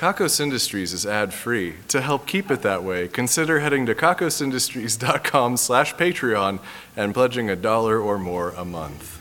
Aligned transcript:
Kakos 0.00 0.40
Industries 0.40 0.94
is 0.94 1.04
ad-free. 1.04 1.74
To 1.88 2.00
help 2.00 2.26
keep 2.26 2.50
it 2.50 2.62
that 2.62 2.82
way, 2.82 3.06
consider 3.06 3.60
heading 3.60 3.84
to 3.84 3.94
kakosindustries.com 3.94 5.58
slash 5.58 5.94
Patreon 5.94 6.58
and 6.96 7.12
pledging 7.12 7.50
a 7.50 7.54
dollar 7.54 8.00
or 8.00 8.18
more 8.18 8.48
a 8.56 8.64
month. 8.64 9.18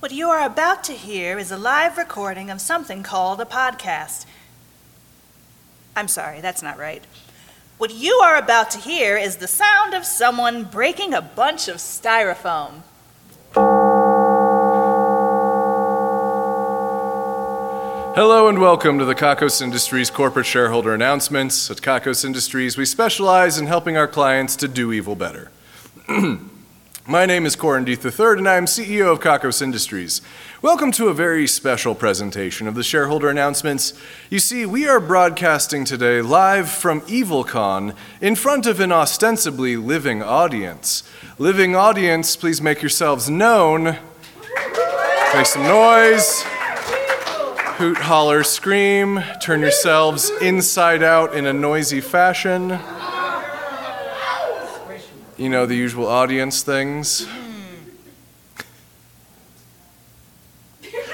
What 0.00 0.12
you 0.12 0.28
are 0.28 0.44
about 0.44 0.84
to 0.84 0.92
hear 0.92 1.38
is 1.38 1.50
a 1.50 1.56
live 1.56 1.96
recording 1.96 2.50
of 2.50 2.60
something 2.60 3.02
called 3.02 3.40
a 3.40 3.46
podcast. 3.46 4.26
I'm 5.96 6.08
sorry, 6.08 6.42
that's 6.42 6.62
not 6.62 6.76
right. 6.76 7.04
What 7.78 7.94
you 7.94 8.16
are 8.16 8.36
about 8.36 8.70
to 8.72 8.78
hear 8.78 9.16
is 9.16 9.36
the 9.36 9.48
sound 9.48 9.94
of 9.94 10.04
someone 10.04 10.64
breaking 10.64 11.14
a 11.14 11.22
bunch 11.22 11.68
of 11.68 11.76
styrofoam. 11.76 12.82
Hello 18.18 18.48
and 18.48 18.58
welcome 18.60 18.98
to 18.98 19.04
the 19.04 19.14
Kakos 19.14 19.62
Industries 19.62 20.10
corporate 20.10 20.44
shareholder 20.44 20.92
announcements. 20.92 21.70
At 21.70 21.76
Kakos 21.76 22.24
Industries, 22.24 22.76
we 22.76 22.84
specialize 22.84 23.58
in 23.58 23.68
helping 23.68 23.96
our 23.96 24.08
clients 24.08 24.56
to 24.56 24.66
do 24.66 24.90
evil 24.90 25.14
better. 25.14 25.52
My 27.06 27.26
name 27.26 27.46
is 27.46 27.54
Corin 27.54 27.84
Deeth 27.84 28.04
III, 28.04 28.38
and 28.38 28.48
I 28.48 28.56
am 28.56 28.64
CEO 28.64 29.12
of 29.12 29.20
Kakos 29.20 29.62
Industries. 29.62 30.20
Welcome 30.62 30.90
to 30.92 31.06
a 31.06 31.14
very 31.14 31.46
special 31.46 31.94
presentation 31.94 32.66
of 32.66 32.74
the 32.74 32.82
shareholder 32.82 33.28
announcements. 33.28 33.94
You 34.30 34.40
see, 34.40 34.66
we 34.66 34.88
are 34.88 34.98
broadcasting 34.98 35.84
today 35.84 36.20
live 36.20 36.68
from 36.68 37.02
EvilCon 37.02 37.94
in 38.20 38.34
front 38.34 38.66
of 38.66 38.80
an 38.80 38.90
ostensibly 38.90 39.76
living 39.76 40.24
audience. 40.24 41.08
Living 41.38 41.76
audience, 41.76 42.34
please 42.34 42.60
make 42.60 42.82
yourselves 42.82 43.30
known. 43.30 43.96
Make 45.32 45.46
some 45.46 45.62
noise. 45.62 46.44
Hoot, 47.78 47.96
holler, 47.96 48.42
scream. 48.42 49.22
Turn 49.40 49.60
yourselves 49.60 50.30
inside 50.42 51.00
out 51.00 51.32
in 51.32 51.46
a 51.46 51.52
noisy 51.52 52.00
fashion. 52.00 52.76
You 55.36 55.48
know, 55.48 55.64
the 55.64 55.76
usual 55.76 56.08
audience 56.08 56.64
things. 56.64 57.24
Hmm. 57.24 57.44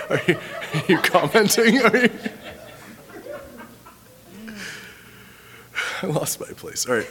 Are 0.09 0.21
you, 0.27 0.39
are 0.39 0.83
you 0.89 0.99
commenting? 1.01 1.83
Are 1.83 1.97
you? 1.99 2.11
I 6.03 6.07
lost 6.07 6.41
my 6.41 6.47
place. 6.47 6.87
All 6.87 6.97
right. 6.97 7.09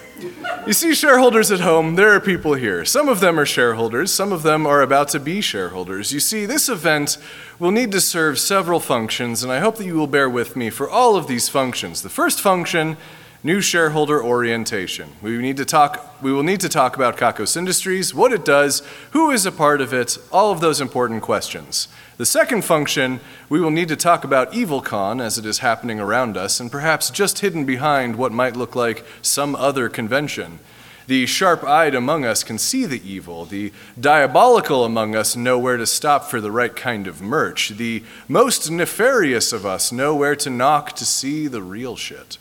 You 0.65 0.73
see, 0.73 0.93
shareholders 0.93 1.51
at 1.51 1.59
home, 1.59 1.95
there 1.95 2.13
are 2.13 2.19
people 2.19 2.53
here. 2.53 2.83
Some 2.85 3.07
of 3.07 3.19
them 3.19 3.39
are 3.39 3.45
shareholders, 3.45 4.13
some 4.13 4.31
of 4.31 4.43
them 4.43 4.65
are 4.65 4.81
about 4.81 5.09
to 5.09 5.19
be 5.19 5.41
shareholders. 5.41 6.11
You 6.11 6.19
see, 6.19 6.45
this 6.45 6.69
event 6.69 7.17
will 7.59 7.71
need 7.71 7.91
to 7.91 8.01
serve 8.01 8.39
several 8.39 8.79
functions, 8.79 9.43
and 9.43 9.51
I 9.51 9.59
hope 9.59 9.77
that 9.77 9.85
you 9.85 9.95
will 9.95 10.07
bear 10.07 10.29
with 10.29 10.55
me 10.55 10.69
for 10.69 10.89
all 10.89 11.15
of 11.15 11.27
these 11.27 11.49
functions. 11.49 12.01
The 12.01 12.09
first 12.09 12.41
function 12.41 12.97
new 13.43 13.59
shareholder 13.59 14.23
orientation. 14.23 15.09
We 15.21 15.37
need 15.37 15.57
to 15.57 15.65
talk 15.65 16.21
we 16.21 16.31
will 16.31 16.43
need 16.43 16.61
to 16.61 16.69
talk 16.69 16.95
about 16.95 17.17
Kakos 17.17 17.57
Industries, 17.57 18.13
what 18.13 18.31
it 18.31 18.45
does, 18.45 18.81
who 19.11 19.29
is 19.29 19.45
a 19.45 19.51
part 19.51 19.81
of 19.81 19.93
it, 19.93 20.17
all 20.31 20.53
of 20.53 20.61
those 20.61 20.79
important 20.79 21.21
questions. 21.21 21.89
The 22.15 22.25
second 22.25 22.63
function, 22.63 23.19
we 23.49 23.59
will 23.59 23.69
need 23.69 23.89
to 23.89 23.97
talk 23.97 24.23
about 24.23 24.53
EvilCon 24.53 25.21
as 25.21 25.37
it 25.37 25.45
is 25.45 25.59
happening 25.59 25.99
around 25.99 26.37
us 26.37 26.61
and 26.61 26.71
perhaps 26.71 27.09
just 27.09 27.39
hidden 27.39 27.65
behind 27.65 28.15
what 28.15 28.31
might 28.31 28.55
look 28.55 28.73
like 28.73 29.03
some 29.21 29.53
other 29.55 29.89
convention. 29.89 30.59
The 31.07 31.25
sharp 31.25 31.65
eyed 31.65 31.95
among 31.95 32.23
us 32.23 32.45
can 32.45 32.57
see 32.57 32.85
the 32.85 33.05
evil. 33.05 33.43
The 33.43 33.73
diabolical 33.99 34.85
among 34.85 35.15
us 35.17 35.35
know 35.35 35.59
where 35.59 35.75
to 35.75 35.85
stop 35.85 36.23
for 36.23 36.39
the 36.39 36.51
right 36.51 36.73
kind 36.73 37.07
of 37.07 37.21
merch. 37.21 37.69
The 37.69 38.03
most 38.29 38.71
nefarious 38.71 39.51
of 39.51 39.65
us 39.65 39.91
know 39.91 40.15
where 40.15 40.37
to 40.37 40.49
knock 40.49 40.93
to 40.93 41.05
see 41.05 41.47
the 41.47 41.61
real 41.61 41.97
shit. 41.97 42.37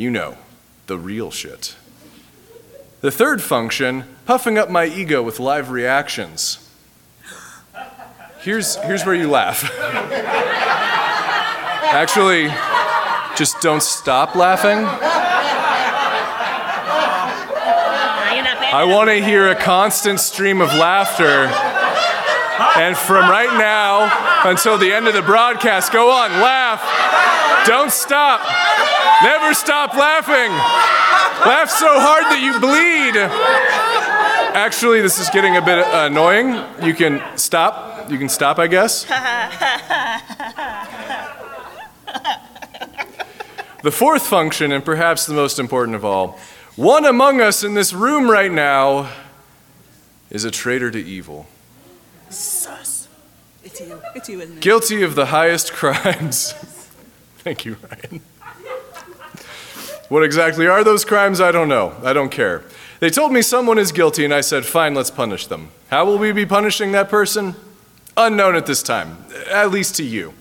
You 0.00 0.10
know, 0.10 0.38
the 0.86 0.96
real 0.96 1.30
shit. 1.30 1.76
The 3.02 3.10
third 3.10 3.42
function, 3.42 4.04
puffing 4.24 4.56
up 4.56 4.70
my 4.70 4.86
ego 4.86 5.22
with 5.22 5.38
live 5.38 5.70
reactions. 5.70 6.66
Here's, 8.38 8.76
here's 8.76 9.04
where 9.04 9.14
you 9.14 9.28
laugh. 9.28 9.62
Actually, 11.92 12.48
just 13.36 13.60
don't 13.60 13.82
stop 13.82 14.34
laughing. 14.34 14.86
I 18.72 18.84
want 18.84 19.10
to 19.10 19.22
hear 19.22 19.50
a 19.50 19.54
constant 19.54 20.18
stream 20.18 20.62
of 20.62 20.68
laughter. 20.68 21.52
And 22.80 22.96
from 22.96 23.28
right 23.28 23.54
now 23.58 24.48
until 24.48 24.78
the 24.78 24.94
end 24.94 25.08
of 25.08 25.12
the 25.12 25.20
broadcast, 25.20 25.92
go 25.92 26.10
on, 26.10 26.30
laugh. 26.40 27.09
Don't 27.66 27.92
stop. 27.92 28.40
Never 29.22 29.54
stop 29.54 29.94
laughing. 29.94 30.50
Laugh 31.46 31.70
so 31.70 31.88
hard 32.00 32.24
that 32.24 32.40
you 32.42 32.58
bleed. 32.60 33.16
Actually, 34.56 35.00
this 35.00 35.18
is 35.18 35.30
getting 35.30 35.56
a 35.56 35.62
bit 35.62 35.86
annoying. 35.92 36.62
You 36.82 36.94
can 36.94 37.22
stop. 37.36 38.10
You 38.10 38.18
can 38.18 38.28
stop, 38.28 38.58
I 38.58 38.66
guess. 38.66 39.04
The 43.82 43.90
fourth 43.90 44.26
function, 44.26 44.72
and 44.72 44.84
perhaps 44.84 45.24
the 45.24 45.32
most 45.32 45.58
important 45.58 45.94
of 45.94 46.04
all, 46.04 46.38
one 46.76 47.06
among 47.06 47.40
us 47.40 47.64
in 47.64 47.74
this 47.74 47.92
room 47.94 48.30
right 48.30 48.52
now 48.52 49.10
is 50.28 50.44
a 50.44 50.50
traitor 50.50 50.90
to 50.90 50.98
evil. 50.98 51.46
Sus. 52.28 53.08
It's 53.64 53.80
you. 53.80 54.00
It's 54.14 54.28
you, 54.28 54.40
isn't 54.40 54.58
it? 54.58 54.60
Guilty 54.60 55.02
of 55.02 55.14
the 55.14 55.26
highest 55.26 55.72
crimes. 55.80 56.54
Thank 57.42 57.64
you, 57.64 57.76
Ryan. 57.82 58.20
What 60.08 60.24
exactly 60.24 60.66
are 60.66 60.84
those 60.84 61.04
crimes? 61.04 61.40
I 61.40 61.52
don't 61.52 61.68
know. 61.68 61.94
I 62.02 62.12
don't 62.12 62.30
care. 62.30 62.64
They 62.98 63.10
told 63.10 63.32
me 63.32 63.40
someone 63.40 63.78
is 63.78 63.92
guilty, 63.92 64.24
and 64.24 64.34
I 64.34 64.42
said, 64.42 64.66
fine, 64.66 64.94
let's 64.94 65.10
punish 65.10 65.46
them. 65.46 65.70
How 65.88 66.04
will 66.04 66.18
we 66.18 66.32
be 66.32 66.44
punishing 66.44 66.92
that 66.92 67.08
person? 67.08 67.54
Unknown 68.16 68.56
at 68.56 68.66
this 68.66 68.82
time, 68.82 69.24
at 69.50 69.70
least 69.70 69.96
to 69.96 70.04
you. 70.04 70.34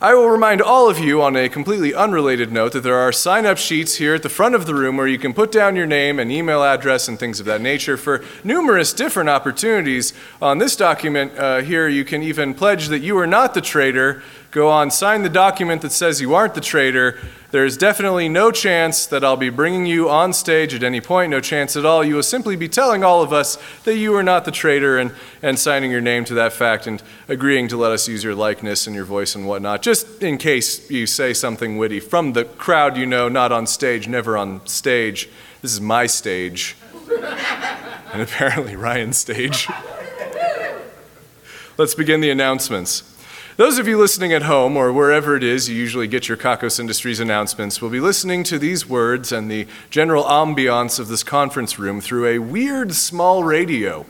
I 0.00 0.12
will 0.12 0.28
remind 0.28 0.60
all 0.60 0.90
of 0.90 0.98
you 0.98 1.22
on 1.22 1.34
a 1.34 1.48
completely 1.48 1.94
unrelated 1.94 2.52
note 2.52 2.72
that 2.72 2.82
there 2.82 2.98
are 2.98 3.10
sign 3.12 3.46
up 3.46 3.56
sheets 3.56 3.94
here 3.94 4.14
at 4.14 4.22
the 4.22 4.28
front 4.28 4.54
of 4.54 4.66
the 4.66 4.74
room 4.74 4.98
where 4.98 5.06
you 5.06 5.18
can 5.18 5.32
put 5.32 5.50
down 5.50 5.76
your 5.76 5.86
name 5.86 6.18
and 6.18 6.30
email 6.30 6.62
address 6.62 7.08
and 7.08 7.18
things 7.18 7.40
of 7.40 7.46
that 7.46 7.62
nature 7.62 7.96
for 7.96 8.22
numerous 8.42 8.92
different 8.92 9.30
opportunities. 9.30 10.12
On 10.42 10.58
this 10.58 10.76
document 10.76 11.38
uh, 11.38 11.62
here, 11.62 11.88
you 11.88 12.04
can 12.04 12.22
even 12.22 12.52
pledge 12.52 12.88
that 12.88 12.98
you 12.98 13.16
are 13.16 13.26
not 13.26 13.54
the 13.54 13.62
traitor. 13.62 14.22
Go 14.54 14.70
on, 14.70 14.92
sign 14.92 15.24
the 15.24 15.28
document 15.28 15.82
that 15.82 15.90
says 15.90 16.20
you 16.20 16.32
aren't 16.32 16.54
the 16.54 16.60
traitor. 16.60 17.18
There's 17.50 17.76
definitely 17.76 18.28
no 18.28 18.52
chance 18.52 19.04
that 19.06 19.24
I'll 19.24 19.36
be 19.36 19.50
bringing 19.50 19.84
you 19.84 20.08
on 20.08 20.32
stage 20.32 20.72
at 20.72 20.84
any 20.84 21.00
point, 21.00 21.32
no 21.32 21.40
chance 21.40 21.76
at 21.76 21.84
all. 21.84 22.04
You 22.04 22.14
will 22.14 22.22
simply 22.22 22.54
be 22.54 22.68
telling 22.68 23.02
all 23.02 23.20
of 23.20 23.32
us 23.32 23.58
that 23.82 23.96
you 23.96 24.14
are 24.14 24.22
not 24.22 24.44
the 24.44 24.52
traitor 24.52 24.96
and, 24.96 25.12
and 25.42 25.58
signing 25.58 25.90
your 25.90 26.00
name 26.00 26.24
to 26.26 26.34
that 26.34 26.52
fact 26.52 26.86
and 26.86 27.02
agreeing 27.26 27.66
to 27.66 27.76
let 27.76 27.90
us 27.90 28.06
use 28.06 28.22
your 28.22 28.36
likeness 28.36 28.86
and 28.86 28.94
your 28.94 29.04
voice 29.04 29.34
and 29.34 29.48
whatnot, 29.48 29.82
just 29.82 30.22
in 30.22 30.38
case 30.38 30.88
you 30.88 31.08
say 31.08 31.34
something 31.34 31.76
witty 31.76 31.98
from 31.98 32.32
the 32.32 32.44
crowd 32.44 32.96
you 32.96 33.06
know, 33.06 33.28
not 33.28 33.50
on 33.50 33.66
stage, 33.66 34.06
never 34.06 34.36
on 34.36 34.64
stage. 34.68 35.28
This 35.62 35.72
is 35.72 35.80
my 35.80 36.06
stage, 36.06 36.76
and 38.12 38.22
apparently 38.22 38.76
Ryan's 38.76 39.18
stage. 39.18 39.66
Let's 41.76 41.96
begin 41.96 42.20
the 42.20 42.30
announcements. 42.30 43.13
Those 43.56 43.78
of 43.78 43.86
you 43.86 43.96
listening 43.96 44.32
at 44.32 44.42
home 44.42 44.76
or 44.76 44.92
wherever 44.92 45.36
it 45.36 45.44
is 45.44 45.68
you 45.68 45.76
usually 45.76 46.08
get 46.08 46.26
your 46.26 46.36
Kakos 46.36 46.80
Industries 46.80 47.20
announcements 47.20 47.80
will 47.80 47.88
be 47.88 48.00
listening 48.00 48.42
to 48.42 48.58
these 48.58 48.88
words 48.88 49.30
and 49.30 49.48
the 49.48 49.68
general 49.90 50.24
ambiance 50.24 50.98
of 50.98 51.06
this 51.06 51.22
conference 51.22 51.78
room 51.78 52.00
through 52.00 52.26
a 52.26 52.40
weird 52.40 52.94
small 52.94 53.44
radio. 53.44 54.06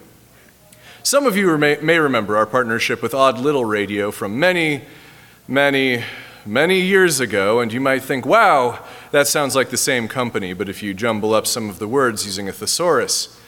Some 1.03 1.27
of 1.27 1.37
you 1.37 1.59
may, 1.59 1.77
may 1.83 1.99
remember 1.99 2.39
our 2.39 2.47
partnership 2.47 3.03
with 3.03 3.13
Odd 3.13 3.39
Little 3.39 3.67
Radio 3.67 4.11
from 4.11 4.41
many, 4.41 4.81
many, 5.47 6.03
many 6.47 6.81
years 6.81 7.21
ago, 7.21 7.61
and 7.61 7.71
you 7.71 7.83
might 7.83 8.03
think, 8.03 8.25
wow, 8.25 8.83
that 9.11 9.27
sounds 9.27 9.55
like 9.55 9.69
the 9.69 9.77
same 9.77 10.09
company, 10.09 10.55
but 10.55 10.71
if 10.71 10.83
you 10.83 10.95
jumble 10.95 11.35
up 11.35 11.47
some 11.47 11.69
of 11.69 11.79
the 11.79 11.87
words 11.87 12.25
using 12.25 12.49
a 12.49 12.53
thesaurus, 12.53 13.39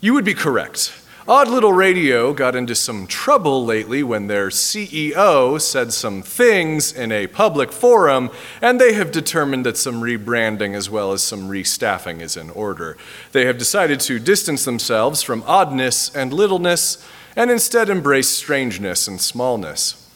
you 0.00 0.12
would 0.12 0.24
be 0.24 0.34
correct. 0.34 1.05
Odd 1.28 1.48
Little 1.48 1.72
Radio 1.72 2.32
got 2.32 2.54
into 2.54 2.76
some 2.76 3.04
trouble 3.08 3.64
lately 3.64 4.04
when 4.04 4.28
their 4.28 4.46
CEO 4.46 5.60
said 5.60 5.92
some 5.92 6.22
things 6.22 6.92
in 6.92 7.10
a 7.10 7.26
public 7.26 7.72
forum, 7.72 8.30
and 8.62 8.80
they 8.80 8.92
have 8.92 9.10
determined 9.10 9.66
that 9.66 9.76
some 9.76 10.02
rebranding 10.02 10.76
as 10.76 10.88
well 10.88 11.10
as 11.10 11.24
some 11.24 11.48
restaffing 11.48 12.20
is 12.20 12.36
in 12.36 12.48
order. 12.50 12.96
They 13.32 13.44
have 13.44 13.58
decided 13.58 13.98
to 14.00 14.20
distance 14.20 14.64
themselves 14.64 15.20
from 15.20 15.42
oddness 15.48 16.14
and 16.14 16.32
littleness 16.32 17.04
and 17.34 17.50
instead 17.50 17.90
embrace 17.90 18.28
strangeness 18.28 19.08
and 19.08 19.20
smallness. 19.20 20.08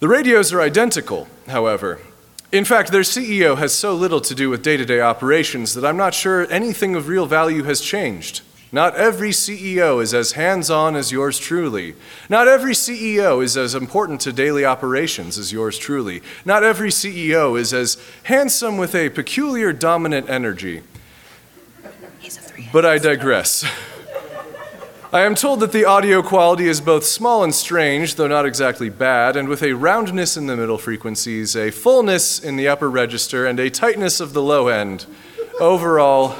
The 0.00 0.08
radios 0.08 0.54
are 0.54 0.62
identical, 0.62 1.28
however. 1.48 2.00
In 2.50 2.64
fact, 2.64 2.92
their 2.92 3.02
CEO 3.02 3.58
has 3.58 3.74
so 3.74 3.94
little 3.94 4.22
to 4.22 4.34
do 4.34 4.48
with 4.48 4.62
day 4.62 4.78
to 4.78 4.86
day 4.86 5.02
operations 5.02 5.74
that 5.74 5.84
I'm 5.84 5.98
not 5.98 6.14
sure 6.14 6.50
anything 6.50 6.94
of 6.94 7.08
real 7.08 7.26
value 7.26 7.64
has 7.64 7.82
changed. 7.82 8.40
Not 8.74 8.96
every 8.96 9.30
CEO 9.30 10.02
is 10.02 10.12
as 10.12 10.32
hands 10.32 10.68
on 10.68 10.96
as 10.96 11.12
yours 11.12 11.38
truly. 11.38 11.94
Not 12.28 12.48
every 12.48 12.72
CEO 12.72 13.40
is 13.40 13.56
as 13.56 13.72
important 13.72 14.20
to 14.22 14.32
daily 14.32 14.64
operations 14.64 15.38
as 15.38 15.52
yours 15.52 15.78
truly. 15.78 16.22
Not 16.44 16.64
every 16.64 16.90
CEO 16.90 17.56
is 17.56 17.72
as 17.72 17.96
handsome 18.24 18.76
with 18.76 18.96
a 18.96 19.10
peculiar 19.10 19.72
dominant 19.72 20.28
energy. 20.28 20.82
He's 22.18 22.36
a 22.36 22.40
three. 22.40 22.68
But 22.72 22.84
I 22.84 22.98
digress. 22.98 23.64
I 25.12 25.20
am 25.20 25.36
told 25.36 25.60
that 25.60 25.70
the 25.70 25.84
audio 25.84 26.20
quality 26.20 26.66
is 26.66 26.80
both 26.80 27.04
small 27.04 27.44
and 27.44 27.54
strange, 27.54 28.16
though 28.16 28.26
not 28.26 28.44
exactly 28.44 28.90
bad, 28.90 29.36
and 29.36 29.48
with 29.48 29.62
a 29.62 29.74
roundness 29.74 30.36
in 30.36 30.48
the 30.48 30.56
middle 30.56 30.78
frequencies, 30.78 31.54
a 31.54 31.70
fullness 31.70 32.42
in 32.42 32.56
the 32.56 32.66
upper 32.66 32.90
register, 32.90 33.46
and 33.46 33.60
a 33.60 33.70
tightness 33.70 34.18
of 34.18 34.32
the 34.32 34.42
low 34.42 34.66
end. 34.66 35.06
Overall, 35.60 36.34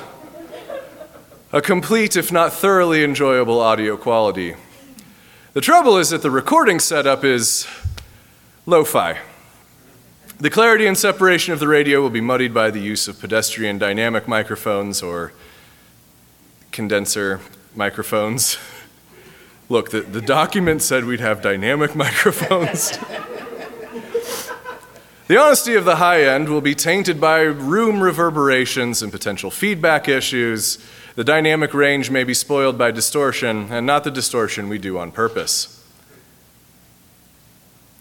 a 1.55 1.63
complete, 1.63 2.17
if 2.17 2.33
not 2.33 2.53
thoroughly 2.53 3.05
enjoyable 3.05 3.61
audio 3.61 3.97
quality. 3.97 4.57
The 5.53 5.61
trouble 5.61 5.99
is 5.99 6.11
that 6.11 6.21
the 6.21 6.31
recording 6.31 6.81
setup 6.81 7.23
is 7.23 7.65
lo 8.67 8.83
fi. 8.83 9.21
The 10.41 10.51
clarity 10.51 10.85
and 10.87 10.99
separation 10.99 11.53
of 11.53 11.61
the 11.61 11.69
radio 11.69 12.03
will 12.03 12.11
be 12.11 12.21
muddied 12.21 12.53
by 12.53 12.73
the 12.73 12.81
use 12.81 13.07
of 13.07 13.21
pedestrian 13.21 13.79
dynamic 13.79 14.27
microphones 14.27 15.01
or 15.01 15.33
condenser 16.73 17.39
microphones. 17.77 18.59
Look, 19.69 19.93
the, 19.93 20.01
the 20.01 20.21
document 20.21 20.83
said 20.83 21.05
we'd 21.05 21.21
have 21.21 21.41
dynamic 21.41 21.95
microphones. 22.05 22.99
the 25.29 25.39
honesty 25.41 25.77
of 25.77 25.85
the 25.85 25.97
high 25.97 26.25
end 26.25 26.49
will 26.49 26.61
be 26.61 26.75
tainted 26.75 27.21
by 27.21 27.43
room 27.43 28.01
reverberations 28.01 29.05
and 29.05 29.13
potential 29.13 29.53
feedback 29.53 30.09
issues. 30.09 30.85
The 31.17 31.25
dynamic 31.25 31.73
range 31.73 32.11
may 32.11 32.25
be 32.25 32.35
spoiled 32.35 32.77
by 32.77 32.91
distortion, 32.91 33.69
and 33.71 33.87
not 33.87 34.03
the 34.03 34.11
distortion 34.11 34.69
we 34.69 34.79
do 34.79 34.99
on 34.99 35.13
purpose. 35.13 35.81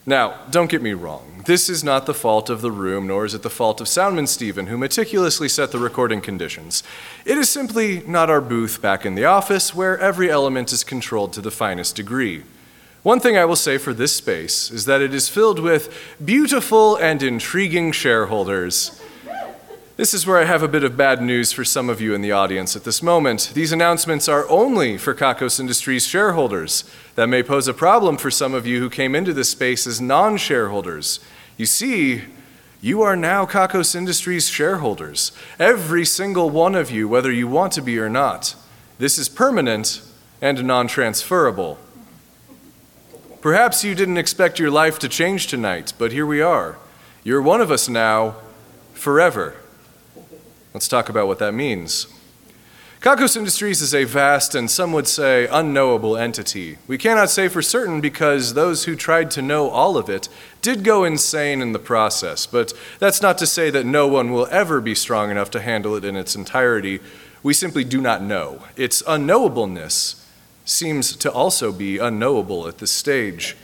Now, 0.05 0.39
don't 0.49 0.69
get 0.69 0.81
me 0.81 0.93
wrong. 0.93 1.43
This 1.45 1.69
is 1.69 1.83
not 1.83 2.05
the 2.05 2.13
fault 2.13 2.49
of 2.49 2.61
the 2.61 2.71
room, 2.71 3.07
nor 3.07 3.23
is 3.23 3.33
it 3.33 3.43
the 3.43 3.49
fault 3.49 3.79
of 3.79 3.87
Soundman 3.87 4.27
Stephen, 4.27 4.67
who 4.67 4.77
meticulously 4.77 5.47
set 5.47 5.71
the 5.71 5.79
recording 5.79 6.21
conditions. 6.21 6.83
It 7.23 7.37
is 7.37 7.49
simply 7.49 8.01
not 8.07 8.29
our 8.29 8.41
booth 8.41 8.81
back 8.81 9.05
in 9.05 9.15
the 9.15 9.25
office, 9.25 9.75
where 9.75 9.97
every 9.99 10.31
element 10.31 10.73
is 10.73 10.83
controlled 10.83 11.33
to 11.33 11.41
the 11.41 11.51
finest 11.51 11.95
degree. 11.95 12.43
One 13.03 13.19
thing 13.19 13.37
I 13.37 13.45
will 13.45 13.57
say 13.57 13.77
for 13.77 13.93
this 13.93 14.15
space 14.15 14.71
is 14.71 14.85
that 14.85 15.01
it 15.01 15.13
is 15.13 15.29
filled 15.29 15.59
with 15.59 15.93
beautiful 16.23 16.95
and 16.95 17.21
intriguing 17.21 17.91
shareholders. 17.91 18.99
This 19.95 20.15
is 20.15 20.25
where 20.25 20.39
I 20.39 20.45
have 20.45 20.63
a 20.63 20.67
bit 20.67 20.83
of 20.83 20.97
bad 20.97 21.21
news 21.21 21.51
for 21.51 21.63
some 21.63 21.87
of 21.87 22.01
you 22.01 22.15
in 22.15 22.21
the 22.21 22.31
audience 22.31 22.75
at 22.75 22.83
this 22.83 23.03
moment. 23.03 23.51
These 23.53 23.71
announcements 23.71 24.27
are 24.27 24.49
only 24.49 24.97
for 24.97 25.13
Kakos 25.13 25.59
Industries 25.59 26.07
shareholders. 26.07 26.83
That 27.13 27.27
may 27.27 27.43
pose 27.43 27.67
a 27.67 27.75
problem 27.75 28.17
for 28.17 28.31
some 28.31 28.55
of 28.55 28.65
you 28.65 28.79
who 28.79 28.89
came 28.89 29.13
into 29.13 29.33
this 29.33 29.51
space 29.51 29.85
as 29.85 30.01
non 30.01 30.37
shareholders. 30.37 31.19
You 31.57 31.67
see, 31.67 32.23
you 32.81 33.03
are 33.03 33.15
now 33.15 33.45
Kakos 33.45 33.93
Industries 33.93 34.49
shareholders. 34.49 35.31
Every 35.59 36.05
single 36.05 36.49
one 36.49 36.73
of 36.73 36.89
you, 36.89 37.07
whether 37.07 37.31
you 37.31 37.47
want 37.47 37.71
to 37.73 37.81
be 37.83 37.99
or 37.99 38.09
not. 38.09 38.55
This 38.97 39.19
is 39.19 39.29
permanent 39.29 40.01
and 40.41 40.63
non 40.63 40.87
transferable. 40.87 41.77
Perhaps 43.41 43.83
you 43.83 43.93
didn't 43.93 44.17
expect 44.17 44.57
your 44.57 44.71
life 44.71 44.97
to 44.97 45.07
change 45.07 45.45
tonight, 45.45 45.93
but 45.99 46.11
here 46.11 46.25
we 46.25 46.41
are. 46.41 46.79
You're 47.23 47.43
one 47.43 47.61
of 47.61 47.69
us 47.69 47.87
now, 47.87 48.37
forever. 48.95 49.57
Let's 50.73 50.87
talk 50.87 51.07
about 51.07 51.27
what 51.27 51.39
that 51.39 51.53
means. 51.53 52.07
Kakos 52.99 53.35
Industries 53.35 53.81
is 53.81 53.93
a 53.93 54.05
vast 54.05 54.55
and 54.55 54.71
some 54.71 54.93
would 54.93 55.07
say 55.07 55.45
unknowable 55.51 56.15
entity. 56.15 56.77
We 56.87 56.97
cannot 56.97 57.29
say 57.29 57.47
for 57.49 57.61
certain 57.61 57.99
because 58.01 58.53
those 58.53 58.85
who 58.85 58.95
tried 58.95 59.29
to 59.31 59.41
know 59.41 59.69
all 59.69 59.97
of 59.97 60.09
it 60.09 60.29
did 60.61 60.83
go 60.83 61.03
insane 61.03 61.61
in 61.61 61.73
the 61.73 61.79
process, 61.79 62.47
but 62.47 62.73
that's 62.99 63.21
not 63.21 63.37
to 63.39 63.45
say 63.45 63.69
that 63.69 63.85
no 63.85 64.07
one 64.07 64.31
will 64.31 64.47
ever 64.49 64.79
be 64.79 64.95
strong 64.95 65.29
enough 65.29 65.51
to 65.51 65.61
handle 65.61 65.95
it 65.95 66.05
in 66.05 66.15
its 66.15 66.33
entirety. 66.33 67.01
We 67.43 67.53
simply 67.53 67.83
do 67.83 67.99
not 67.99 68.23
know. 68.23 68.63
Its 68.77 69.03
unknowableness 69.03 70.23
seems 70.63 71.15
to 71.17 71.31
also 71.31 71.73
be 71.73 71.97
unknowable 71.97 72.69
at 72.69 72.77
this 72.77 72.91
stage. 72.91 73.57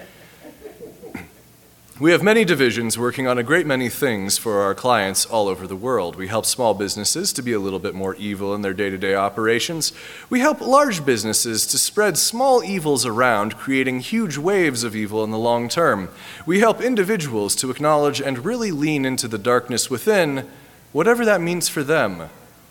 We 1.99 2.11
have 2.11 2.23
many 2.23 2.45
divisions 2.45 2.97
working 2.97 3.27
on 3.27 3.37
a 3.37 3.43
great 3.43 3.65
many 3.65 3.89
things 3.89 4.37
for 4.37 4.61
our 4.61 4.73
clients 4.73 5.25
all 5.25 5.49
over 5.49 5.67
the 5.67 5.75
world. 5.75 6.15
We 6.15 6.29
help 6.29 6.45
small 6.45 6.73
businesses 6.73 7.33
to 7.33 7.41
be 7.41 7.51
a 7.51 7.59
little 7.59 7.77
bit 7.77 7.93
more 7.93 8.15
evil 8.15 8.55
in 8.55 8.61
their 8.61 8.73
day 8.73 8.89
to 8.89 8.97
day 8.97 9.15
operations. 9.15 9.91
We 10.29 10.39
help 10.39 10.61
large 10.61 11.05
businesses 11.05 11.67
to 11.67 11.77
spread 11.77 12.17
small 12.17 12.63
evils 12.63 13.05
around, 13.05 13.57
creating 13.57 13.99
huge 13.99 14.37
waves 14.37 14.85
of 14.85 14.95
evil 14.95 15.25
in 15.25 15.31
the 15.31 15.37
long 15.37 15.67
term. 15.67 16.07
We 16.45 16.61
help 16.61 16.79
individuals 16.79 17.53
to 17.57 17.69
acknowledge 17.69 18.21
and 18.21 18.45
really 18.45 18.71
lean 18.71 19.03
into 19.03 19.27
the 19.27 19.37
darkness 19.37 19.89
within, 19.89 20.49
whatever 20.93 21.25
that 21.25 21.41
means 21.41 21.67
for 21.67 21.83
them. 21.83 22.29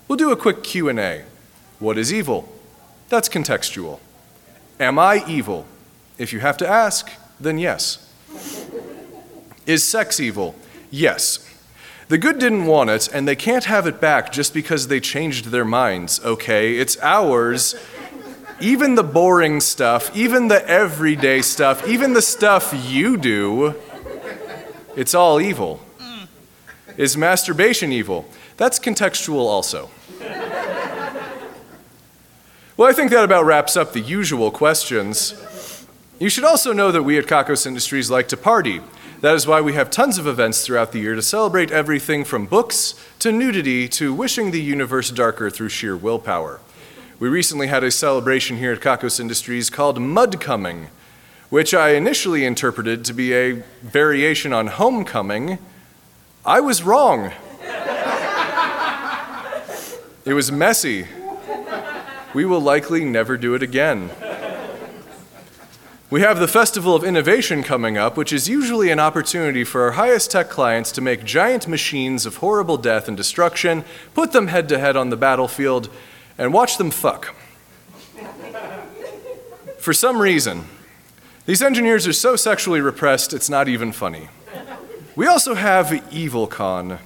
We'll 0.08 0.16
do 0.16 0.32
a 0.32 0.36
quick 0.36 0.64
Q&A. 0.64 1.26
What 1.78 1.98
is 1.98 2.14
evil? 2.14 2.50
That's 3.10 3.28
contextual. 3.28 4.00
Am 4.80 4.98
I 4.98 5.22
evil? 5.28 5.66
If 6.16 6.32
you 6.32 6.40
have 6.40 6.56
to 6.56 6.66
ask, 6.66 7.10
then 7.38 7.58
yes. 7.58 8.07
Is 9.68 9.84
sex 9.84 10.18
evil? 10.18 10.54
Yes. 10.90 11.44
The 12.08 12.16
good 12.16 12.38
didn't 12.38 12.64
want 12.64 12.88
it, 12.88 13.06
and 13.12 13.28
they 13.28 13.36
can't 13.36 13.66
have 13.66 13.86
it 13.86 14.00
back 14.00 14.32
just 14.32 14.54
because 14.54 14.88
they 14.88 14.98
changed 14.98 15.46
their 15.46 15.66
minds, 15.66 16.24
okay? 16.24 16.76
It's 16.76 16.96
ours. 17.02 17.74
Even 18.60 18.94
the 18.94 19.02
boring 19.02 19.60
stuff, 19.60 20.16
even 20.16 20.48
the 20.48 20.66
everyday 20.66 21.42
stuff, 21.42 21.86
even 21.86 22.14
the 22.14 22.22
stuff 22.22 22.72
you 22.88 23.18
do, 23.18 23.74
it's 24.96 25.14
all 25.14 25.38
evil. 25.38 25.80
Is 26.96 27.18
masturbation 27.18 27.92
evil? 27.92 28.26
That's 28.56 28.78
contextual 28.78 29.46
also. 29.46 29.90
Well, 32.78 32.88
I 32.88 32.92
think 32.94 33.10
that 33.10 33.22
about 33.22 33.44
wraps 33.44 33.76
up 33.76 33.92
the 33.92 34.00
usual 34.00 34.50
questions. 34.50 35.34
You 36.18 36.30
should 36.30 36.44
also 36.44 36.72
know 36.72 36.90
that 36.90 37.02
we 37.02 37.18
at 37.18 37.26
Kakos 37.26 37.66
Industries 37.66 38.10
like 38.10 38.28
to 38.28 38.36
party. 38.38 38.80
That 39.20 39.34
is 39.34 39.48
why 39.48 39.60
we 39.60 39.72
have 39.72 39.90
tons 39.90 40.16
of 40.18 40.28
events 40.28 40.64
throughout 40.64 40.92
the 40.92 41.00
year 41.00 41.16
to 41.16 41.22
celebrate 41.22 41.72
everything 41.72 42.24
from 42.24 42.46
books 42.46 42.94
to 43.18 43.32
nudity 43.32 43.88
to 43.88 44.14
wishing 44.14 44.52
the 44.52 44.60
universe 44.60 45.10
darker 45.10 45.50
through 45.50 45.70
sheer 45.70 45.96
willpower. 45.96 46.60
We 47.18 47.28
recently 47.28 47.66
had 47.66 47.82
a 47.82 47.90
celebration 47.90 48.58
here 48.58 48.72
at 48.72 48.80
Kakos 48.80 49.18
Industries 49.18 49.70
called 49.70 50.00
Mud 50.00 50.40
Coming, 50.40 50.86
which 51.50 51.74
I 51.74 51.94
initially 51.94 52.44
interpreted 52.44 53.04
to 53.06 53.12
be 53.12 53.34
a 53.34 53.64
variation 53.82 54.52
on 54.52 54.68
homecoming. 54.68 55.58
I 56.46 56.60
was 56.60 56.84
wrong. 56.84 57.32
it 60.24 60.32
was 60.32 60.52
messy. 60.52 61.08
We 62.34 62.44
will 62.44 62.60
likely 62.60 63.04
never 63.04 63.36
do 63.36 63.54
it 63.54 63.64
again. 63.64 64.10
We 66.10 66.22
have 66.22 66.38
the 66.38 66.48
Festival 66.48 66.94
of 66.94 67.04
Innovation 67.04 67.62
coming 67.62 67.98
up, 67.98 68.16
which 68.16 68.32
is 68.32 68.48
usually 68.48 68.90
an 68.90 68.98
opportunity 68.98 69.62
for 69.62 69.82
our 69.82 69.90
highest 69.90 70.30
tech 70.30 70.48
clients 70.48 70.90
to 70.92 71.02
make 71.02 71.22
giant 71.22 71.68
machines 71.68 72.24
of 72.24 72.36
horrible 72.36 72.78
death 72.78 73.08
and 73.08 73.16
destruction, 73.16 73.84
put 74.14 74.32
them 74.32 74.46
head 74.46 74.70
to 74.70 74.78
head 74.78 74.96
on 74.96 75.10
the 75.10 75.18
battlefield, 75.18 75.90
and 76.38 76.54
watch 76.54 76.78
them 76.78 76.90
fuck. 76.90 77.34
For 79.76 79.92
some 79.92 80.22
reason, 80.22 80.64
these 81.44 81.60
engineers 81.60 82.06
are 82.06 82.14
so 82.14 82.36
sexually 82.36 82.80
repressed, 82.80 83.34
it's 83.34 83.50
not 83.50 83.68
even 83.68 83.92
funny. 83.92 84.30
We 85.14 85.26
also 85.26 85.56
have 85.56 85.88
EvilCon. 85.88 87.00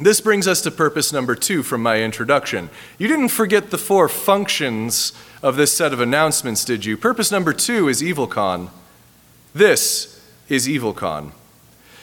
This 0.00 0.20
brings 0.20 0.48
us 0.48 0.62
to 0.62 0.70
purpose 0.70 1.12
number 1.12 1.34
two 1.34 1.62
from 1.62 1.82
my 1.82 2.02
introduction. 2.02 2.70
You 2.98 3.08
didn't 3.08 3.28
forget 3.28 3.70
the 3.70 3.78
four 3.78 4.08
functions 4.08 5.12
of 5.42 5.56
this 5.56 5.76
set 5.76 5.92
of 5.92 6.00
announcements, 6.00 6.64
did 6.64 6.84
you? 6.84 6.96
Purpose 6.96 7.30
number 7.30 7.52
two 7.52 7.88
is 7.88 8.00
EvilCon. 8.00 8.70
This 9.54 10.20
is 10.48 10.66
EvilCon. 10.66 11.32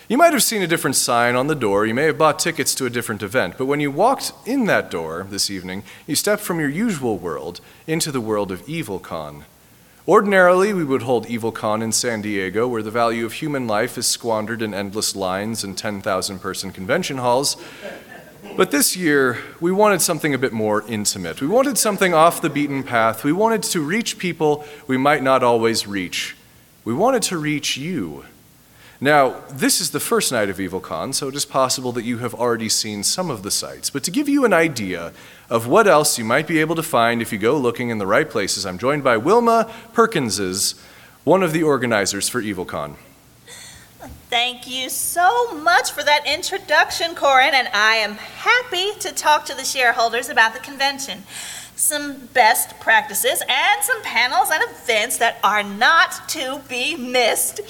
You 0.07 0.17
might 0.17 0.33
have 0.33 0.43
seen 0.43 0.61
a 0.61 0.67
different 0.67 0.95
sign 0.95 1.35
on 1.35 1.47
the 1.47 1.55
door. 1.55 1.85
You 1.85 1.93
may 1.93 2.05
have 2.05 2.17
bought 2.17 2.39
tickets 2.39 2.73
to 2.75 2.85
a 2.85 2.89
different 2.89 3.23
event. 3.23 3.57
But 3.57 3.65
when 3.65 3.79
you 3.79 3.91
walked 3.91 4.33
in 4.45 4.65
that 4.65 4.89
door 4.89 5.27
this 5.29 5.49
evening, 5.49 5.83
you 6.07 6.15
stepped 6.15 6.41
from 6.41 6.59
your 6.59 6.69
usual 6.69 7.17
world 7.17 7.59
into 7.85 8.11
the 8.11 8.21
world 8.21 8.51
of 8.51 8.65
EvilCon. 8.65 9.43
Ordinarily, 10.09 10.73
we 10.73 10.83
would 10.83 11.03
hold 11.03 11.27
EvilCon 11.27 11.83
in 11.83 11.91
San 11.91 12.23
Diego, 12.23 12.67
where 12.67 12.81
the 12.81 12.89
value 12.89 13.27
of 13.27 13.33
human 13.33 13.67
life 13.67 13.95
is 13.95 14.07
squandered 14.07 14.63
in 14.63 14.73
endless 14.73 15.15
lines 15.15 15.63
and 15.63 15.77
10,000 15.77 16.39
person 16.39 16.71
convention 16.71 17.19
halls. 17.19 17.57
But 18.57 18.71
this 18.71 18.97
year, 18.97 19.37
we 19.61 19.71
wanted 19.71 20.01
something 20.01 20.33
a 20.33 20.39
bit 20.39 20.51
more 20.51 20.83
intimate. 20.87 21.41
We 21.41 21.47
wanted 21.47 21.77
something 21.77 22.15
off 22.15 22.41
the 22.41 22.49
beaten 22.49 22.81
path. 22.81 23.23
We 23.23 23.33
wanted 23.33 23.61
to 23.61 23.81
reach 23.81 24.17
people 24.17 24.65
we 24.87 24.97
might 24.97 25.21
not 25.21 25.43
always 25.43 25.85
reach. 25.85 26.35
We 26.85 26.95
wanted 26.95 27.21
to 27.23 27.37
reach 27.37 27.77
you. 27.77 28.25
Now, 28.99 29.41
this 29.47 29.79
is 29.79 29.91
the 29.91 29.99
first 29.99 30.31
night 30.31 30.49
of 30.49 30.57
EvilCon, 30.57 31.13
so 31.13 31.27
it 31.27 31.35
is 31.35 31.45
possible 31.45 31.91
that 31.91 32.03
you 32.03 32.17
have 32.17 32.33
already 32.33 32.67
seen 32.67 33.03
some 33.03 33.29
of 33.29 33.43
the 33.43 33.51
sights. 33.51 33.91
But 33.91 34.03
to 34.05 34.11
give 34.11 34.27
you 34.27 34.43
an 34.43 34.53
idea 34.53 35.13
of 35.49 35.67
what 35.67 35.87
else 35.87 36.17
you 36.17 36.23
might 36.23 36.47
be 36.47 36.59
able 36.59 36.75
to 36.75 36.83
find 36.83 37.21
if 37.21 37.31
you 37.31 37.39
go 37.39 37.57
looking 37.57 37.89
in 37.89 37.97
the 37.97 38.05
right 38.07 38.29
places, 38.29 38.65
I'm 38.65 38.77
joined 38.77 39.03
by 39.03 39.17
Wilma 39.17 39.71
Perkinses, 39.93 40.75
one 41.23 41.41
of 41.41 41.53
the 41.53 41.63
organizers 41.63 42.29
for 42.29 42.41
EvilCon. 42.41 42.95
Thank 44.29 44.69
you 44.69 44.89
so 44.89 45.55
much 45.55 45.91
for 45.91 46.03
that 46.03 46.27
introduction, 46.27 47.15
Corin, 47.15 47.55
and 47.55 47.67
I 47.73 47.95
am 47.95 48.13
happy 48.13 48.91
to 48.99 49.11
talk 49.11 49.45
to 49.45 49.55
the 49.55 49.63
shareholders 49.63 50.29
about 50.29 50.53
the 50.53 50.59
convention. 50.59 51.23
Some 51.75 52.27
best 52.27 52.79
practices 52.79 53.41
and 53.49 53.83
some 53.83 54.03
panels 54.03 54.49
and 54.53 54.61
events 54.69 55.17
that 55.17 55.39
are 55.43 55.63
not 55.63 56.29
to 56.29 56.61
be 56.69 56.95
missed. 56.95 57.61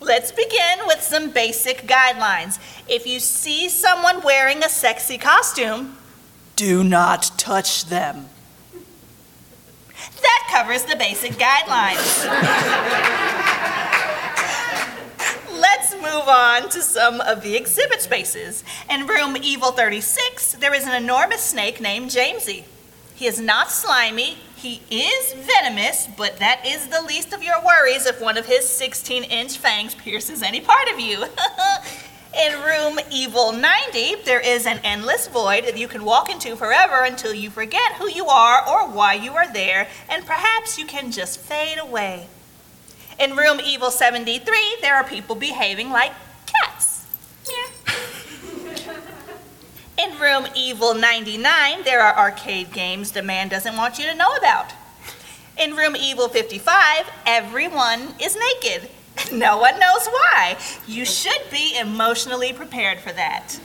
Let's 0.00 0.32
begin 0.32 0.78
with 0.86 1.02
some 1.02 1.30
basic 1.30 1.82
guidelines. 1.82 2.58
If 2.88 3.06
you 3.06 3.20
see 3.20 3.68
someone 3.68 4.22
wearing 4.22 4.64
a 4.64 4.68
sexy 4.68 5.18
costume, 5.18 5.97
do 6.58 6.82
not 6.82 7.30
touch 7.38 7.84
them. 7.84 8.28
That 10.20 10.48
covers 10.50 10.82
the 10.82 10.96
basic 10.96 11.34
guidelines. 11.34 12.26
Let's 15.56 15.94
move 15.94 16.26
on 16.26 16.68
to 16.70 16.82
some 16.82 17.20
of 17.20 17.42
the 17.42 17.54
exhibit 17.54 18.02
spaces. 18.02 18.64
In 18.90 19.06
room 19.06 19.36
Evil 19.40 19.70
36, 19.70 20.54
there 20.54 20.74
is 20.74 20.84
an 20.84 21.00
enormous 21.00 21.42
snake 21.42 21.80
named 21.80 22.10
Jamesy. 22.10 22.64
He 23.14 23.28
is 23.28 23.40
not 23.40 23.70
slimy, 23.70 24.38
he 24.56 24.82
is 24.90 25.34
venomous, 25.34 26.08
but 26.16 26.38
that 26.38 26.66
is 26.66 26.88
the 26.88 27.02
least 27.02 27.32
of 27.32 27.40
your 27.40 27.64
worries 27.64 28.04
if 28.04 28.20
one 28.20 28.36
of 28.36 28.46
his 28.46 28.68
16 28.68 29.22
inch 29.22 29.58
fangs 29.58 29.94
pierces 29.94 30.42
any 30.42 30.60
part 30.60 30.88
of 30.92 30.98
you. 30.98 31.24
In 32.36 32.60
room 32.60 33.00
Evil 33.10 33.52
90, 33.52 34.16
there 34.24 34.40
is 34.40 34.66
an 34.66 34.80
endless 34.84 35.28
void 35.28 35.64
that 35.64 35.78
you 35.78 35.88
can 35.88 36.04
walk 36.04 36.28
into 36.28 36.56
forever 36.56 37.02
until 37.04 37.32
you 37.32 37.48
forget 37.48 37.94
who 37.94 38.08
you 38.08 38.26
are 38.26 38.66
or 38.68 38.86
why 38.88 39.14
you 39.14 39.32
are 39.32 39.50
there, 39.50 39.88
and 40.08 40.26
perhaps 40.26 40.78
you 40.78 40.84
can 40.84 41.10
just 41.10 41.40
fade 41.40 41.78
away. 41.78 42.28
In 43.18 43.34
room 43.34 43.60
Evil 43.64 43.90
73, 43.90 44.76
there 44.82 44.94
are 44.94 45.04
people 45.04 45.36
behaving 45.36 45.90
like 45.90 46.12
cats. 46.46 47.06
Yeah. 47.48 47.94
In 49.98 50.18
room 50.20 50.46
Evil 50.54 50.94
99, 50.94 51.82
there 51.82 52.02
are 52.02 52.16
arcade 52.16 52.72
games 52.72 53.12
the 53.12 53.22
man 53.22 53.48
doesn't 53.48 53.76
want 53.76 53.98
you 53.98 54.04
to 54.04 54.14
know 54.14 54.32
about. 54.36 54.72
In 55.58 55.74
room 55.74 55.96
Evil 55.96 56.28
55, 56.28 57.10
everyone 57.26 58.14
is 58.20 58.36
naked. 58.36 58.90
No 59.32 59.58
one 59.58 59.78
knows 59.78 60.06
why. 60.06 60.56
You 60.86 61.04
should 61.04 61.50
be 61.50 61.76
emotionally 61.78 62.52
prepared 62.52 63.00
for 63.00 63.12
that. 63.12 63.58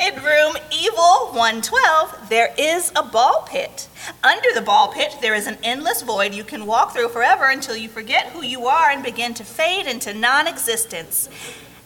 In 0.00 0.14
room 0.22 0.56
Evil 0.72 1.32
112, 1.32 2.28
there 2.28 2.54
is 2.56 2.92
a 2.94 3.02
ball 3.02 3.44
pit. 3.48 3.88
Under 4.22 4.48
the 4.54 4.60
ball 4.60 4.92
pit, 4.92 5.16
there 5.20 5.34
is 5.34 5.48
an 5.48 5.58
endless 5.64 6.02
void 6.02 6.34
you 6.34 6.44
can 6.44 6.66
walk 6.66 6.92
through 6.92 7.08
forever 7.08 7.50
until 7.50 7.76
you 7.76 7.88
forget 7.88 8.26
who 8.28 8.44
you 8.44 8.66
are 8.66 8.90
and 8.90 9.02
begin 9.02 9.34
to 9.34 9.44
fade 9.44 9.86
into 9.86 10.14
non 10.14 10.46
existence. 10.46 11.28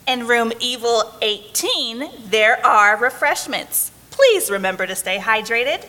In 0.07 0.27
room 0.27 0.53
Evil 0.61 1.15
18, 1.23 2.11
there 2.29 2.65
are 2.67 2.99
refreshments. 2.99 3.93
Please 4.11 4.51
remember 4.51 4.87
to 4.87 4.95
stay 4.95 5.19
hydrated. 5.19 5.89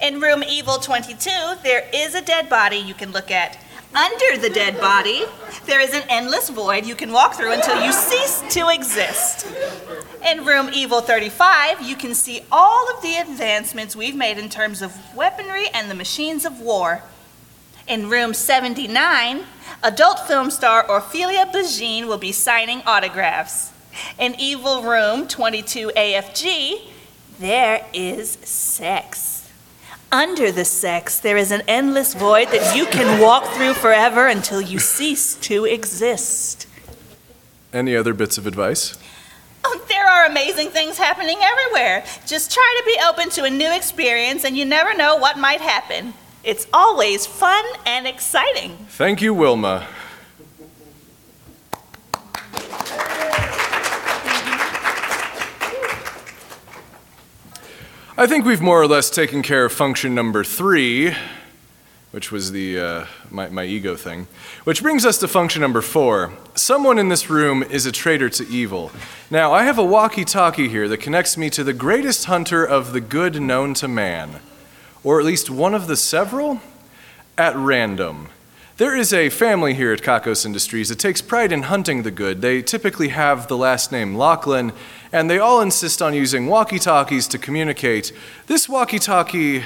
In 0.00 0.20
room 0.20 0.44
Evil 0.44 0.76
22, 0.76 1.30
there 1.62 1.88
is 1.92 2.14
a 2.14 2.20
dead 2.20 2.50
body 2.50 2.76
you 2.76 2.92
can 2.92 3.12
look 3.12 3.30
at. 3.30 3.58
Under 3.94 4.36
the 4.36 4.50
dead 4.50 4.78
body, 4.78 5.24
there 5.64 5.80
is 5.80 5.94
an 5.94 6.02
endless 6.10 6.50
void 6.50 6.84
you 6.84 6.94
can 6.94 7.12
walk 7.12 7.34
through 7.34 7.52
until 7.52 7.82
you 7.82 7.92
cease 7.92 8.42
to 8.50 8.68
exist. 8.68 9.46
In 10.26 10.44
room 10.44 10.68
Evil 10.70 11.00
35, 11.00 11.80
you 11.80 11.96
can 11.96 12.14
see 12.14 12.42
all 12.52 12.94
of 12.94 13.00
the 13.00 13.16
advancements 13.16 13.96
we've 13.96 14.14
made 14.14 14.36
in 14.36 14.50
terms 14.50 14.82
of 14.82 14.92
weaponry 15.16 15.68
and 15.72 15.90
the 15.90 15.94
machines 15.94 16.44
of 16.44 16.60
war. 16.60 17.02
In 17.88 18.10
room 18.10 18.34
79, 18.34 19.44
adult 19.82 20.20
film 20.26 20.50
star 20.50 20.84
Ophelia 20.94 21.46
Bajine 21.46 22.06
will 22.06 22.18
be 22.18 22.32
signing 22.32 22.82
autographs. 22.84 23.72
In 24.18 24.34
Evil 24.38 24.82
Room 24.82 25.26
22 25.26 25.92
AFG, 25.96 26.90
there 27.38 27.86
is 27.94 28.32
sex. 28.42 29.35
Under 30.12 30.52
the 30.52 30.64
sex, 30.64 31.18
there 31.18 31.36
is 31.36 31.50
an 31.50 31.62
endless 31.66 32.14
void 32.14 32.48
that 32.48 32.76
you 32.76 32.86
can 32.86 33.20
walk 33.20 33.44
through 33.54 33.74
forever 33.74 34.28
until 34.28 34.60
you 34.60 34.78
cease 34.78 35.34
to 35.36 35.64
exist. 35.64 36.68
Any 37.72 37.96
other 37.96 38.14
bits 38.14 38.38
of 38.38 38.46
advice? 38.46 38.96
Oh, 39.64 39.84
there 39.88 40.06
are 40.06 40.26
amazing 40.26 40.68
things 40.68 40.96
happening 40.96 41.38
everywhere. 41.42 42.04
Just 42.24 42.52
try 42.52 42.80
to 42.80 42.86
be 42.86 42.98
open 43.08 43.30
to 43.30 43.44
a 43.44 43.50
new 43.50 43.74
experience, 43.74 44.44
and 44.44 44.56
you 44.56 44.64
never 44.64 44.94
know 44.94 45.16
what 45.16 45.38
might 45.38 45.60
happen. 45.60 46.14
It's 46.44 46.68
always 46.72 47.26
fun 47.26 47.64
and 47.84 48.06
exciting. 48.06 48.76
Thank 48.88 49.20
you, 49.20 49.34
Wilma. 49.34 49.88
I 58.18 58.26
think 58.26 58.46
we've 58.46 58.62
more 58.62 58.80
or 58.80 58.86
less 58.86 59.10
taken 59.10 59.42
care 59.42 59.66
of 59.66 59.72
function 59.72 60.14
number 60.14 60.42
three, 60.42 61.14
which 62.12 62.32
was 62.32 62.50
the 62.50 62.80
uh, 62.80 63.06
my, 63.30 63.50
my 63.50 63.64
ego 63.64 63.94
thing. 63.94 64.26
Which 64.64 64.80
brings 64.80 65.04
us 65.04 65.18
to 65.18 65.28
function 65.28 65.60
number 65.60 65.82
four. 65.82 66.32
Someone 66.54 66.98
in 66.98 67.10
this 67.10 67.28
room 67.28 67.62
is 67.62 67.84
a 67.84 67.92
traitor 67.92 68.30
to 68.30 68.48
evil. 68.48 68.90
Now, 69.30 69.52
I 69.52 69.64
have 69.64 69.76
a 69.76 69.84
walkie-talkie 69.84 70.70
here 70.70 70.88
that 70.88 70.96
connects 70.96 71.36
me 71.36 71.50
to 71.50 71.62
the 71.62 71.74
greatest 71.74 72.24
hunter 72.24 72.64
of 72.64 72.94
the 72.94 73.02
good 73.02 73.42
known 73.42 73.74
to 73.74 73.86
man, 73.86 74.40
or 75.04 75.20
at 75.20 75.26
least 75.26 75.50
one 75.50 75.74
of 75.74 75.86
the 75.86 75.96
several, 75.96 76.62
at 77.36 77.54
random. 77.54 78.28
There 78.78 78.96
is 78.96 79.12
a 79.12 79.30
family 79.30 79.72
here 79.72 79.92
at 79.92 80.02
Kakos 80.02 80.44
Industries 80.44 80.90
that 80.90 80.98
takes 80.98 81.22
pride 81.22 81.50
in 81.50 81.62
hunting 81.62 82.02
the 82.02 82.10
good. 82.10 82.42
They 82.42 82.60
typically 82.60 83.08
have 83.08 83.48
the 83.48 83.56
last 83.56 83.90
name 83.92 84.14
Lachlan, 84.14 84.72
and 85.16 85.30
they 85.30 85.38
all 85.38 85.62
insist 85.62 86.02
on 86.02 86.12
using 86.12 86.46
walkie 86.46 86.78
talkies 86.78 87.26
to 87.26 87.38
communicate. 87.38 88.12
This 88.48 88.68
walkie 88.68 88.98
talkie, 88.98 89.62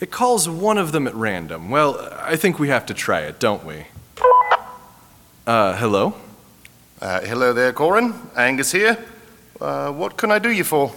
it 0.00 0.10
calls 0.10 0.48
one 0.48 0.78
of 0.78 0.92
them 0.92 1.06
at 1.06 1.14
random. 1.14 1.68
Well, 1.68 2.08
I 2.18 2.36
think 2.36 2.58
we 2.58 2.68
have 2.68 2.86
to 2.86 2.94
try 2.94 3.20
it, 3.20 3.38
don't 3.38 3.62
we? 3.62 3.84
Uh, 5.46 5.76
hello? 5.76 6.14
Uh, 6.98 7.20
hello 7.20 7.52
there, 7.52 7.74
Corin. 7.74 8.14
Angus 8.34 8.72
here. 8.72 8.96
Uh, 9.60 9.92
what 9.92 10.16
can 10.16 10.30
I 10.30 10.38
do 10.38 10.50
you 10.50 10.64
for? 10.64 10.94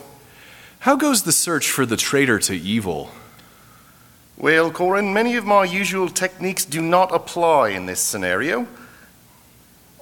How 0.80 0.96
goes 0.96 1.24
the 1.24 1.34
search 1.34 1.70
for 1.70 1.86
the 1.86 1.98
traitor 1.98 2.40
to 2.40 2.56
evil? 2.56 3.10
Well, 4.38 4.72
Corin, 4.72 5.12
many 5.12 5.36
of 5.36 5.46
my 5.46 5.66
usual 5.66 6.08
techniques 6.08 6.64
do 6.64 6.82
not 6.82 7.14
apply 7.14 7.72
in 7.72 7.86
this 7.86 8.00
scenario. 8.00 8.66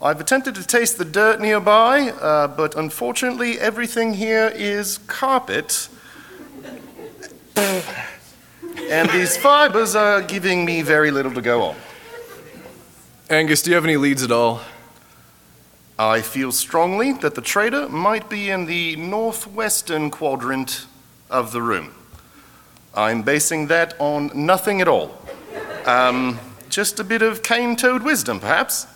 I've 0.04 0.20
attempted 0.20 0.56
to 0.56 0.66
taste 0.66 0.98
the 0.98 1.06
dirt 1.06 1.40
nearby, 1.40 2.10
uh, 2.10 2.48
but 2.48 2.74
unfortunately, 2.74 3.60
everything 3.60 4.16
here 4.16 4.52
is 4.56 4.98
carpet. 4.98 5.90
and 7.56 9.10
these 9.12 9.38
fibers 9.38 9.96
are 9.96 10.24
giving 10.24 10.66
me 10.66 10.82
very 10.82 11.12
little 11.12 11.32
to 11.34 11.42
go 11.42 11.62
on. 11.62 11.76
Angus, 13.30 13.62
do 13.62 13.70
you 13.70 13.76
have 13.76 13.86
any 13.86 13.96
leads 13.96 14.24
at 14.24 14.32
all? 14.32 14.62
I 16.00 16.22
feel 16.22 16.52
strongly 16.52 17.14
that 17.14 17.36
the 17.36 17.42
traitor 17.42 17.88
might 17.88 18.28
be 18.28 18.50
in 18.50 18.66
the 18.66 18.96
northwestern 18.96 20.10
quadrant 20.10 20.88
of 21.30 21.52
the 21.52 21.62
room. 21.62 21.94
I'm 22.96 23.22
basing 23.22 23.68
that 23.68 23.94
on 24.00 24.32
nothing 24.34 24.82
at 24.82 24.88
all. 24.88 25.16
Um, 25.86 26.40
just 26.70 27.00
a 27.00 27.04
bit 27.04 27.22
of 27.22 27.44
cane 27.44 27.76
toad 27.76 28.02
wisdom, 28.02 28.40
perhaps. 28.40 28.88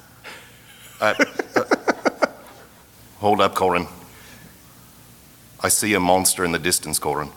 Uh, 1.05 1.13
uh, 1.55 2.27
hold 3.19 3.39
up, 3.39 3.53
Corin. 3.53 3.85
I 5.61 5.69
see 5.69 5.93
a 5.93 5.99
monster 5.99 6.43
in 6.43 6.51
the 6.51 6.57
distance, 6.57 6.97
Corin. 6.97 7.29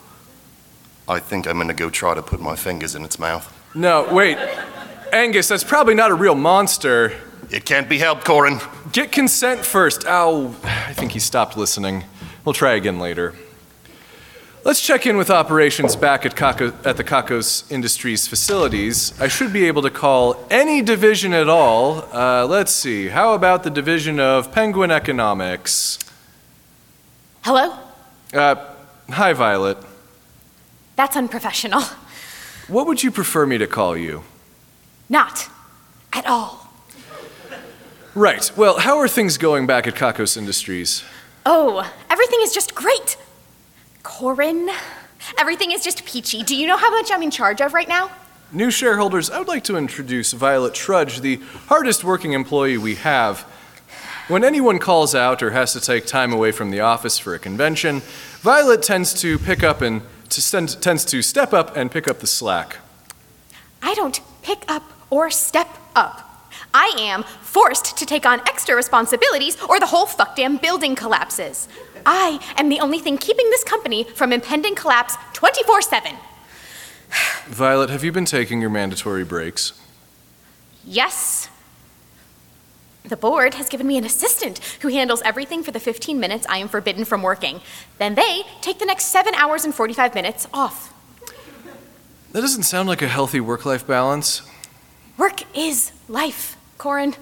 I 1.06 1.18
think 1.18 1.46
I'm 1.46 1.58
gonna 1.58 1.74
go 1.74 1.90
try 1.90 2.14
to 2.14 2.22
put 2.22 2.40
my 2.40 2.56
fingers 2.56 2.94
in 2.94 3.04
its 3.04 3.18
mouth. 3.18 3.52
No, 3.74 4.08
wait. 4.10 4.38
Angus, 5.12 5.48
that's 5.48 5.64
probably 5.64 5.94
not 5.94 6.10
a 6.10 6.14
real 6.14 6.34
monster. 6.34 7.12
It 7.50 7.66
can't 7.66 7.88
be 7.90 7.98
helped, 7.98 8.24
Corin. 8.24 8.58
Get 8.92 9.12
consent 9.12 9.64
first. 9.66 10.06
Ow, 10.06 10.54
I 10.64 10.94
think 10.94 11.12
he 11.12 11.18
stopped 11.18 11.56
listening. 11.56 12.04
We'll 12.46 12.54
try 12.54 12.72
again 12.72 12.98
later. 12.98 13.34
Let's 14.64 14.80
check 14.80 15.06
in 15.06 15.16
with 15.16 15.30
operations 15.30 15.94
back 15.94 16.26
at, 16.26 16.34
Kako, 16.34 16.74
at 16.84 16.96
the 16.96 17.04
Kakos 17.04 17.70
Industries 17.70 18.26
facilities. 18.26 19.18
I 19.20 19.28
should 19.28 19.52
be 19.52 19.66
able 19.66 19.82
to 19.82 19.90
call 19.90 20.44
any 20.50 20.82
division 20.82 21.32
at 21.32 21.48
all. 21.48 22.04
Uh, 22.12 22.44
let's 22.44 22.72
see, 22.72 23.08
how 23.08 23.34
about 23.34 23.62
the 23.62 23.70
division 23.70 24.18
of 24.18 24.52
Penguin 24.52 24.90
Economics? 24.90 25.98
Hello? 27.44 27.78
Uh, 28.34 28.56
hi, 29.08 29.32
Violet. 29.32 29.78
That's 30.96 31.16
unprofessional. 31.16 31.82
What 32.66 32.86
would 32.86 33.02
you 33.02 33.10
prefer 33.10 33.46
me 33.46 33.58
to 33.58 33.66
call 33.66 33.96
you? 33.96 34.24
Not 35.08 35.48
at 36.12 36.26
all. 36.26 36.68
Right. 38.14 38.50
Well, 38.56 38.80
how 38.80 38.98
are 38.98 39.08
things 39.08 39.38
going 39.38 39.66
back 39.66 39.86
at 39.86 39.94
Kakos 39.94 40.36
Industries? 40.36 41.04
Oh, 41.46 41.90
everything 42.10 42.40
is 42.42 42.52
just 42.52 42.74
great. 42.74 43.16
Corin, 44.08 44.70
everything 45.36 45.70
is 45.70 45.84
just 45.84 46.02
peachy. 46.06 46.42
Do 46.42 46.56
you 46.56 46.66
know 46.66 46.78
how 46.78 46.90
much 46.90 47.10
I'm 47.12 47.22
in 47.22 47.30
charge 47.30 47.60
of 47.60 47.74
right 47.74 47.86
now? 47.86 48.10
New 48.50 48.70
shareholders, 48.70 49.28
I 49.30 49.38
would 49.38 49.48
like 49.48 49.64
to 49.64 49.76
introduce 49.76 50.32
Violet 50.32 50.72
Trudge, 50.72 51.20
the 51.20 51.36
hardest 51.66 52.02
working 52.02 52.32
employee 52.32 52.78
we 52.78 52.94
have. 52.94 53.42
When 54.26 54.44
anyone 54.44 54.78
calls 54.78 55.14
out 55.14 55.42
or 55.42 55.50
has 55.50 55.74
to 55.74 55.80
take 55.80 56.06
time 56.06 56.32
away 56.32 56.52
from 56.52 56.70
the 56.70 56.80
office 56.80 57.18
for 57.18 57.34
a 57.34 57.38
convention, 57.38 58.00
Violet 58.40 58.82
tends 58.82 59.12
to 59.20 59.38
pick 59.38 59.62
up 59.62 59.82
and 59.82 60.00
to 60.30 60.40
send, 60.40 60.80
tends 60.80 61.04
to 61.04 61.20
step 61.20 61.52
up 61.52 61.76
and 61.76 61.90
pick 61.90 62.08
up 62.08 62.20
the 62.20 62.26
slack. 62.26 62.78
I 63.82 63.92
don't 63.92 64.20
pick 64.40 64.64
up 64.68 64.84
or 65.10 65.30
step 65.30 65.68
up. 65.94 66.24
I 66.72 66.94
am 66.98 67.24
forced 67.42 67.96
to 67.98 68.06
take 68.06 68.26
on 68.26 68.40
extra 68.48 68.74
responsibilities 68.74 69.60
or 69.68 69.78
the 69.80 69.86
whole 69.86 70.06
fuckdamn 70.06 70.60
building 70.60 70.94
collapses. 70.94 71.68
I 72.10 72.40
am 72.56 72.70
the 72.70 72.80
only 72.80 73.00
thing 73.00 73.18
keeping 73.18 73.50
this 73.50 73.62
company 73.62 74.02
from 74.02 74.32
impending 74.32 74.74
collapse 74.74 75.14
24 75.34 75.82
7. 75.82 76.14
Violet, 77.48 77.90
have 77.90 78.02
you 78.02 78.10
been 78.12 78.24
taking 78.24 78.62
your 78.62 78.70
mandatory 78.70 79.24
breaks? 79.24 79.78
Yes. 80.86 81.50
The 83.04 83.16
board 83.16 83.54
has 83.54 83.68
given 83.68 83.86
me 83.86 83.98
an 83.98 84.04
assistant 84.04 84.58
who 84.80 84.88
handles 84.88 85.20
everything 85.20 85.62
for 85.62 85.70
the 85.70 85.80
15 85.80 86.18
minutes 86.18 86.46
I 86.48 86.56
am 86.58 86.68
forbidden 86.68 87.04
from 87.04 87.22
working. 87.22 87.60
Then 87.98 88.14
they 88.14 88.44
take 88.62 88.78
the 88.78 88.86
next 88.86 89.06
7 89.06 89.34
hours 89.34 89.66
and 89.66 89.74
45 89.74 90.14
minutes 90.14 90.46
off. 90.54 90.94
That 92.32 92.40
doesn't 92.40 92.62
sound 92.62 92.88
like 92.88 93.02
a 93.02 93.08
healthy 93.08 93.40
work 93.40 93.66
life 93.66 93.86
balance. 93.86 94.40
Work 95.18 95.42
is 95.54 95.92
life, 96.08 96.56
Corin. 96.78 97.16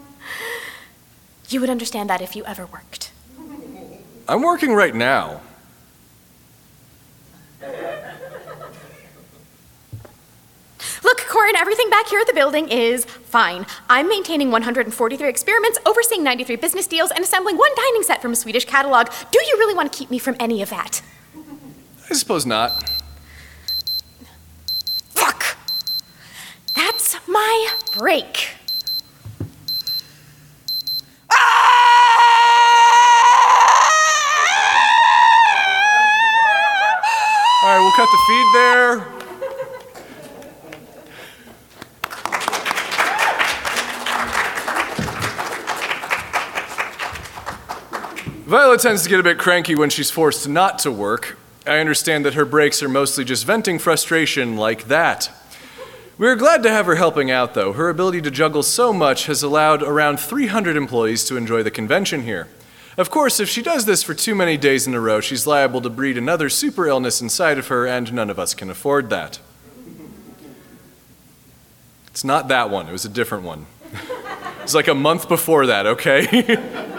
You 1.48 1.60
would 1.60 1.70
understand 1.70 2.08
that 2.08 2.20
if 2.20 2.36
you 2.36 2.44
ever 2.44 2.66
worked. 2.66 3.10
I'm 4.28 4.42
working 4.42 4.74
right 4.74 4.94
now. 4.94 5.40
Look, 11.04 11.18
Corin, 11.28 11.54
everything 11.54 11.88
back 11.90 12.08
here 12.08 12.18
at 12.18 12.26
the 12.26 12.32
building 12.32 12.68
is 12.68 13.04
fine. 13.04 13.66
I'm 13.88 14.08
maintaining 14.08 14.50
143 14.50 15.28
experiments, 15.28 15.78
overseeing 15.86 16.24
93 16.24 16.56
business 16.56 16.86
deals, 16.88 17.12
and 17.12 17.22
assembling 17.22 17.56
one 17.56 17.70
dining 17.76 18.02
set 18.02 18.20
from 18.20 18.32
a 18.32 18.36
Swedish 18.36 18.64
catalog. 18.64 19.08
Do 19.30 19.38
you 19.38 19.56
really 19.58 19.74
want 19.74 19.92
to 19.92 19.96
keep 19.96 20.10
me 20.10 20.18
from 20.18 20.34
any 20.40 20.62
of 20.62 20.70
that? 20.70 21.02
I 22.10 22.14
suppose 22.14 22.46
not. 22.46 22.90
Fuck! 25.10 25.56
That's 26.74 27.16
my 27.28 27.72
break. 27.96 28.50
Right, 37.66 37.80
we'll 37.80 37.92
cut 37.92 38.08
the 38.10 38.18
feed 38.26 38.48
there. 38.54 39.16
Violet 48.46 48.80
tends 48.80 49.02
to 49.02 49.08
get 49.08 49.18
a 49.18 49.24
bit 49.24 49.38
cranky 49.38 49.74
when 49.74 49.90
she's 49.90 50.10
forced 50.10 50.48
not 50.48 50.78
to 50.78 50.92
work. 50.92 51.36
I 51.66 51.78
understand 51.78 52.24
that 52.24 52.34
her 52.34 52.44
breaks 52.44 52.80
are 52.80 52.88
mostly 52.88 53.24
just 53.24 53.44
venting 53.44 53.80
frustration 53.80 54.56
like 54.56 54.84
that. 54.84 55.30
We're 56.16 56.36
glad 56.36 56.62
to 56.62 56.70
have 56.70 56.86
her 56.86 56.94
helping 56.94 57.30
out, 57.30 57.54
though. 57.54 57.72
Her 57.72 57.88
ability 57.88 58.22
to 58.22 58.30
juggle 58.30 58.62
so 58.62 58.92
much 58.92 59.26
has 59.26 59.42
allowed 59.42 59.82
around 59.82 60.20
300 60.20 60.76
employees 60.76 61.24
to 61.24 61.36
enjoy 61.36 61.64
the 61.64 61.72
convention 61.72 62.22
here. 62.22 62.46
Of 62.96 63.10
course, 63.10 63.40
if 63.40 63.48
she 63.48 63.62
does 63.62 63.84
this 63.84 64.02
for 64.02 64.14
too 64.14 64.34
many 64.34 64.56
days 64.56 64.86
in 64.86 64.94
a 64.94 65.00
row, 65.00 65.20
she's 65.20 65.46
liable 65.46 65.82
to 65.82 65.90
breed 65.90 66.16
another 66.16 66.48
super 66.48 66.86
illness 66.86 67.20
inside 67.20 67.58
of 67.58 67.68
her, 67.68 67.86
and 67.86 68.12
none 68.12 68.30
of 68.30 68.38
us 68.38 68.54
can 68.54 68.70
afford 68.70 69.10
that. 69.10 69.38
It's 72.06 72.24
not 72.24 72.48
that 72.48 72.70
one, 72.70 72.88
it 72.88 72.92
was 72.92 73.04
a 73.04 73.10
different 73.10 73.44
one. 73.44 73.66
it 73.92 74.62
was 74.62 74.74
like 74.74 74.88
a 74.88 74.94
month 74.94 75.28
before 75.28 75.66
that, 75.66 75.86
okay? 75.86 76.82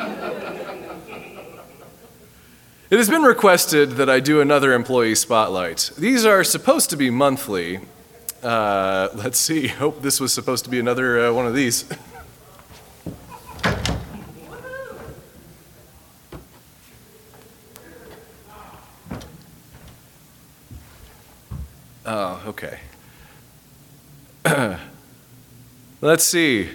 It 2.90 2.96
has 2.96 3.10
been 3.10 3.24
requested 3.24 3.92
that 3.98 4.10
I 4.10 4.22
do 4.22 4.40
another 4.40 4.72
employee 4.72 5.16
spotlight. 5.16 5.92
These 5.98 6.24
are 6.24 6.42
supposed 6.42 6.90
to 6.92 6.96
be 6.96 7.10
monthly. 7.10 7.82
Uh, 8.42 9.10
let's 9.14 9.38
see, 9.38 9.68
hope 9.84 10.02
this 10.02 10.22
was 10.22 10.32
supposed 10.32 10.64
to 10.64 10.70
be 10.70 10.80
another 10.80 11.28
uh, 11.28 11.34
one 11.34 11.46
of 11.46 11.54
these. 11.54 11.84
Oh, 22.06 22.42
okay. 22.48 22.80
Let's 26.08 26.24
see. 26.24 26.70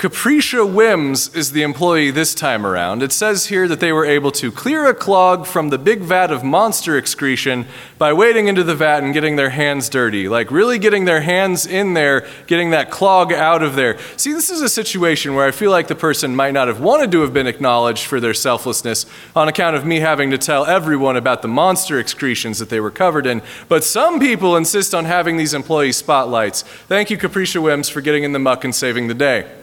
Capricia 0.00 0.64
Wims 0.64 1.28
is 1.34 1.52
the 1.52 1.60
employee 1.60 2.10
this 2.10 2.34
time 2.34 2.64
around. 2.64 3.02
It 3.02 3.12
says 3.12 3.48
here 3.48 3.68
that 3.68 3.80
they 3.80 3.92
were 3.92 4.06
able 4.06 4.30
to 4.30 4.50
clear 4.50 4.86
a 4.86 4.94
clog 4.94 5.44
from 5.44 5.68
the 5.68 5.76
big 5.76 6.00
vat 6.00 6.30
of 6.30 6.42
monster 6.42 6.96
excretion 6.96 7.66
by 7.98 8.14
wading 8.14 8.48
into 8.48 8.64
the 8.64 8.74
vat 8.74 9.02
and 9.02 9.12
getting 9.12 9.36
their 9.36 9.50
hands 9.50 9.90
dirty. 9.90 10.26
Like, 10.26 10.50
really 10.50 10.78
getting 10.78 11.04
their 11.04 11.20
hands 11.20 11.66
in 11.66 11.92
there, 11.92 12.26
getting 12.46 12.70
that 12.70 12.90
clog 12.90 13.30
out 13.30 13.62
of 13.62 13.74
there. 13.74 13.98
See, 14.16 14.32
this 14.32 14.48
is 14.48 14.62
a 14.62 14.70
situation 14.70 15.34
where 15.34 15.46
I 15.46 15.50
feel 15.50 15.70
like 15.70 15.88
the 15.88 15.94
person 15.94 16.34
might 16.34 16.54
not 16.54 16.68
have 16.68 16.80
wanted 16.80 17.12
to 17.12 17.20
have 17.20 17.34
been 17.34 17.46
acknowledged 17.46 18.06
for 18.06 18.20
their 18.20 18.32
selflessness 18.32 19.04
on 19.36 19.48
account 19.48 19.76
of 19.76 19.84
me 19.84 20.00
having 20.00 20.30
to 20.30 20.38
tell 20.38 20.64
everyone 20.64 21.18
about 21.18 21.42
the 21.42 21.48
monster 21.48 22.00
excretions 22.00 22.58
that 22.58 22.70
they 22.70 22.80
were 22.80 22.90
covered 22.90 23.26
in. 23.26 23.42
But 23.68 23.84
some 23.84 24.18
people 24.18 24.56
insist 24.56 24.94
on 24.94 25.04
having 25.04 25.36
these 25.36 25.52
employee 25.52 25.92
spotlights. 25.92 26.62
Thank 26.62 27.10
you, 27.10 27.18
Capricia 27.18 27.62
Wims, 27.62 27.90
for 27.90 28.00
getting 28.00 28.24
in 28.24 28.32
the 28.32 28.38
muck 28.38 28.64
and 28.64 28.74
saving 28.74 29.08
the 29.08 29.12
day. 29.12 29.59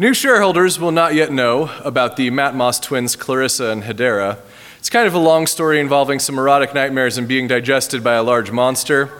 New 0.00 0.14
shareholders 0.14 0.78
will 0.78 0.92
not 0.92 1.16
yet 1.16 1.32
know 1.32 1.72
about 1.82 2.14
the 2.14 2.30
Matmos 2.30 2.80
twins 2.80 3.16
Clarissa 3.16 3.70
and 3.70 3.82
Hedera. 3.82 4.38
It's 4.78 4.88
kind 4.88 5.08
of 5.08 5.14
a 5.14 5.18
long 5.18 5.48
story 5.48 5.80
involving 5.80 6.20
some 6.20 6.38
erotic 6.38 6.72
nightmares 6.72 7.18
and 7.18 7.26
being 7.26 7.48
digested 7.48 8.04
by 8.04 8.14
a 8.14 8.22
large 8.22 8.52
monster. 8.52 9.10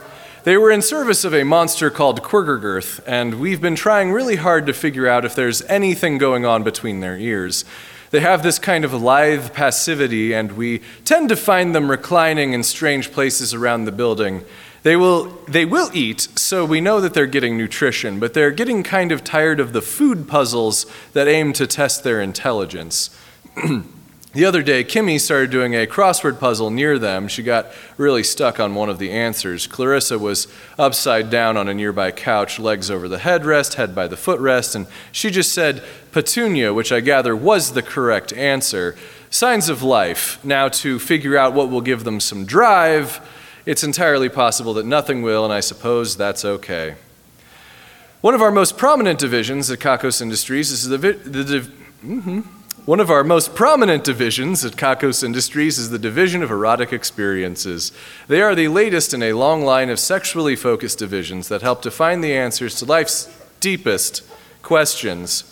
They 0.44 0.56
were 0.56 0.70
in 0.70 0.80
service 0.80 1.24
of 1.24 1.34
a 1.34 1.42
monster 1.42 1.90
called 1.90 2.22
Quirgergirth, 2.22 3.00
and 3.08 3.40
we've 3.40 3.60
been 3.60 3.74
trying 3.74 4.12
really 4.12 4.36
hard 4.36 4.66
to 4.66 4.72
figure 4.72 5.08
out 5.08 5.24
if 5.24 5.34
there's 5.34 5.62
anything 5.62 6.16
going 6.16 6.46
on 6.46 6.62
between 6.62 7.00
their 7.00 7.18
ears. 7.18 7.64
They 8.12 8.20
have 8.20 8.44
this 8.44 8.60
kind 8.60 8.84
of 8.84 8.94
lithe 8.94 9.52
passivity, 9.52 10.32
and 10.32 10.52
we 10.52 10.82
tend 11.04 11.28
to 11.30 11.36
find 11.36 11.74
them 11.74 11.90
reclining 11.90 12.52
in 12.52 12.62
strange 12.62 13.10
places 13.10 13.52
around 13.52 13.86
the 13.86 13.90
building. 13.90 14.44
They 14.88 14.96
will, 14.96 15.24
they 15.46 15.66
will 15.66 15.90
eat, 15.92 16.28
so 16.36 16.64
we 16.64 16.80
know 16.80 16.98
that 17.02 17.12
they're 17.12 17.26
getting 17.26 17.58
nutrition, 17.58 18.18
but 18.18 18.32
they're 18.32 18.50
getting 18.50 18.82
kind 18.82 19.12
of 19.12 19.22
tired 19.22 19.60
of 19.60 19.74
the 19.74 19.82
food 19.82 20.26
puzzles 20.26 20.86
that 21.12 21.28
aim 21.28 21.52
to 21.52 21.66
test 21.66 22.04
their 22.04 22.22
intelligence. 22.22 23.10
the 24.32 24.46
other 24.46 24.62
day, 24.62 24.84
Kimmy 24.84 25.20
started 25.20 25.50
doing 25.50 25.74
a 25.74 25.86
crossword 25.86 26.40
puzzle 26.40 26.70
near 26.70 26.98
them. 26.98 27.28
She 27.28 27.42
got 27.42 27.66
really 27.98 28.22
stuck 28.22 28.58
on 28.58 28.74
one 28.74 28.88
of 28.88 28.98
the 28.98 29.10
answers. 29.10 29.66
Clarissa 29.66 30.18
was 30.18 30.48
upside 30.78 31.28
down 31.28 31.58
on 31.58 31.68
a 31.68 31.74
nearby 31.74 32.10
couch, 32.10 32.58
legs 32.58 32.90
over 32.90 33.08
the 33.08 33.18
headrest, 33.18 33.74
head 33.74 33.94
by 33.94 34.06
the 34.08 34.16
footrest, 34.16 34.74
and 34.74 34.86
she 35.12 35.30
just 35.30 35.52
said 35.52 35.84
Petunia, 36.12 36.72
which 36.72 36.92
I 36.92 37.00
gather 37.00 37.36
was 37.36 37.74
the 37.74 37.82
correct 37.82 38.32
answer. 38.32 38.96
Signs 39.28 39.68
of 39.68 39.82
life. 39.82 40.42
Now, 40.42 40.70
to 40.70 40.98
figure 40.98 41.36
out 41.36 41.52
what 41.52 41.68
will 41.68 41.82
give 41.82 42.04
them 42.04 42.20
some 42.20 42.46
drive, 42.46 43.20
it's 43.68 43.84
entirely 43.84 44.30
possible 44.30 44.72
that 44.72 44.86
nothing 44.86 45.20
will, 45.20 45.44
and 45.44 45.52
I 45.52 45.60
suppose 45.60 46.16
that's 46.16 46.42
okay. 46.42 46.94
One 48.22 48.32
of 48.32 48.40
our 48.40 48.50
most 48.50 48.78
prominent 48.78 49.18
divisions 49.18 49.70
at 49.70 49.78
Kakos 49.78 50.22
Industries 50.22 50.70
is 50.70 50.88
the, 50.88 50.96
the 50.96 51.44
div- 51.44 52.00
mhm. 52.02 52.44
One 52.86 52.98
of 52.98 53.10
our 53.10 53.22
most 53.22 53.54
prominent 53.54 54.04
divisions 54.04 54.64
at 54.64 54.76
Kakos 54.76 55.22
Industries 55.22 55.76
is 55.76 55.90
the 55.90 55.98
Division 55.98 56.42
of 56.42 56.50
Erotic 56.50 56.94
Experiences. 56.94 57.92
They 58.26 58.40
are 58.40 58.54
the 58.54 58.68
latest 58.68 59.12
in 59.12 59.22
a 59.22 59.34
long 59.34 59.62
line 59.62 59.90
of 59.90 59.98
sexually 59.98 60.56
focused 60.56 60.98
divisions 60.98 61.48
that 61.48 61.60
help 61.60 61.82
to 61.82 61.90
find 61.90 62.24
the 62.24 62.32
answers 62.32 62.74
to 62.76 62.86
life's 62.86 63.28
deepest 63.60 64.22
questions. 64.62 65.44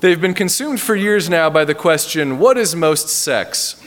They've 0.00 0.18
been 0.18 0.32
consumed 0.32 0.80
for 0.80 0.96
years 0.96 1.28
now 1.28 1.50
by 1.50 1.66
the 1.66 1.74
question 1.74 2.38
what 2.38 2.56
is 2.56 2.74
most 2.74 3.10
sex? 3.10 3.78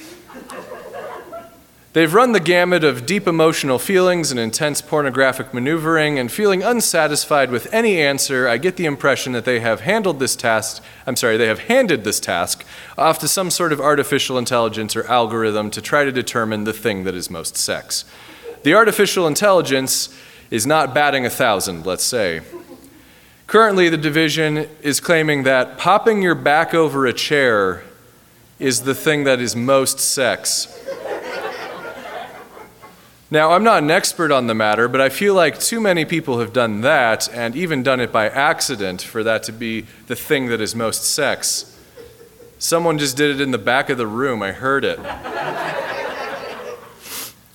They've 1.97 2.13
run 2.13 2.31
the 2.31 2.39
gamut 2.39 2.83
of 2.83 3.07
deep 3.07 3.25
emotional 3.25 3.79
feelings 3.79 4.29
and 4.29 4.39
intense 4.39 4.83
pornographic 4.83 5.51
maneuvering, 5.51 6.19
and 6.19 6.31
feeling 6.31 6.62
unsatisfied 6.62 7.49
with 7.49 7.73
any 7.73 7.99
answer, 7.99 8.47
I 8.47 8.57
get 8.57 8.75
the 8.75 8.86
impression 8.86 9.33
that 9.33 9.45
they 9.45 9.62
have 9.62 9.81
handled 9.81 10.19
this 10.19 10.36
task, 10.36 10.83
I'm 11.07 11.15
sorry, 11.15 11.38
they 11.38 11.47
have 11.47 11.62
handed 11.62 12.03
this 12.03 12.19
task 12.19 12.63
off 12.99 13.17
to 13.17 13.27
some 13.27 13.49
sort 13.49 13.73
of 13.73 13.81
artificial 13.81 14.38
intelligence 14.38 14.95
or 14.95 15.07
algorithm 15.07 15.71
to 15.71 15.81
try 15.81 16.03
to 16.03 16.12
determine 16.12 16.65
the 16.65 16.71
thing 16.71 17.03
that 17.05 17.15
is 17.15 17.31
most 17.31 17.57
sex. 17.57 18.05
The 18.62 18.75
artificial 18.75 19.25
intelligence 19.25 20.15
is 20.51 20.67
not 20.67 20.93
batting 20.93 21.25
a 21.25 21.31
thousand, 21.31 21.88
let's 21.88 22.03
say. 22.03 22.41
Currently, 23.47 23.89
the 23.89 23.97
division 23.97 24.69
is 24.83 24.99
claiming 24.99 25.41
that 25.45 25.79
popping 25.79 26.21
your 26.21 26.36
back 26.36 26.75
over 26.75 27.07
a 27.07 27.13
chair 27.13 27.83
is 28.60 28.83
the 28.83 28.93
thing 28.93 29.23
that 29.23 29.39
is 29.39 29.55
most 29.55 29.99
sex. 29.99 30.71
Now, 33.30 33.52
I'm 33.52 33.63
not 33.63 33.84
an 33.84 33.92
expert 33.92 34.32
on 34.32 34.48
the 34.48 34.54
matter, 34.54 34.88
but 34.88 35.02
I 35.02 35.10
feel 35.10 35.34
like 35.34 35.60
too 35.60 35.82
many 35.82 36.06
people 36.06 36.40
have 36.40 36.54
done 36.54 36.80
that, 36.82 37.28
and 37.34 37.58
even 37.58 37.84
done 37.84 38.00
it 38.00 38.10
by 38.10 38.30
accident, 38.30 39.02
for 39.02 39.22
that 39.22 39.44
to 39.44 39.52
be 39.52 39.86
the 40.08 40.16
thing 40.16 40.48
that 40.48 40.62
is 40.62 40.74
most 40.74 41.04
sex. 41.04 41.78
Someone 42.58 42.98
just 42.98 43.18
did 43.18 43.36
it 43.36 43.42
in 43.42 43.52
the 43.52 43.58
back 43.58 43.90
of 43.90 43.98
the 43.98 44.08
room, 44.08 44.42
I 44.42 44.54
heard 44.54 44.86
it. 44.86 44.98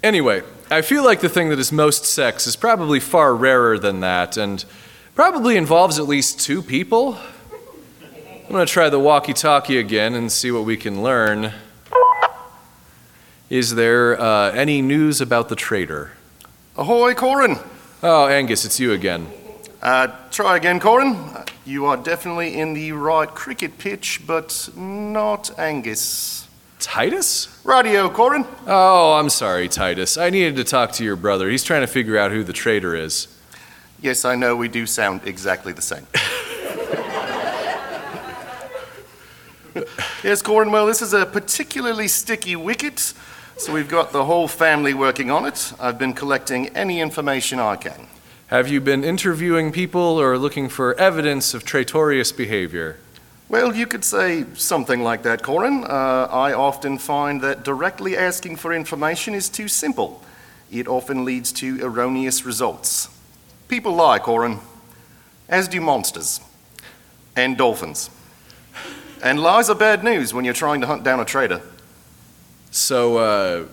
Anyway, 0.02 0.42
I 0.70 0.82
feel 0.82 1.04
like 1.04 1.20
the 1.20 1.30
thing 1.30 1.48
that 1.48 1.58
is 1.58 1.72
most 1.72 2.04
sex 2.04 2.46
is 2.46 2.54
probably 2.54 3.00
far 3.00 3.34
rarer 3.34 3.78
than 3.78 4.00
that, 4.00 4.36
and 4.36 4.62
probably 5.14 5.56
involves 5.56 5.98
at 5.98 6.06
least 6.06 6.38
two 6.38 6.60
people. 6.60 7.16
I'm 8.02 8.50
going 8.50 8.66
to 8.66 8.70
try 8.70 8.90
the 8.90 8.98
walkie 8.98 9.32
talkie 9.32 9.78
again 9.78 10.14
and 10.14 10.30
see 10.30 10.50
what 10.50 10.66
we 10.66 10.76
can 10.76 11.02
learn. 11.02 11.54
Is 13.52 13.74
there 13.74 14.18
uh, 14.18 14.50
any 14.52 14.80
news 14.80 15.20
about 15.20 15.50
the 15.50 15.56
traitor? 15.56 16.12
Ahoy, 16.74 17.12
Corin! 17.12 17.58
Oh, 18.02 18.26
Angus, 18.26 18.64
it's 18.64 18.80
you 18.80 18.92
again. 18.92 19.26
Uh, 19.82 20.08
try 20.30 20.56
again, 20.56 20.80
Corin. 20.80 21.18
You 21.66 21.84
are 21.84 21.98
definitely 21.98 22.58
in 22.58 22.72
the 22.72 22.92
right 22.92 23.28
cricket 23.28 23.76
pitch, 23.76 24.22
but 24.26 24.70
not 24.74 25.50
Angus. 25.58 26.48
Titus? 26.78 27.60
Radio, 27.62 28.08
Corin. 28.08 28.46
Oh, 28.66 29.12
I'm 29.20 29.28
sorry, 29.28 29.68
Titus. 29.68 30.16
I 30.16 30.30
needed 30.30 30.56
to 30.56 30.64
talk 30.64 30.92
to 30.92 31.04
your 31.04 31.16
brother. 31.16 31.50
He's 31.50 31.62
trying 31.62 31.82
to 31.82 31.86
figure 31.86 32.16
out 32.16 32.30
who 32.30 32.42
the 32.44 32.54
traitor 32.54 32.96
is. 32.96 33.28
Yes, 34.00 34.24
I 34.24 34.34
know 34.34 34.56
we 34.56 34.68
do 34.68 34.86
sound 34.86 35.20
exactly 35.26 35.74
the 35.74 35.82
same. 35.82 36.06
yes, 40.24 40.40
Corin, 40.40 40.70
well, 40.72 40.86
this 40.86 41.02
is 41.02 41.12
a 41.12 41.26
particularly 41.26 42.08
sticky 42.08 42.56
wicket, 42.56 43.12
so 43.62 43.72
we've 43.72 43.88
got 43.88 44.10
the 44.10 44.24
whole 44.24 44.48
family 44.48 44.92
working 44.92 45.30
on 45.30 45.46
it. 45.46 45.72
I've 45.78 45.96
been 45.96 46.14
collecting 46.14 46.70
any 46.70 47.00
information 47.00 47.60
I 47.60 47.76
can. 47.76 48.08
Have 48.48 48.66
you 48.66 48.80
been 48.80 49.04
interviewing 49.04 49.70
people 49.70 50.00
or 50.00 50.36
looking 50.36 50.68
for 50.68 50.98
evidence 50.98 51.54
of 51.54 51.64
traitorous 51.64 52.32
behavior? 52.32 52.98
Well, 53.48 53.76
you 53.76 53.86
could 53.86 54.04
say 54.04 54.46
something 54.54 55.04
like 55.04 55.22
that, 55.22 55.44
Corin. 55.44 55.84
Uh, 55.84 56.26
I 56.28 56.52
often 56.52 56.98
find 56.98 57.40
that 57.42 57.62
directly 57.62 58.16
asking 58.16 58.56
for 58.56 58.72
information 58.72 59.32
is 59.32 59.48
too 59.48 59.68
simple. 59.68 60.24
It 60.72 60.88
often 60.88 61.24
leads 61.24 61.52
to 61.52 61.84
erroneous 61.84 62.44
results. 62.44 63.10
People 63.68 63.92
lie, 63.92 64.18
Corin, 64.18 64.58
as 65.48 65.68
do 65.68 65.80
monsters 65.80 66.40
and 67.36 67.56
dolphins. 67.56 68.10
And 69.22 69.38
lies 69.38 69.70
are 69.70 69.76
bad 69.76 70.02
news 70.02 70.34
when 70.34 70.44
you're 70.44 70.52
trying 70.52 70.80
to 70.80 70.88
hunt 70.88 71.04
down 71.04 71.20
a 71.20 71.24
traitor. 71.24 71.62
So, 72.74 73.18
uh, 73.18 73.64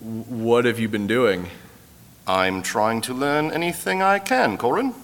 what 0.00 0.64
have 0.64 0.78
you 0.78 0.88
been 0.88 1.06
doing? 1.06 1.50
I'm 2.26 2.62
trying 2.62 3.02
to 3.02 3.12
learn 3.12 3.50
anything 3.50 4.00
I 4.00 4.18
can, 4.18 4.56
Corin. 4.56 4.94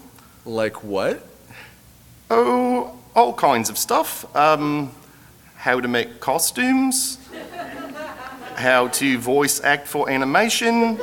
Like 0.46 0.82
what? 0.82 1.22
Oh, 2.30 2.98
all 3.14 3.34
kinds 3.34 3.68
of 3.68 3.76
stuff. 3.76 4.24
Um, 4.34 4.90
how 5.56 5.80
to 5.80 5.86
make 5.86 6.18
costumes, 6.18 7.18
how 8.56 8.88
to 8.88 9.18
voice 9.18 9.60
act 9.60 9.86
for 9.86 10.08
animation, 10.08 10.96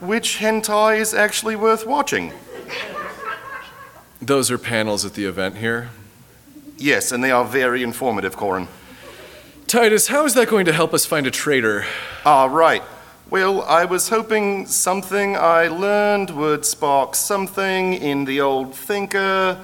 which 0.00 0.38
hentai 0.38 0.98
is 0.98 1.14
actually 1.14 1.54
worth 1.54 1.86
watching. 1.86 2.32
Those 4.20 4.50
are 4.50 4.58
panels 4.58 5.04
at 5.04 5.14
the 5.14 5.26
event 5.26 5.58
here. 5.58 5.90
Yes, 6.76 7.12
and 7.12 7.22
they 7.22 7.30
are 7.30 7.44
very 7.44 7.84
informative, 7.84 8.36
Corin. 8.36 8.66
Titus, 9.72 10.08
how 10.08 10.26
is 10.26 10.34
that 10.34 10.48
going 10.48 10.66
to 10.66 10.72
help 10.74 10.92
us 10.92 11.06
find 11.06 11.26
a 11.26 11.30
traitor? 11.30 11.86
Ah, 12.26 12.44
right. 12.44 12.82
Well, 13.30 13.62
I 13.62 13.86
was 13.86 14.10
hoping 14.10 14.66
something 14.66 15.34
I 15.34 15.68
learned 15.68 16.28
would 16.28 16.66
spark 16.66 17.14
something 17.14 17.94
in 17.94 18.26
the 18.26 18.42
old 18.42 18.74
thinker, 18.74 19.58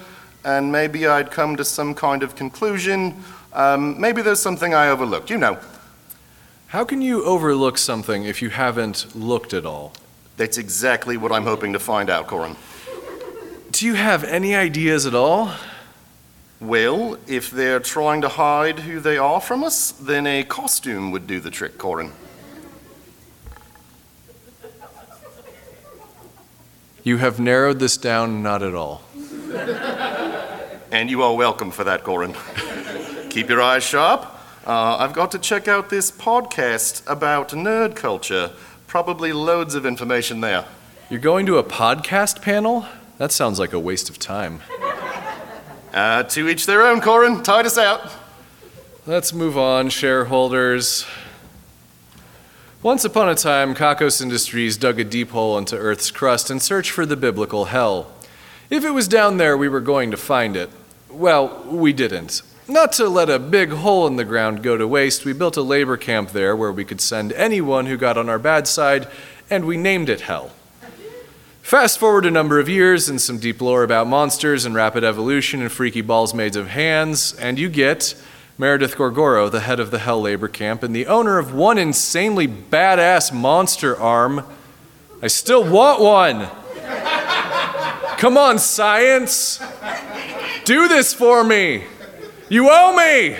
and 0.46 0.72
maybe 0.72 1.06
I'd 1.06 1.30
come 1.30 1.56
to 1.56 1.64
some 1.64 1.94
kind 1.94 2.22
of 2.22 2.36
conclusion. 2.36 3.22
Um, 3.52 4.00
maybe 4.00 4.22
there's 4.22 4.40
something 4.40 4.72
I 4.72 4.88
overlooked, 4.88 5.28
you 5.28 5.36
know. 5.36 5.58
How 6.68 6.86
can 6.86 7.02
you 7.02 7.22
overlook 7.24 7.76
something 7.76 8.24
if 8.24 8.40
you 8.40 8.48
haven't 8.48 9.14
looked 9.14 9.52
at 9.52 9.66
all? 9.66 9.92
That's 10.38 10.56
exactly 10.56 11.18
what 11.18 11.32
I'm 11.32 11.44
hoping 11.44 11.74
to 11.74 11.78
find 11.78 12.08
out, 12.08 12.28
Corin. 12.28 12.56
Do 13.72 13.84
you 13.84 13.92
have 13.92 14.24
any 14.24 14.54
ideas 14.54 15.04
at 15.04 15.14
all? 15.14 15.52
Well, 16.60 17.18
if 17.28 17.52
they're 17.52 17.78
trying 17.78 18.20
to 18.22 18.28
hide 18.28 18.80
who 18.80 18.98
they 18.98 19.16
are 19.16 19.40
from 19.40 19.62
us, 19.62 19.92
then 19.92 20.26
a 20.26 20.42
costume 20.42 21.12
would 21.12 21.28
do 21.28 21.38
the 21.38 21.50
trick, 21.50 21.78
Corin. 21.78 22.12
You 27.04 27.18
have 27.18 27.38
narrowed 27.38 27.78
this 27.78 27.96
down 27.96 28.42
not 28.42 28.62
at 28.62 28.74
all. 28.74 29.02
And 30.90 31.08
you 31.08 31.22
are 31.22 31.34
welcome 31.34 31.70
for 31.70 31.84
that, 31.84 32.02
Corin. 32.02 32.34
Keep 33.30 33.50
your 33.50 33.62
eyes 33.62 33.84
sharp. 33.84 34.26
Uh, 34.66 34.96
I've 34.98 35.12
got 35.12 35.30
to 35.32 35.38
check 35.38 35.68
out 35.68 35.90
this 35.90 36.10
podcast 36.10 37.02
about 37.06 37.50
nerd 37.50 37.94
culture. 37.94 38.50
Probably 38.88 39.32
loads 39.32 39.74
of 39.76 39.86
information 39.86 40.40
there. 40.40 40.64
You're 41.08 41.20
going 41.20 41.46
to 41.46 41.58
a 41.58 41.64
podcast 41.64 42.42
panel? 42.42 42.84
That 43.18 43.30
sounds 43.30 43.58
like 43.58 43.72
a 43.72 43.78
waste 43.78 44.10
of 44.10 44.18
time. 44.18 44.60
Uh, 45.92 46.22
to 46.22 46.48
each 46.48 46.66
their 46.66 46.82
own, 46.82 47.00
Corin. 47.00 47.42
Titus 47.42 47.78
out. 47.78 48.12
Let's 49.06 49.32
move 49.32 49.56
on, 49.56 49.88
shareholders. 49.88 51.06
Once 52.82 53.04
upon 53.04 53.28
a 53.28 53.34
time, 53.34 53.74
Kakos 53.74 54.20
Industries 54.20 54.76
dug 54.76 55.00
a 55.00 55.04
deep 55.04 55.30
hole 55.30 55.56
into 55.56 55.76
Earth's 55.76 56.10
crust 56.10 56.50
and 56.50 56.60
searched 56.60 56.90
for 56.90 57.06
the 57.06 57.16
biblical 57.16 57.66
hell. 57.66 58.12
If 58.70 58.84
it 58.84 58.90
was 58.90 59.08
down 59.08 59.38
there, 59.38 59.56
we 59.56 59.68
were 59.68 59.80
going 59.80 60.10
to 60.10 60.16
find 60.18 60.56
it. 60.56 60.70
Well, 61.10 61.64
we 61.66 61.94
didn't. 61.94 62.42
Not 62.68 62.92
to 62.92 63.08
let 63.08 63.30
a 63.30 63.38
big 63.38 63.70
hole 63.70 64.06
in 64.06 64.16
the 64.16 64.26
ground 64.26 64.62
go 64.62 64.76
to 64.76 64.86
waste, 64.86 65.24
we 65.24 65.32
built 65.32 65.56
a 65.56 65.62
labor 65.62 65.96
camp 65.96 66.32
there 66.32 66.54
where 66.54 66.70
we 66.70 66.84
could 66.84 67.00
send 67.00 67.32
anyone 67.32 67.86
who 67.86 67.96
got 67.96 68.18
on 68.18 68.28
our 68.28 68.38
bad 68.38 68.68
side, 68.68 69.08
and 69.48 69.64
we 69.64 69.78
named 69.78 70.10
it 70.10 70.20
Hell. 70.20 70.52
Fast 71.68 71.98
forward 71.98 72.24
a 72.24 72.30
number 72.30 72.58
of 72.58 72.66
years 72.66 73.10
and 73.10 73.20
some 73.20 73.36
deep 73.36 73.60
lore 73.60 73.82
about 73.82 74.06
monsters 74.06 74.64
and 74.64 74.74
rapid 74.74 75.04
evolution 75.04 75.60
and 75.60 75.70
freaky 75.70 76.00
balls 76.00 76.32
made 76.32 76.56
of 76.56 76.68
hands, 76.68 77.34
and 77.34 77.58
you 77.58 77.68
get 77.68 78.14
Meredith 78.56 78.96
Gorgoro, 78.96 79.50
the 79.50 79.60
head 79.60 79.78
of 79.78 79.90
the 79.90 79.98
Hell 79.98 80.22
Labor 80.22 80.48
Camp 80.48 80.82
and 80.82 80.96
the 80.96 81.06
owner 81.06 81.36
of 81.36 81.52
one 81.52 81.76
insanely 81.76 82.48
badass 82.48 83.34
monster 83.34 83.94
arm. 84.00 84.46
I 85.20 85.26
still 85.26 85.62
want 85.62 86.00
one! 86.00 86.48
Come 88.16 88.38
on, 88.38 88.58
science! 88.58 89.62
Do 90.64 90.88
this 90.88 91.12
for 91.12 91.44
me! 91.44 91.84
You 92.48 92.70
owe 92.70 92.96
me! 92.96 93.36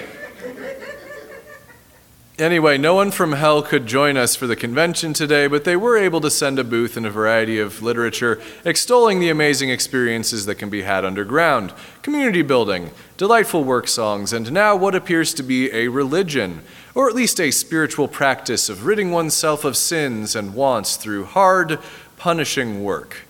Anyway, 2.39 2.79
no 2.79 2.95
one 2.95 3.11
from 3.11 3.33
hell 3.33 3.63
could 3.63 3.85
join 3.85 4.17
us 4.17 4.37
for 4.37 4.47
the 4.47 4.55
convention 4.55 5.13
today, 5.13 5.49
but 5.49 5.65
they 5.65 5.75
were 5.75 5.97
able 5.97 6.21
to 6.21 6.31
send 6.31 6.57
a 6.57 6.63
booth 6.63 6.97
and 6.97 7.05
a 7.05 7.11
variety 7.11 7.59
of 7.59 7.83
literature 7.83 8.41
extolling 8.65 9.19
the 9.19 9.29
amazing 9.29 9.71
experiences 9.71 10.47
that 10.47 10.55
can 10.55 10.71
be 10.71 10.83
had 10.83 11.05
underground, 11.05 11.75
community 12.01 12.43
building, 12.43 12.93
delightful 13.17 13.65
work 13.65 13.89
songs, 13.89 14.33
and 14.33 14.53
now 14.53 14.77
what 14.77 14.95
appears 14.95 15.35
to 15.35 15.43
be 15.43 15.69
a 15.73 15.89
religion, 15.89 16.63
or 16.95 17.09
at 17.09 17.15
least 17.17 17.41
a 17.41 17.51
spiritual 17.51 18.07
practice 18.07 18.69
of 18.69 18.87
ridding 18.87 19.11
oneself 19.11 19.65
of 19.65 19.77
sins 19.77 20.37
and 20.37 20.55
wants 20.55 20.95
through 20.95 21.25
hard, 21.25 21.81
punishing 22.19 22.85
work. 22.85 23.27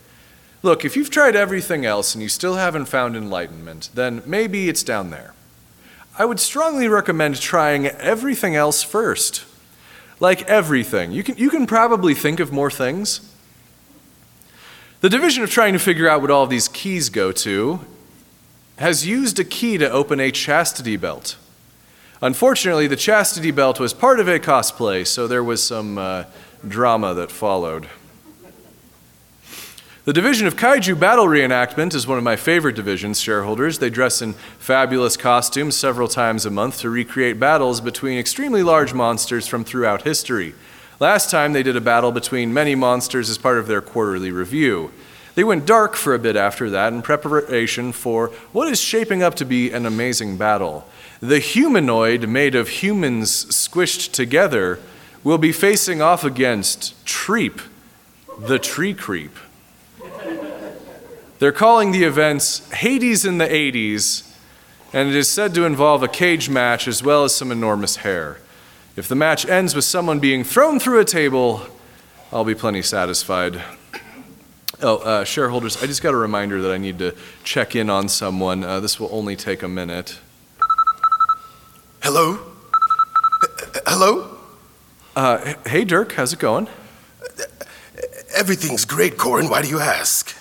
Look, 0.62 0.84
if 0.84 0.98
you've 0.98 1.08
tried 1.08 1.34
everything 1.34 1.86
else 1.86 2.14
and 2.14 2.22
you 2.22 2.28
still 2.28 2.56
haven't 2.56 2.86
found 2.86 3.16
enlightenment, 3.16 3.88
then 3.94 4.22
maybe 4.26 4.68
it's 4.68 4.82
down 4.82 5.08
there. 5.08 5.32
I 6.18 6.24
would 6.24 6.40
strongly 6.40 6.88
recommend 6.88 7.40
trying 7.40 7.86
everything 7.86 8.56
else 8.56 8.82
first. 8.82 9.44
Like 10.18 10.42
everything. 10.42 11.12
You 11.12 11.22
can, 11.22 11.36
you 11.38 11.48
can 11.48 11.64
probably 11.64 12.12
think 12.12 12.40
of 12.40 12.52
more 12.52 12.72
things. 12.72 13.20
The 15.00 15.08
division 15.08 15.44
of 15.44 15.50
trying 15.50 15.74
to 15.74 15.78
figure 15.78 16.08
out 16.08 16.20
what 16.20 16.32
all 16.32 16.48
these 16.48 16.66
keys 16.66 17.08
go 17.08 17.30
to 17.30 17.80
has 18.78 19.06
used 19.06 19.38
a 19.38 19.44
key 19.44 19.78
to 19.78 19.88
open 19.88 20.18
a 20.18 20.32
chastity 20.32 20.96
belt. 20.96 21.36
Unfortunately, 22.20 22.88
the 22.88 22.96
chastity 22.96 23.52
belt 23.52 23.78
was 23.78 23.94
part 23.94 24.18
of 24.18 24.26
a 24.26 24.40
cosplay, 24.40 25.06
so 25.06 25.28
there 25.28 25.44
was 25.44 25.62
some 25.62 25.98
uh, 25.98 26.24
drama 26.66 27.14
that 27.14 27.30
followed. 27.30 27.88
The 30.08 30.14
division 30.14 30.46
of 30.46 30.56
Kaiju 30.56 30.98
Battle 30.98 31.26
Reenactment 31.26 31.94
is 31.94 32.06
one 32.06 32.16
of 32.16 32.24
my 32.24 32.34
favorite 32.34 32.74
divisions, 32.74 33.20
shareholders. 33.20 33.78
They 33.78 33.90
dress 33.90 34.22
in 34.22 34.32
fabulous 34.58 35.18
costumes 35.18 35.76
several 35.76 36.08
times 36.08 36.46
a 36.46 36.50
month 36.50 36.78
to 36.78 36.88
recreate 36.88 37.38
battles 37.38 37.82
between 37.82 38.18
extremely 38.18 38.62
large 38.62 38.94
monsters 38.94 39.46
from 39.46 39.64
throughout 39.64 40.04
history. 40.04 40.54
Last 40.98 41.30
time 41.30 41.52
they 41.52 41.62
did 41.62 41.76
a 41.76 41.82
battle 41.82 42.10
between 42.10 42.54
many 42.54 42.74
monsters 42.74 43.28
as 43.28 43.36
part 43.36 43.58
of 43.58 43.66
their 43.66 43.82
quarterly 43.82 44.30
review. 44.30 44.92
They 45.34 45.44
went 45.44 45.66
dark 45.66 45.94
for 45.94 46.14
a 46.14 46.18
bit 46.18 46.36
after 46.36 46.70
that 46.70 46.94
in 46.94 47.02
preparation 47.02 47.92
for 47.92 48.28
what 48.52 48.72
is 48.72 48.80
shaping 48.80 49.22
up 49.22 49.34
to 49.34 49.44
be 49.44 49.72
an 49.72 49.84
amazing 49.84 50.38
battle. 50.38 50.88
The 51.20 51.38
humanoid 51.38 52.26
made 52.26 52.54
of 52.54 52.70
humans 52.70 53.44
squished 53.44 54.12
together 54.12 54.78
will 55.22 55.36
be 55.36 55.52
facing 55.52 56.00
off 56.00 56.24
against 56.24 56.94
Treep, 57.04 57.60
the 58.38 58.58
tree 58.58 58.94
creep. 58.94 59.36
They're 61.38 61.52
calling 61.52 61.92
the 61.92 62.04
events 62.04 62.68
Hades 62.72 63.24
in 63.24 63.38
the 63.38 63.46
80s, 63.46 64.28
and 64.92 65.08
it 65.08 65.14
is 65.14 65.30
said 65.30 65.54
to 65.54 65.64
involve 65.64 66.02
a 66.02 66.08
cage 66.08 66.48
match 66.50 66.88
as 66.88 67.02
well 67.02 67.24
as 67.24 67.34
some 67.34 67.52
enormous 67.52 67.96
hair. 67.96 68.38
If 68.96 69.06
the 69.06 69.14
match 69.14 69.46
ends 69.46 69.74
with 69.74 69.84
someone 69.84 70.18
being 70.18 70.42
thrown 70.42 70.80
through 70.80 70.98
a 70.98 71.04
table, 71.04 71.62
I'll 72.32 72.44
be 72.44 72.56
plenty 72.56 72.82
satisfied. 72.82 73.62
Oh, 74.82 74.96
uh, 74.98 75.24
shareholders, 75.24 75.80
I 75.82 75.86
just 75.86 76.02
got 76.02 76.14
a 76.14 76.16
reminder 76.16 76.60
that 76.62 76.72
I 76.72 76.78
need 76.78 76.98
to 76.98 77.14
check 77.44 77.76
in 77.76 77.88
on 77.90 78.08
someone. 78.08 78.64
Uh, 78.64 78.80
this 78.80 78.98
will 78.98 79.08
only 79.12 79.36
take 79.36 79.62
a 79.62 79.68
minute. 79.68 80.18
Hello? 82.02 82.38
H- 83.42 83.82
Hello? 83.86 84.38
Uh, 85.14 85.54
hey, 85.66 85.84
Dirk, 85.84 86.12
how's 86.12 86.32
it 86.32 86.38
going? 86.38 86.68
Everything's 88.34 88.84
great, 88.84 89.16
Corin. 89.16 89.48
Why 89.48 89.62
do 89.62 89.68
you 89.68 89.80
ask? 89.80 90.36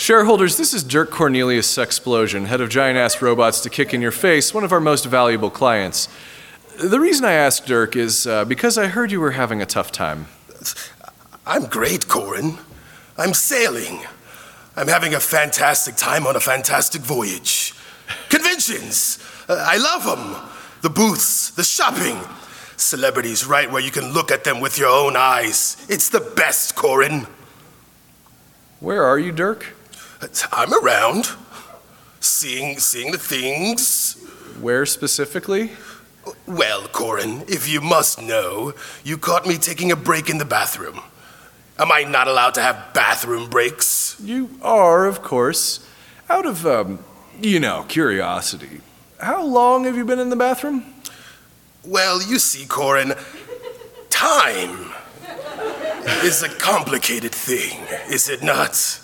Shareholders, 0.00 0.56
this 0.56 0.72
is 0.72 0.82
Dirk 0.82 1.10
Cornelius 1.10 1.70
Sexplosion, 1.70 2.46
head 2.46 2.62
of 2.62 2.70
Giant 2.70 2.96
Ass 2.96 3.20
Robots 3.20 3.60
to 3.60 3.68
Kick 3.68 3.92
in 3.92 4.00
Your 4.00 4.10
Face, 4.10 4.54
one 4.54 4.64
of 4.64 4.72
our 4.72 4.80
most 4.80 5.04
valuable 5.04 5.50
clients. 5.50 6.08
The 6.82 6.98
reason 6.98 7.26
I 7.26 7.32
asked 7.32 7.66
Dirk 7.66 7.96
is 7.96 8.26
uh, 8.26 8.46
because 8.46 8.78
I 8.78 8.86
heard 8.86 9.12
you 9.12 9.20
were 9.20 9.32
having 9.32 9.60
a 9.60 9.66
tough 9.66 9.92
time. 9.92 10.28
I'm 11.46 11.66
great, 11.66 12.08
Corin. 12.08 12.56
I'm 13.18 13.34
sailing. 13.34 14.00
I'm 14.74 14.88
having 14.88 15.12
a 15.12 15.20
fantastic 15.20 15.96
time 15.96 16.26
on 16.26 16.34
a 16.34 16.40
fantastic 16.40 17.02
voyage. 17.02 17.74
Conventions! 18.30 19.18
Uh, 19.50 19.62
I 19.68 19.76
love 19.76 20.04
them. 20.06 20.50
The 20.80 20.88
booths, 20.88 21.50
the 21.50 21.62
shopping. 21.62 22.18
Celebrities 22.78 23.44
right 23.44 23.70
where 23.70 23.82
you 23.82 23.90
can 23.90 24.14
look 24.14 24.30
at 24.30 24.44
them 24.44 24.60
with 24.60 24.78
your 24.78 24.88
own 24.88 25.14
eyes. 25.14 25.76
It's 25.90 26.08
the 26.08 26.20
best, 26.20 26.74
Corin. 26.74 27.26
Where 28.80 29.04
are 29.04 29.18
you, 29.18 29.30
Dirk? 29.30 29.74
I'm 30.52 30.72
around. 30.72 31.30
Seeing, 32.20 32.78
seeing 32.78 33.12
the 33.12 33.18
things. 33.18 34.14
Where 34.60 34.84
specifically? 34.84 35.70
Well, 36.46 36.86
Corin, 36.88 37.44
if 37.48 37.68
you 37.68 37.80
must 37.80 38.20
know, 38.20 38.74
you 39.04 39.16
caught 39.16 39.46
me 39.46 39.56
taking 39.56 39.90
a 39.90 39.96
break 39.96 40.28
in 40.28 40.38
the 40.38 40.44
bathroom. 40.44 41.00
Am 41.78 41.90
I 41.90 42.02
not 42.02 42.28
allowed 42.28 42.54
to 42.54 42.62
have 42.62 42.92
bathroom 42.92 43.48
breaks? 43.48 44.20
You 44.22 44.50
are, 44.60 45.06
of 45.06 45.22
course. 45.22 45.86
Out 46.28 46.44
of, 46.44 46.66
um, 46.66 46.98
you 47.40 47.58
know, 47.58 47.84
curiosity. 47.88 48.82
How 49.18 49.42
long 49.42 49.84
have 49.84 49.96
you 49.96 50.04
been 50.04 50.18
in 50.18 50.28
the 50.28 50.36
bathroom? 50.36 50.84
Well, 51.84 52.20
you 52.22 52.38
see, 52.38 52.66
Corin, 52.66 53.14
time 54.10 54.92
is 56.22 56.42
a 56.42 56.50
complicated 56.50 57.32
thing, 57.32 57.80
is 58.10 58.28
it 58.28 58.42
not? 58.42 59.00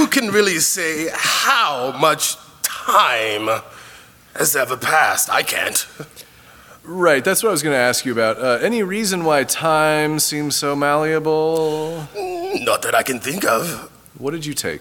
Who 0.00 0.06
can 0.06 0.28
really 0.28 0.60
say 0.60 1.10
how 1.12 1.92
much 1.92 2.38
time 2.62 3.50
has 4.34 4.56
ever 4.56 4.74
passed? 4.74 5.28
I 5.28 5.42
can't. 5.42 5.86
Right, 6.82 7.22
that's 7.22 7.42
what 7.42 7.50
I 7.50 7.52
was 7.52 7.62
going 7.62 7.74
to 7.74 7.78
ask 7.78 8.06
you 8.06 8.12
about. 8.12 8.38
Uh, 8.38 8.58
any 8.62 8.82
reason 8.82 9.24
why 9.24 9.44
time 9.44 10.18
seems 10.18 10.56
so 10.56 10.74
malleable? 10.74 12.08
Not 12.14 12.80
that 12.80 12.94
I 12.94 13.02
can 13.02 13.20
think 13.20 13.44
of. 13.44 13.92
What 14.16 14.30
did 14.30 14.46
you 14.46 14.54
take? 14.54 14.80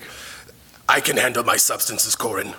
I 0.88 1.02
can 1.02 1.18
handle 1.18 1.44
my 1.44 1.58
substances, 1.58 2.16
Corin. 2.16 2.54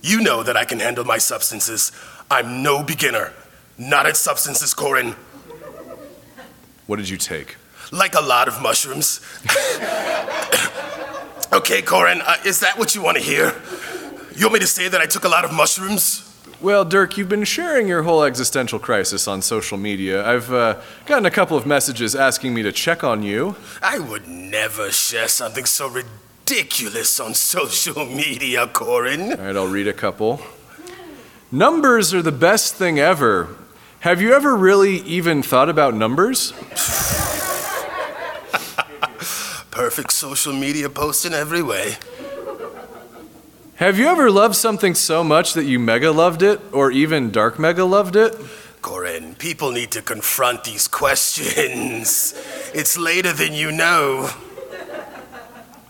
You 0.00 0.22
know 0.22 0.42
that 0.42 0.56
I 0.56 0.64
can 0.64 0.80
handle 0.80 1.04
my 1.04 1.18
substances. 1.18 1.92
I'm 2.30 2.62
no 2.62 2.82
beginner. 2.82 3.34
Not 3.76 4.06
at 4.06 4.16
substances, 4.16 4.72
Corin. 4.72 5.16
What 6.86 6.96
did 6.96 7.10
you 7.10 7.18
take? 7.18 7.56
Like 7.92 8.14
a 8.14 8.22
lot 8.22 8.48
of 8.48 8.62
mushrooms. 8.62 9.20
okay, 11.54 11.82
Corin, 11.82 12.20
uh, 12.20 12.36
is 12.44 12.60
that 12.60 12.78
what 12.78 12.94
you 12.94 13.02
want 13.02 13.16
to 13.16 13.22
hear? 13.22 13.54
You 14.36 14.46
want 14.46 14.54
me 14.54 14.60
to 14.60 14.66
say 14.66 14.88
that 14.88 15.00
I 15.00 15.06
took 15.06 15.24
a 15.24 15.28
lot 15.28 15.44
of 15.44 15.52
mushrooms? 15.52 16.30
Well, 16.60 16.84
Dirk, 16.84 17.16
you've 17.16 17.28
been 17.28 17.44
sharing 17.44 17.86
your 17.86 18.02
whole 18.02 18.24
existential 18.24 18.78
crisis 18.78 19.28
on 19.28 19.42
social 19.42 19.78
media. 19.78 20.26
I've 20.26 20.52
uh, 20.52 20.80
gotten 21.06 21.26
a 21.26 21.30
couple 21.30 21.56
of 21.56 21.66
messages 21.66 22.16
asking 22.16 22.54
me 22.54 22.62
to 22.62 22.72
check 22.72 23.04
on 23.04 23.22
you. 23.22 23.56
I 23.82 23.98
would 23.98 24.26
never 24.26 24.90
share 24.90 25.28
something 25.28 25.64
so 25.64 25.88
ridiculous 25.88 27.20
on 27.20 27.34
social 27.34 28.04
media, 28.06 28.66
Corin. 28.66 29.32
All 29.32 29.38
right, 29.38 29.56
I'll 29.56 29.68
read 29.68 29.88
a 29.88 29.92
couple. 29.92 30.40
Numbers 31.52 32.12
are 32.14 32.22
the 32.22 32.32
best 32.32 32.74
thing 32.74 32.98
ever. 32.98 33.54
Have 34.00 34.20
you 34.20 34.34
ever 34.34 34.56
really 34.56 34.96
even 35.02 35.42
thought 35.42 35.68
about 35.68 35.94
numbers? 35.94 36.52
Perfect 39.74 40.12
social 40.12 40.52
media 40.52 40.88
post 40.88 41.26
in 41.26 41.34
every 41.34 41.60
way. 41.60 41.96
Have 43.74 43.98
you 43.98 44.06
ever 44.06 44.30
loved 44.30 44.54
something 44.54 44.94
so 44.94 45.24
much 45.24 45.52
that 45.54 45.64
you 45.64 45.80
mega 45.80 46.12
loved 46.12 46.42
it, 46.42 46.60
or 46.72 46.92
even 46.92 47.32
dark 47.32 47.58
mega 47.58 47.84
loved 47.84 48.14
it? 48.14 48.36
Corin, 48.82 49.34
people 49.34 49.72
need 49.72 49.90
to 49.90 50.00
confront 50.00 50.62
these 50.62 50.86
questions. 50.86 52.34
It's 52.72 52.96
later 52.96 53.32
than 53.32 53.52
you 53.52 53.72
know. 53.72 54.30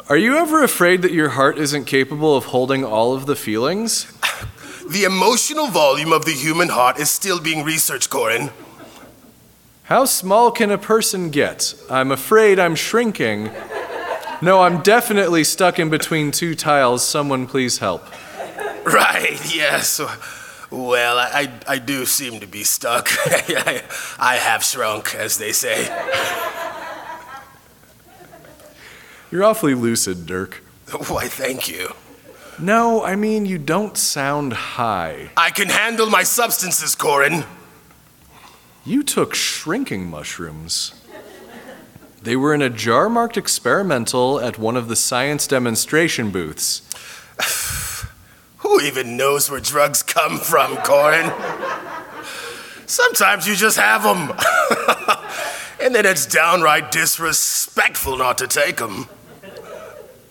Are 0.09 0.17
you 0.17 0.39
ever 0.39 0.63
afraid 0.63 1.03
that 1.03 1.13
your 1.13 1.31
heart 1.31 1.59
isn't 1.59 1.85
capable 1.85 2.35
of 2.39 2.47
holding 2.47 2.87
all 2.87 3.13
of 3.13 3.27
the 3.27 3.37
feelings? 3.37 4.11
The 4.89 5.05
emotional 5.05 5.67
volume 5.67 6.11
of 6.11 6.25
the 6.25 6.33
human 6.33 6.71
heart 6.71 6.99
is 6.99 7.11
still 7.11 7.39
being 7.39 7.65
researched, 7.65 8.09
Corin. 8.09 8.49
How 9.85 10.07
small 10.07 10.51
can 10.51 10.71
a 10.71 10.79
person 10.79 11.29
get? 11.29 11.75
I'm 11.91 12.11
afraid 12.11 12.59
I'm 12.59 12.75
shrinking. 12.75 13.51
No, 14.43 14.63
I'm 14.63 14.83
definitely 14.83 15.45
stuck 15.45 15.79
in 15.79 15.91
between 15.91 16.31
two 16.31 16.55
tiles. 16.55 17.07
Someone 17.07 17.47
please 17.47 17.79
help. 17.79 18.07
Right, 18.85 19.41
yes. 19.55 20.01
Well, 20.71 21.19
I, 21.19 21.51
I 21.67 21.79
do 21.79 22.05
seem 22.05 22.41
to 22.41 22.47
be 22.47 22.65
stuck. 22.65 23.09
I, 23.27 23.83
I 24.19 24.37
have 24.37 24.63
shrunk, 24.65 25.15
as 25.15 25.39
they 25.39 25.53
say. 25.53 25.85
You're 29.31 29.45
awfully 29.45 29.75
lucid, 29.75 30.27
Dirk. 30.27 30.63
Why, 31.09 31.29
thank 31.29 31.69
you. 31.69 31.95
No, 32.59 33.03
I 33.03 33.17
mean, 33.17 33.47
you 33.47 33.59
don't 33.59 33.97
sound 33.97 34.53
high. 34.53 35.31
I 35.37 35.51
can 35.51 35.69
handle 35.69 36.09
my 36.09 36.23
substances, 36.23 36.95
Corin. 36.95 37.45
You 38.85 39.03
took 39.03 39.35
shrinking 39.35 40.09
mushrooms. 40.09 40.95
They 42.25 42.37
were 42.37 42.55
in 42.55 42.63
a 42.63 42.71
jar 42.71 43.11
marked 43.11 43.37
experimental 43.37 44.41
at 44.41 44.59
one 44.59 44.79
of 44.79 44.89
the 44.89 44.97
science 44.97 45.47
demonstration 45.47 46.31
booths. 46.31 46.81
Who 48.61 48.81
even 48.81 49.19
knows 49.19 49.51
where 49.51 49.61
drugs 49.61 50.03
come 50.03 50.39
from, 50.39 50.79
Corin? 50.79 51.31
Sometimes 52.87 53.47
you 53.47 53.55
just 53.55 53.77
have 53.77 54.05
them. 54.05 54.33
and 55.83 55.95
then 55.95 56.07
it's 56.07 56.25
downright 56.25 56.91
disrespectful 56.91 58.17
not 58.17 58.39
to 58.39 58.47
take 58.47 58.79
them. 58.79 59.07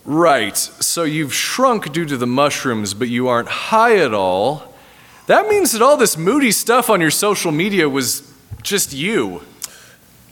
Right, 0.03 0.57
so 0.57 1.03
you've 1.03 1.33
shrunk 1.33 1.93
due 1.93 2.05
to 2.05 2.17
the 2.17 2.25
mushrooms, 2.25 2.95
but 2.95 3.07
you 3.07 3.27
aren't 3.27 3.49
high 3.49 3.97
at 3.97 4.15
all. 4.15 4.73
That 5.27 5.47
means 5.47 5.73
that 5.73 5.83
all 5.83 5.95
this 5.95 6.17
moody 6.17 6.51
stuff 6.51 6.89
on 6.89 7.01
your 7.01 7.11
social 7.11 7.51
media 7.51 7.87
was 7.87 8.33
just 8.63 8.93
you. 8.93 9.43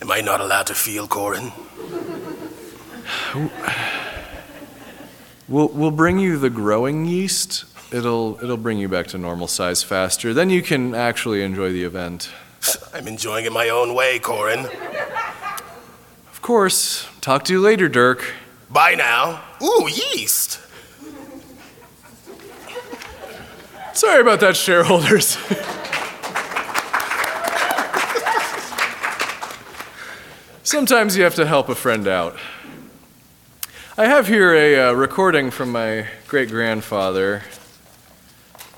Am 0.02 0.10
I 0.12 0.22
not 0.22 0.42
allowed 0.42 0.68
to 0.68 0.74
feel, 0.74 1.08
Corin? 1.08 1.52
We'll, 5.48 5.68
we'll 5.68 5.92
bring 5.92 6.18
you 6.18 6.38
the 6.38 6.50
growing 6.50 7.06
yeast. 7.06 7.66
It'll, 7.94 8.40
it'll 8.42 8.58
bring 8.58 8.80
you 8.80 8.88
back 8.88 9.08
to 9.08 9.18
normal 9.18 9.48
size 9.48 9.84
faster. 9.84 10.34
Then 10.34 10.50
you 10.50 10.62
can 10.62 10.96
actually 10.96 11.44
enjoy 11.44 11.72
the 11.72 11.84
event. 11.84 12.30
I'm 12.94 13.08
enjoying 13.08 13.46
it 13.46 13.52
my 13.52 13.70
own 13.70 13.94
way, 13.94 14.18
Corin. 14.18 14.66
Of 16.32 16.42
course. 16.42 17.08
Talk 17.22 17.44
to 17.46 17.54
you 17.54 17.60
later, 17.60 17.88
Dirk. 17.88 18.34
Bye 18.70 18.96
now. 18.96 19.44
Ooh, 19.62 19.88
yeast. 19.88 20.60
Sorry 23.94 24.22
about 24.22 24.40
that, 24.40 24.56
shareholders. 24.56 25.38
Sometimes 30.72 31.18
you 31.18 31.24
have 31.24 31.36
to 31.36 31.46
help 31.46 31.68
a 31.68 31.76
friend 31.76 32.08
out. 32.08 32.38
I 33.98 34.06
have 34.06 34.30
here 34.30 34.54
a 34.54 34.88
uh, 34.88 34.94
recording 34.94 35.52
from 35.52 35.74
my 35.74 36.08
great 36.30 36.48
grandfather. 36.48 37.44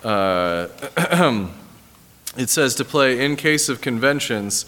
Uh, 0.03 0.69
it 2.35 2.49
says 2.49 2.73
to 2.77 2.83
play 2.83 3.23
in 3.23 3.35
case 3.35 3.69
of 3.69 3.79
conventions, 3.79 4.65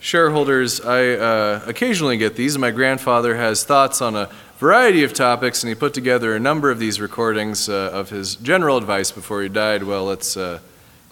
Shareholders, 0.00 0.82
I 0.82 1.12
uh, 1.12 1.62
occasionally 1.66 2.18
get 2.18 2.36
these. 2.36 2.58
My 2.58 2.72
grandfather 2.72 3.36
has 3.36 3.64
thoughts 3.64 4.02
on 4.02 4.14
a 4.14 4.28
variety 4.58 5.02
of 5.02 5.14
topics, 5.14 5.62
and 5.62 5.70
he 5.70 5.74
put 5.74 5.94
together 5.94 6.36
a 6.36 6.38
number 6.38 6.70
of 6.70 6.78
these 6.78 7.00
recordings 7.00 7.70
uh, 7.70 7.90
of 7.90 8.10
his 8.10 8.36
general 8.36 8.76
advice 8.76 9.10
before 9.10 9.42
he 9.42 9.48
died. 9.48 9.82
Well, 9.82 10.04
let's 10.04 10.36
uh, 10.36 10.58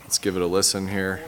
let's 0.02 0.18
give 0.18 0.36
it 0.36 0.42
a 0.42 0.46
listen 0.46 0.88
here. 0.88 1.22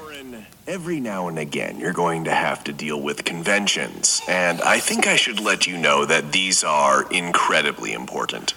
Every 0.69 0.99
now 0.99 1.29
and 1.29 1.39
again, 1.39 1.79
you're 1.79 1.93
going 1.93 2.25
to 2.25 2.35
have 2.35 2.65
to 2.65 2.73
deal 2.73 3.01
with 3.01 3.25
conventions, 3.25 4.21
and 4.27 4.61
I 4.61 4.81
think 4.81 5.07
I 5.07 5.15
should 5.15 5.39
let 5.39 5.69
you 5.69 5.79
know 5.79 6.05
that 6.05 6.33
these 6.33 6.65
are 6.65 7.09
incredibly 7.13 7.93
important. 7.93 8.53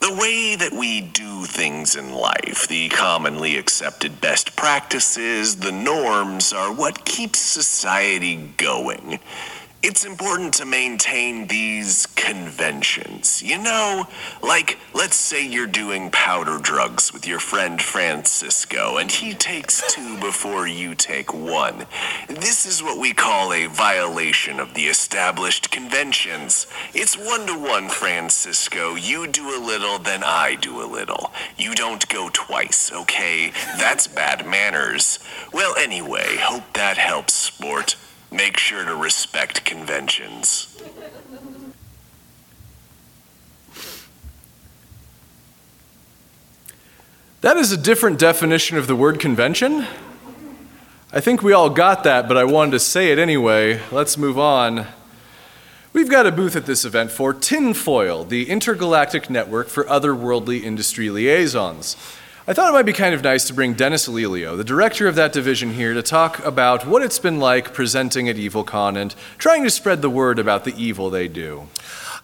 The 0.00 0.12
way 0.12 0.56
that 0.56 0.72
we 0.72 1.00
do 1.00 1.44
things 1.44 1.94
in 1.94 2.12
life, 2.12 2.66
the 2.66 2.88
commonly 2.88 3.56
accepted 3.56 4.20
best 4.20 4.56
practices, 4.56 5.56
the 5.56 5.70
norms, 5.70 6.52
are 6.52 6.74
what 6.74 7.04
keeps 7.04 7.38
society 7.38 8.50
going. 8.56 9.20
It's 9.82 10.04
important 10.04 10.54
to 10.54 10.64
maintain 10.64 11.46
these 11.46 12.06
conventions. 12.06 13.42
You 13.42 13.58
know, 13.58 14.08
like, 14.42 14.78
let's 14.94 15.16
say 15.16 15.46
you're 15.46 15.66
doing 15.66 16.10
powder 16.10 16.58
drugs 16.58 17.12
with 17.12 17.26
your 17.26 17.38
friend 17.38 17.80
Francisco, 17.80 18.96
and 18.96 19.12
he 19.12 19.32
takes 19.32 19.94
two 19.94 20.18
before 20.18 20.66
you 20.66 20.94
take 20.94 21.32
one. 21.32 21.86
This 22.28 22.66
is 22.66 22.82
what 22.82 22.98
we 22.98 23.12
call 23.12 23.52
a 23.52 23.66
violation 23.66 24.58
of 24.58 24.74
the 24.74 24.86
established 24.86 25.70
conventions. 25.70 26.66
It's 26.92 27.16
one 27.16 27.46
to 27.46 27.56
one, 27.56 27.88
Francisco. 27.88 28.96
You 28.96 29.26
do 29.28 29.56
a 29.56 29.64
little, 29.64 29.98
then 29.98 30.24
I 30.24 30.56
do 30.56 30.82
a 30.82 30.90
little. 30.90 31.32
You 31.56 31.74
don't 31.74 32.08
go 32.08 32.28
twice, 32.32 32.90
okay? 32.92 33.52
That's 33.78 34.08
bad 34.08 34.46
manners. 34.46 35.20
Well, 35.52 35.76
anyway, 35.76 36.38
hope 36.38 36.72
that 36.72 36.96
helps, 36.96 37.34
sport. 37.34 37.96
Make 38.36 38.58
sure 38.58 38.84
to 38.84 38.94
respect 38.94 39.64
conventions. 39.64 40.76
That 47.40 47.56
is 47.56 47.72
a 47.72 47.78
different 47.78 48.18
definition 48.18 48.76
of 48.76 48.88
the 48.88 48.94
word 48.94 49.20
convention. 49.20 49.86
I 51.12 51.20
think 51.20 51.42
we 51.42 51.54
all 51.54 51.70
got 51.70 52.04
that, 52.04 52.28
but 52.28 52.36
I 52.36 52.44
wanted 52.44 52.72
to 52.72 52.80
say 52.80 53.10
it 53.10 53.18
anyway. 53.18 53.80
Let's 53.90 54.18
move 54.18 54.38
on. 54.38 54.86
We've 55.94 56.10
got 56.10 56.26
a 56.26 56.32
booth 56.32 56.56
at 56.56 56.66
this 56.66 56.84
event 56.84 57.10
for 57.10 57.32
Tinfoil, 57.32 58.24
the 58.24 58.50
intergalactic 58.50 59.30
network 59.30 59.68
for 59.68 59.84
otherworldly 59.84 60.62
industry 60.62 61.08
liaisons. 61.08 61.96
I 62.48 62.52
thought 62.52 62.68
it 62.68 62.74
might 62.74 62.86
be 62.86 62.92
kind 62.92 63.12
of 63.12 63.24
nice 63.24 63.44
to 63.48 63.54
bring 63.54 63.74
Dennis 63.74 64.06
Alelio, 64.06 64.54
the 64.54 64.62
director 64.62 65.08
of 65.08 65.16
that 65.16 65.32
division, 65.32 65.72
here 65.72 65.94
to 65.94 66.02
talk 66.02 66.38
about 66.44 66.86
what 66.86 67.02
it's 67.02 67.18
been 67.18 67.40
like 67.40 67.74
presenting 67.74 68.28
at 68.28 68.36
EvilCon 68.36 68.96
and 68.96 69.16
trying 69.36 69.64
to 69.64 69.70
spread 69.70 70.00
the 70.00 70.08
word 70.08 70.38
about 70.38 70.62
the 70.62 70.72
evil 70.80 71.10
they 71.10 71.26
do. 71.26 71.66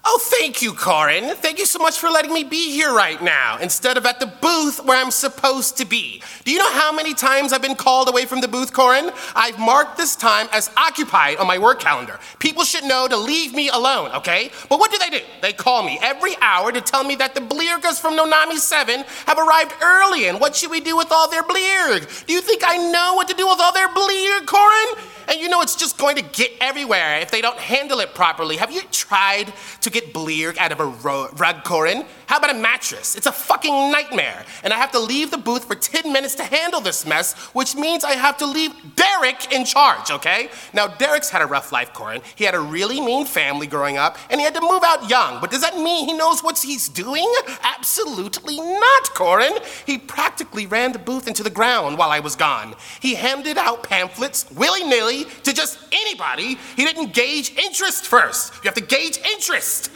Oh, 0.05 0.19
thank 0.21 0.62
you, 0.62 0.73
Corin. 0.73 1.37
Thank 1.37 1.61
you 1.61 1.67
so 1.67 1.79
much 1.79 2.01
for 2.01 2.11
letting 2.11 2.33
me 2.33 2.43
be 2.43 2.73
here 2.73 2.93
right 2.93 3.23
now 3.23 3.59
instead 3.59 3.97
of 3.97 4.05
at 4.05 4.19
the 4.19 4.27
booth 4.27 4.85
where 4.85 5.01
I'm 5.01 5.12
supposed 5.12 5.77
to 5.77 5.85
be. 5.85 6.21
Do 6.45 6.51
you 6.51 6.59
know 6.59 6.73
how 6.73 6.93
many 6.93 7.15
times 7.15 7.53
I've 7.53 7.62
been 7.62 7.77
called 7.77 8.09
away 8.09 8.25
from 8.25 8.41
the 8.41 8.49
booth, 8.49 8.73
Corin? 8.73 9.12
I've 9.37 9.61
marked 9.61 9.97
this 9.97 10.17
time 10.17 10.49
as 10.53 10.71
occupied 10.77 11.37
on 11.37 11.47
my 11.47 11.57
work 11.57 11.79
calendar. 11.79 12.19
People 12.41 12.65
should 12.65 12.83
know 12.83 13.07
to 13.07 13.17
leave 13.17 13.55
me 13.55 13.69
alone, 13.69 14.11
okay? 14.17 14.51
But 14.69 14.81
what 14.81 14.91
do 14.91 14.99
they 14.99 15.19
do? 15.19 15.25
They 15.41 15.53
call 15.53 15.85
me 15.85 16.01
every 16.03 16.35
hour 16.41 16.73
to 16.73 16.81
tell 16.81 17.05
me 17.05 17.15
that 17.17 17.37
the 17.37 17.41
Bleergas 17.41 18.01
from 18.01 18.17
Nonami 18.17 18.59
7 18.59 19.05
have 19.27 19.38
arrived 19.38 19.73
early 19.81 20.27
and 20.27 20.41
what 20.41 20.57
should 20.57 20.73
we 20.73 20.81
do 20.81 20.97
with 20.97 21.12
all 21.12 21.31
their 21.31 21.45
Bleerg? 21.45 22.27
Do 22.27 22.33
you 22.33 22.41
think 22.41 22.62
I 22.67 22.77
know 22.77 23.15
what 23.15 23.29
to 23.29 23.35
do 23.35 23.47
with 23.47 23.61
all 23.61 23.73
their 23.73 23.88
Bleerg, 23.88 24.47
Corin? 24.47 25.12
And 25.33 25.40
you 25.40 25.49
know 25.49 25.62
it's 25.62 25.77
just 25.77 25.97
going 25.97 26.16
to 26.16 26.23
get 26.23 26.53
everywhere 26.61 27.21
if 27.21 27.31
they 27.31 27.40
don't 27.40 27.57
handle 27.57 28.01
it 28.01 28.14
properly. 28.14 28.59
Have 28.59 28.71
you 28.71 28.83
tried 28.92 29.51
to 29.81 29.88
get 29.88 30.12
blearg 30.12 30.59
out 30.59 30.73
of 30.73 30.81
a 30.81 30.85
rug, 30.85 31.64
Corin? 31.64 32.05
How 32.33 32.38
about 32.38 32.57
a 32.57 32.59
mattress? 32.59 33.14
It's 33.14 33.27
a 33.27 33.31
fucking 33.31 33.92
nightmare. 33.92 34.47
And 34.64 34.73
I 34.73 34.79
have 34.79 34.90
to 34.92 34.99
leave 34.99 35.31
the 35.31 35.37
booth 35.37 35.66
for 35.66 35.75
10 35.75 36.11
minutes 36.11 36.35
to 36.37 36.45
handle 36.45 36.81
this 36.81 37.05
mess, 37.05 37.35
which 37.53 37.75
means 37.75 38.05
I 38.05 38.12
have 38.12 38.38
to 38.38 38.47
leave 38.47 38.73
Derek 38.97 39.53
in 39.53 39.66
charge, 39.66 40.11
okay? 40.11 40.49
Now, 40.73 40.87
Derek's 40.87 41.29
had 41.29 41.42
a 41.42 41.47
rough 41.47 41.73
life, 41.73 41.92
Corin. 41.92 42.23
He 42.35 42.45
had 42.45 42.55
a 42.55 42.59
really 42.59 43.03
mean 43.03 43.27
family 43.27 43.66
growing 43.66 43.99
up, 43.99 44.16
and 44.31 44.40
he 44.40 44.47
had 44.47 44.55
to 44.55 44.62
move 44.62 44.83
out 44.83 45.11
young. 45.11 45.42
But 45.42 45.51
does 45.51 45.61
that 45.61 45.77
mean 45.77 46.09
he 46.09 46.14
knows 46.14 46.42
what 46.42 46.59
he's 46.59 46.88
doing? 46.88 47.31
Absolutely 47.64 48.57
not, 48.57 49.11
Corin. 49.12 49.53
He 49.85 49.99
practically 49.99 50.64
ran 50.64 50.92
the 50.92 50.99
booth 50.99 51.29
into 51.29 51.42
the 51.42 51.51
ground 51.51 51.99
while 51.99 52.09
I 52.09 52.21
was 52.21 52.35
gone. 52.35 52.75
He 53.01 53.14
handed 53.14 53.59
out 53.59 53.83
pamphlets 53.83 54.51
willy 54.53 54.85
nilly 54.85 55.25
to 55.42 55.53
just 55.53 55.79
anybody. 55.92 56.57
He 56.77 56.87
didn't 56.87 57.12
gauge 57.12 57.55
interest 57.59 58.07
first. 58.07 58.55
You 58.64 58.68
have 58.68 58.75
to 58.77 58.81
gauge 58.81 59.18
interest. 59.35 59.90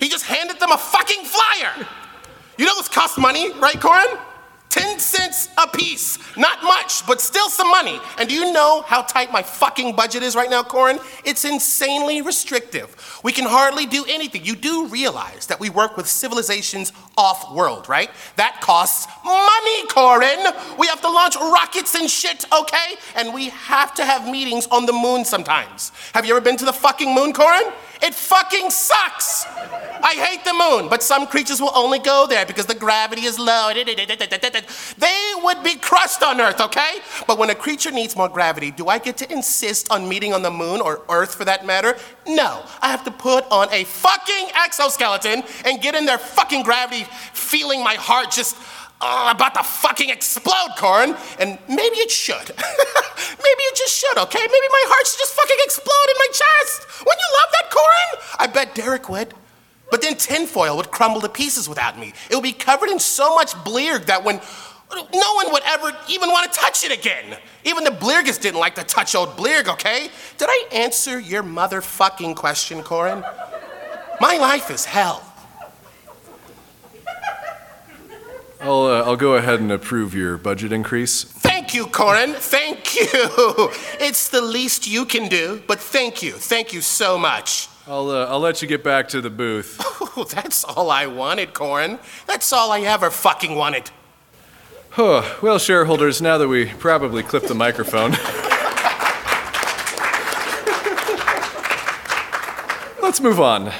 He 0.00 0.08
just 0.08 0.24
handed 0.24 0.60
them 0.60 0.72
a 0.72 0.78
fucking 0.78 1.24
flyer. 1.24 1.86
You 2.56 2.66
know 2.66 2.74
this 2.76 2.88
costs 2.88 3.18
money, 3.18 3.52
right, 3.54 3.80
Corin? 3.80 4.18
10 4.70 4.98
cents 4.98 5.48
a 5.56 5.66
piece. 5.66 6.18
Not 6.36 6.62
much, 6.62 7.06
but 7.06 7.20
still 7.20 7.48
some 7.48 7.68
money. 7.68 8.00
And 8.18 8.28
do 8.28 8.34
you 8.34 8.52
know 8.52 8.82
how 8.82 9.02
tight 9.02 9.32
my 9.32 9.42
fucking 9.42 9.96
budget 9.96 10.22
is 10.22 10.36
right 10.36 10.50
now, 10.50 10.62
Corin? 10.62 10.98
It's 11.24 11.44
insanely 11.44 12.22
restrictive. 12.22 13.20
We 13.24 13.32
can 13.32 13.46
hardly 13.46 13.86
do 13.86 14.04
anything. 14.08 14.44
You 14.44 14.54
do 14.56 14.86
realize 14.86 15.46
that 15.46 15.58
we 15.58 15.70
work 15.70 15.96
with 15.96 16.06
civilizations 16.06 16.92
off 17.16 17.54
world, 17.54 17.88
right? 17.88 18.10
That 18.36 18.60
costs 18.60 19.06
money, 19.24 19.86
Corin. 19.88 20.52
We 20.78 20.86
have 20.86 21.00
to 21.00 21.10
launch 21.10 21.36
rockets 21.36 21.94
and 21.94 22.08
shit, 22.08 22.44
okay? 22.52 22.94
And 23.16 23.32
we 23.32 23.48
have 23.48 23.94
to 23.94 24.04
have 24.04 24.28
meetings 24.28 24.66
on 24.66 24.86
the 24.86 24.92
moon 24.92 25.24
sometimes. 25.24 25.92
Have 26.12 26.26
you 26.26 26.36
ever 26.36 26.44
been 26.44 26.56
to 26.58 26.64
the 26.64 26.72
fucking 26.72 27.14
moon, 27.14 27.32
Corin? 27.32 27.72
It 28.00 28.14
fucking 28.14 28.70
sucks. 28.70 29.44
I 29.46 30.14
hate 30.14 30.44
the 30.44 30.54
moon, 30.54 30.88
but 30.88 31.02
some 31.02 31.26
creatures 31.26 31.60
will 31.60 31.72
only 31.74 31.98
go 31.98 32.26
there 32.28 32.46
because 32.46 32.66
the 32.66 32.74
gravity 32.74 33.24
is 33.24 33.38
low. 33.38 33.72
They 33.74 35.32
would 35.42 35.62
be 35.64 35.74
crushed 35.76 36.22
on 36.22 36.40
Earth, 36.40 36.60
okay? 36.60 36.98
But 37.26 37.38
when 37.38 37.50
a 37.50 37.54
creature 37.54 37.90
needs 37.90 38.14
more 38.16 38.28
gravity, 38.28 38.70
do 38.70 38.88
I 38.88 38.98
get 38.98 39.16
to 39.18 39.32
insist 39.32 39.90
on 39.90 40.08
meeting 40.08 40.32
on 40.32 40.42
the 40.42 40.50
moon 40.50 40.80
or 40.80 41.02
Earth 41.08 41.34
for 41.34 41.44
that 41.44 41.66
matter? 41.66 41.96
No. 42.26 42.62
I 42.80 42.88
have 42.90 43.04
to 43.04 43.10
put 43.10 43.44
on 43.50 43.68
a 43.72 43.84
fucking 43.84 44.50
exoskeleton 44.64 45.42
and 45.64 45.80
get 45.80 45.94
in 45.94 46.06
their 46.06 46.18
fucking 46.18 46.62
gravity, 46.62 47.04
feeling 47.32 47.82
my 47.82 47.94
heart 47.94 48.30
just 48.30 48.56
uh, 49.00 49.32
about 49.34 49.54
to 49.54 49.62
fucking 49.62 50.10
explode, 50.10 50.74
Corin. 50.76 51.14
And 51.38 51.58
maybe 51.68 51.96
it 51.96 52.10
should. 52.10 52.34
maybe 52.36 53.62
it 53.70 53.76
just 53.76 53.96
should, 53.96 54.18
okay? 54.18 54.40
Maybe 54.40 54.68
my 54.70 54.84
heart 54.88 55.06
should 55.06 55.18
just 55.18 55.34
fucking 55.34 55.56
explode 55.64 56.08
in 56.10 56.16
my 56.18 56.26
chest. 56.28 57.04
Wouldn't 57.06 57.20
you 57.20 57.32
love 57.40 57.50
that, 57.52 57.70
Corin? 57.70 58.24
I 58.38 58.46
bet 58.46 58.74
Derek 58.74 59.08
would. 59.08 59.34
But 59.90 60.02
then 60.02 60.16
tinfoil 60.16 60.76
would 60.76 60.90
crumble 60.90 61.20
to 61.22 61.28
pieces 61.28 61.68
without 61.68 61.98
me. 61.98 62.12
It 62.30 62.34
would 62.34 62.42
be 62.42 62.52
covered 62.52 62.90
in 62.90 62.98
so 62.98 63.34
much 63.34 63.52
blearg 63.52 64.06
that 64.06 64.22
when 64.22 64.40
no 64.90 65.34
one 65.34 65.52
would 65.52 65.62
ever 65.66 65.96
even 66.08 66.30
want 66.30 66.50
to 66.52 66.58
touch 66.58 66.84
it 66.84 66.92
again. 66.92 67.36
Even 67.64 67.84
the 67.84 67.90
Bleergas 67.90 68.40
didn't 68.40 68.60
like 68.60 68.74
to 68.76 68.84
touch 68.84 69.14
old 69.14 69.30
Bleerg, 69.30 69.68
okay? 69.68 70.08
Did 70.38 70.48
I 70.50 70.64
answer 70.72 71.20
your 71.20 71.42
motherfucking 71.42 72.36
question, 72.36 72.82
Corin? 72.82 73.22
My 74.20 74.36
life 74.38 74.70
is 74.70 74.84
hell. 74.84 75.27
I'll, 78.60 78.86
uh, 78.86 79.02
I'll 79.04 79.16
go 79.16 79.34
ahead 79.34 79.60
and 79.60 79.70
approve 79.70 80.14
your 80.14 80.36
budget 80.36 80.72
increase. 80.72 81.22
Thank 81.22 81.74
you, 81.74 81.86
Corin. 81.86 82.32
Thank 82.34 82.96
you. 82.96 83.06
It's 84.00 84.28
the 84.28 84.40
least 84.40 84.86
you 84.86 85.04
can 85.04 85.28
do, 85.28 85.62
but 85.66 85.80
thank 85.80 86.22
you. 86.22 86.32
Thank 86.32 86.72
you 86.72 86.80
so 86.80 87.18
much. 87.18 87.68
I'll, 87.86 88.10
uh, 88.10 88.26
I'll 88.26 88.40
let 88.40 88.62
you 88.62 88.68
get 88.68 88.84
back 88.84 89.08
to 89.08 89.20
the 89.20 89.30
booth. 89.30 89.80
Oh, 90.16 90.24
that's 90.24 90.64
all 90.64 90.90
I 90.90 91.06
wanted, 91.06 91.54
Corin. 91.54 92.00
That's 92.26 92.52
all 92.52 92.72
I 92.72 92.80
ever 92.80 93.08
fucking 93.08 93.54
wanted. 93.54 93.92
Huh. 94.90 95.22
Well, 95.40 95.60
shareholders, 95.60 96.20
now 96.20 96.38
that 96.38 96.48
we 96.48 96.66
probably 96.66 97.22
clipped 97.22 97.46
the 97.46 97.54
microphone, 97.54 98.10
let's 103.00 103.20
move 103.20 103.38
on. 103.38 103.72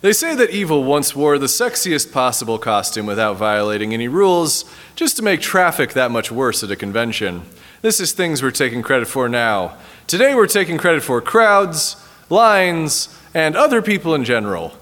They 0.00 0.12
say 0.12 0.36
that 0.36 0.50
Evil 0.50 0.84
once 0.84 1.16
wore 1.16 1.38
the 1.38 1.46
sexiest 1.46 2.12
possible 2.12 2.56
costume 2.56 3.04
without 3.04 3.36
violating 3.36 3.92
any 3.92 4.06
rules, 4.06 4.64
just 4.94 5.16
to 5.16 5.24
make 5.24 5.40
traffic 5.40 5.92
that 5.94 6.12
much 6.12 6.30
worse 6.30 6.62
at 6.62 6.70
a 6.70 6.76
convention. 6.76 7.42
This 7.82 7.98
is 7.98 8.12
things 8.12 8.40
we're 8.40 8.52
taking 8.52 8.80
credit 8.80 9.08
for 9.08 9.28
now. 9.28 9.76
Today 10.06 10.36
we're 10.36 10.46
taking 10.46 10.78
credit 10.78 11.02
for 11.02 11.20
crowds, 11.20 11.96
lines, 12.30 13.08
and 13.34 13.56
other 13.56 13.82
people 13.82 14.14
in 14.14 14.24
general. 14.24 14.74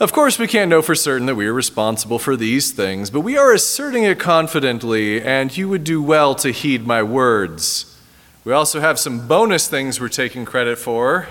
Of 0.00 0.12
course, 0.12 0.36
we 0.36 0.48
can't 0.48 0.68
know 0.68 0.82
for 0.82 0.96
certain 0.96 1.26
that 1.26 1.36
we 1.36 1.46
are 1.46 1.52
responsible 1.52 2.18
for 2.18 2.36
these 2.36 2.72
things, 2.72 3.10
but 3.10 3.20
we 3.20 3.36
are 3.36 3.52
asserting 3.52 4.02
it 4.02 4.18
confidently, 4.18 5.22
and 5.22 5.56
you 5.56 5.68
would 5.68 5.84
do 5.84 6.02
well 6.02 6.34
to 6.36 6.50
heed 6.50 6.84
my 6.84 7.04
words. 7.04 7.96
We 8.44 8.52
also 8.52 8.80
have 8.80 8.98
some 8.98 9.28
bonus 9.28 9.68
things 9.68 10.00
we're 10.00 10.08
taking 10.08 10.44
credit 10.44 10.76
for. 10.78 11.28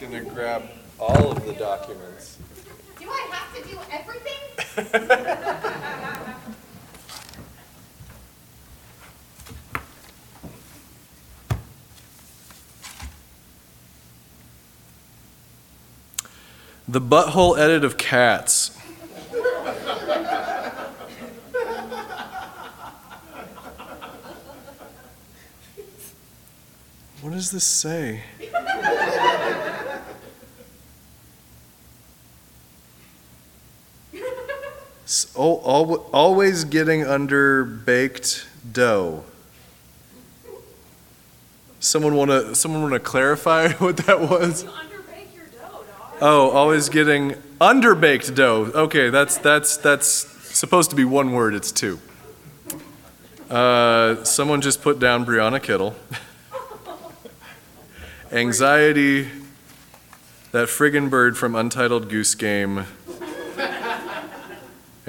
going 0.00 0.12
to 0.12 0.30
grab 0.30 0.62
all 0.98 1.30
of 1.30 1.44
the 1.44 1.52
documents. 1.52 2.38
Do 2.98 3.06
I 3.10 3.28
have 3.32 3.54
to 3.54 3.68
do 3.68 3.78
everything? 3.92 4.34
The 16.88 17.00
butthole 17.00 17.56
edit 17.56 17.84
of 17.84 17.96
cats. 17.96 18.76
what 27.20 27.30
does 27.30 27.52
this 27.52 27.62
say? 27.62 28.24
always 35.36 36.64
getting 36.64 37.04
under 37.04 37.64
baked 37.64 38.46
dough. 38.70 39.24
Someone 41.80 42.14
want 42.14 42.30
to 42.30 42.54
someone 42.54 42.82
want 42.82 42.94
to 42.94 43.00
clarify 43.00 43.72
what 43.78 43.96
that 43.98 44.20
was? 44.20 44.64
Oh, 46.20 46.50
always 46.50 46.90
getting 46.90 47.32
underbaked 47.60 48.34
dough. 48.34 48.70
Okay, 48.74 49.10
that's 49.10 49.38
that's 49.38 49.78
that's 49.78 50.06
supposed 50.56 50.90
to 50.90 50.96
be 50.96 51.04
one 51.04 51.32
word. 51.32 51.54
It's 51.54 51.72
two. 51.72 51.98
Uh, 53.48 54.22
someone 54.22 54.60
just 54.60 54.82
put 54.82 55.00
down 55.00 55.26
Brianna 55.26 55.60
Kittle. 55.60 55.96
Anxiety. 58.32 59.28
That 60.52 60.66
friggin' 60.68 61.10
bird 61.10 61.38
from 61.38 61.54
Untitled 61.54 62.08
Goose 62.08 62.34
Game. 62.34 62.84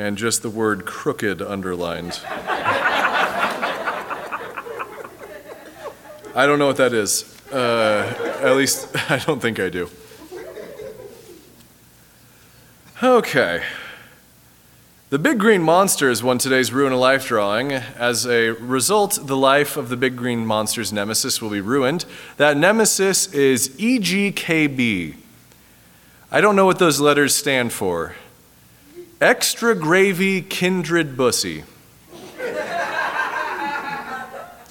And 0.02 0.18
just 0.18 0.42
the 0.42 0.50
word 0.50 0.88
crooked 0.88 1.44
underlined. 1.44 2.20
I 6.34 6.48
don't 6.48 6.58
know 6.58 6.66
what 6.66 6.78
that 6.78 6.92
is. 6.92 7.40
Uh, 7.52 8.40
at 8.42 8.56
least, 8.56 8.88
I 9.12 9.20
don't 9.20 9.40
think 9.40 9.60
I 9.60 9.70
do. 9.70 9.92
Okay. 13.04 13.62
The 15.12 15.20
Big 15.20 15.38
Green 15.38 15.62
Monsters 15.62 16.24
won 16.24 16.40
today's 16.40 16.74
Ruin 16.74 16.94
a 16.94 16.98
Life 16.98 17.28
drawing. 17.28 17.72
As 17.72 18.26
a 18.26 18.54
result, 18.54 19.20
the 19.28 19.38
life 19.38 19.78
of 19.78 19.90
the 19.90 19.98
Big 19.98 20.16
Green 20.16 20.48
Monster's 20.48 20.92
nemesis 20.92 21.44
will 21.44 21.52
be 21.52 21.62
ruined. 21.62 22.06
That 22.38 22.58
nemesis 22.58 23.32
is 23.32 23.70
EGKB. 23.78 25.14
I 26.32 26.42
don't 26.42 26.56
know 26.56 26.66
what 26.66 26.80
those 26.80 27.00
letters 27.00 27.36
stand 27.36 27.72
for. 27.72 28.16
Extra 29.22 29.76
Gravy 29.76 30.42
Kindred 30.42 31.16
Bussy. 31.16 31.64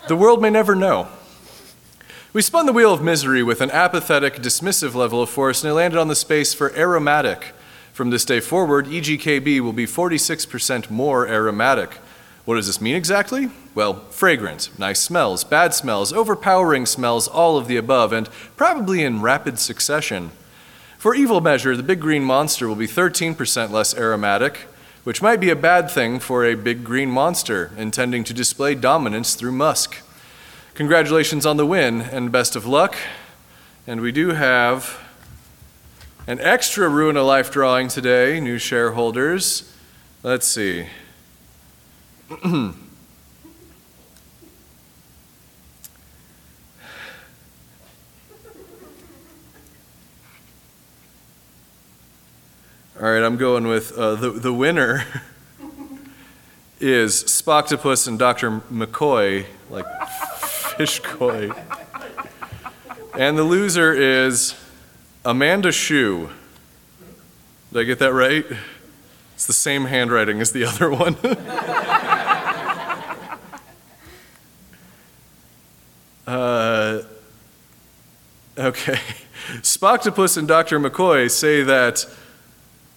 The 0.09 0.17
world 0.17 0.43
may 0.43 0.51
never 0.51 0.75
know. 0.75 1.07
We 2.33 2.43
spun 2.43 2.67
the 2.67 2.73
wheel 2.73 2.93
of 2.93 3.01
misery 3.01 3.45
with 3.45 3.61
an 3.61 3.71
apathetic, 3.71 4.39
dismissive 4.39 4.97
level 4.97 5.23
of 5.23 5.31
force, 5.31 5.63
and 5.63 5.71
it 5.71 5.75
landed 5.75 6.01
on 6.01 6.09
the 6.09 6.17
space 6.17 6.53
for 6.53 6.77
aromatic. 6.77 7.53
From 7.93 8.11
this 8.11 8.25
day 8.25 8.41
forward, 8.41 8.87
EGKB 8.87 9.61
will 9.61 9.73
be 9.73 9.87
46% 9.87 10.91
more 10.91 11.29
aromatic. 11.29 11.93
What 12.45 12.57
does 12.57 12.67
this 12.67 12.81
mean 12.81 12.97
exactly? 12.97 13.51
Well, 13.77 14.01
fragrant, 14.11 14.77
nice 14.77 14.99
smells, 14.99 15.45
bad 15.45 15.75
smells, 15.75 16.13
overpowering 16.13 16.87
smells, 16.87 17.29
all 17.29 17.57
of 17.57 17.69
the 17.69 17.77
above, 17.77 18.13
and 18.13 18.29
probably 18.57 19.05
in 19.05 19.23
rapid 19.23 19.61
succession. 19.61 20.33
For 21.01 21.15
evil 21.15 21.41
measure, 21.41 21.75
the 21.75 21.83
big 21.83 21.99
green 21.99 22.23
monster 22.23 22.69
will 22.69 22.75
be 22.75 22.87
13% 22.87 23.71
less 23.71 23.97
aromatic, 23.97 24.67
which 25.03 25.23
might 25.23 25.41
be 25.41 25.49
a 25.49 25.57
bad 25.57 25.91
thing 25.91 26.21
for 26.21 26.45
a 26.45 26.55
big 26.55 26.85
green 26.85 27.11
monster 27.11 27.71
intending 27.79 28.23
to 28.25 28.35
display 28.35 28.75
dominance 28.75 29.35
through 29.35 29.53
musk. 29.53 29.97
Congratulations 30.75 31.47
on 31.47 31.57
the 31.57 31.65
win 31.65 32.03
and 32.03 32.31
best 32.31 32.55
of 32.55 32.67
luck. 32.67 32.97
And 33.87 34.03
we 34.03 34.13
do 34.13 34.33
have 34.33 35.01
an 36.27 36.39
extra 36.39 36.87
Ruin 36.87 37.17
a 37.17 37.23
Life 37.23 37.51
drawing 37.51 37.89
today, 37.89 38.39
new 38.39 38.59
shareholders. 38.59 39.75
Let's 40.23 40.47
see. 40.47 40.85
All 53.01 53.11
right, 53.11 53.23
I'm 53.23 53.39
going 53.39 53.67
with 53.67 53.97
uh, 53.97 54.15
the, 54.15 54.29
the 54.29 54.53
winner 54.53 55.07
is 56.81 57.25
Spoctopus 57.25 58.07
and 58.07 58.19
Dr. 58.19 58.61
McCoy, 58.71 59.47
like 59.71 59.87
fish 60.77 61.01
koi. 61.01 61.51
And 63.19 63.39
the 63.39 63.43
loser 63.43 63.95
is 63.95 64.55
Amanda 65.25 65.73
Shue. 65.73 66.29
Did 67.73 67.81
I 67.81 67.85
get 67.85 68.01
that 68.01 68.13
right? 68.13 68.45
It's 69.35 69.47
the 69.47 69.55
same 69.55 69.87
handwriting 69.87 70.43
as 70.43 70.53
the 70.53 70.65
other 70.67 70.91
one. 70.91 71.17
uh, 76.27 77.01
okay. 78.59 79.01
Spoctopus 79.63 80.37
and 80.37 80.47
Dr. 80.47 80.79
McCoy 80.79 81.31
say 81.31 81.63
that 81.63 82.05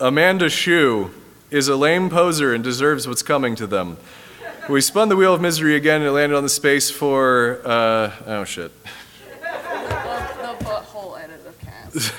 Amanda 0.04 0.50
Shue 0.50 1.12
is 1.50 1.70
a 1.70 1.78
lame 1.78 2.10
poser 2.10 2.54
and 2.54 2.62
deserves 2.62 3.08
what's 3.08 3.24
coming 3.24 3.56
to 3.56 3.66
them. 3.66 3.96
We 4.68 4.82
spun 4.82 5.08
the 5.08 5.16
wheel 5.16 5.34
of 5.34 5.40
misery 5.40 5.78
again 5.78 6.02
and 6.02 6.10
it 6.10 6.12
landed 6.12 6.36
on 6.36 6.44
the 6.44 6.50
space 6.50 6.92
for, 6.92 7.62
uh, 7.64 8.12
oh 8.26 8.44
shit. 8.44 8.74
The, 8.84 8.90
the 9.40 10.66
butthole 10.66 11.18
edit 11.18 11.48
of 11.48 11.58
cats. 11.58 12.12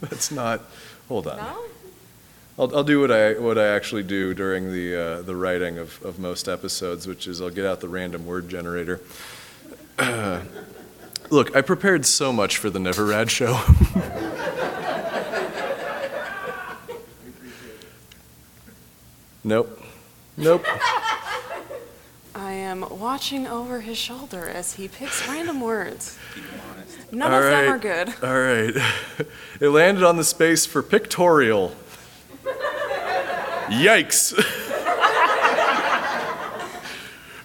That's 0.00 0.30
not, 0.30 0.60
hold 1.08 1.26
on. 1.26 1.38
No? 1.38 1.64
I'll, 2.56 2.76
I'll 2.76 2.84
do 2.84 3.00
what 3.00 3.10
I, 3.10 3.32
what 3.32 3.58
I 3.58 3.66
actually 3.66 4.04
do 4.04 4.32
during 4.32 4.72
the, 4.72 4.94
uh, 4.94 5.22
the 5.22 5.34
writing 5.34 5.76
of, 5.78 6.00
of 6.04 6.20
most 6.20 6.46
episodes, 6.46 7.08
which 7.08 7.26
is 7.26 7.42
I'll 7.42 7.50
get 7.50 7.66
out 7.66 7.80
the 7.80 7.88
random 7.88 8.26
word 8.26 8.48
generator. 8.48 9.00
look, 11.30 11.56
I 11.56 11.62
prepared 11.62 12.06
so 12.06 12.32
much 12.32 12.58
for 12.58 12.70
the 12.70 12.78
Never 12.78 13.04
Rad 13.04 13.28
show. 13.28 13.60
nope. 19.46 19.80
Nope. 20.36 20.66
I 22.34 22.52
am 22.52 22.84
watching 23.00 23.46
over 23.46 23.80
his 23.80 23.96
shoulder 23.96 24.46
as 24.46 24.74
he 24.74 24.88
picks 24.88 25.26
random 25.26 25.60
words. 25.62 26.18
None 27.10 27.32
All 27.32 27.38
of 27.38 27.44
them 27.44 27.72
are 27.72 27.78
good. 27.78 28.12
All 28.22 28.38
right. 28.38 28.74
It 29.58 29.70
landed 29.70 30.04
on 30.04 30.18
the 30.18 30.24
space 30.24 30.66
for 30.66 30.82
pictorial. 30.82 31.74
Yikes. 33.68 34.34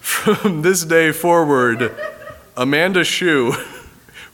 From 0.02 0.62
this 0.62 0.84
day 0.84 1.14
forward, 1.14 1.96
Amanda 2.58 3.06
Shue 3.06 3.54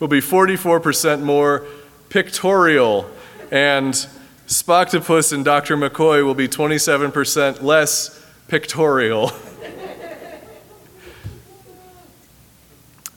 will 0.00 0.08
be 0.08 0.20
44% 0.20 1.22
more 1.22 1.64
pictorial, 2.08 3.08
and 3.52 4.08
Spoctopus 4.48 5.30
and 5.30 5.44
Dr. 5.44 5.76
McCoy 5.76 6.24
will 6.24 6.34
be 6.34 6.48
27% 6.48 7.62
less 7.62 8.24
pictorial. 8.48 9.30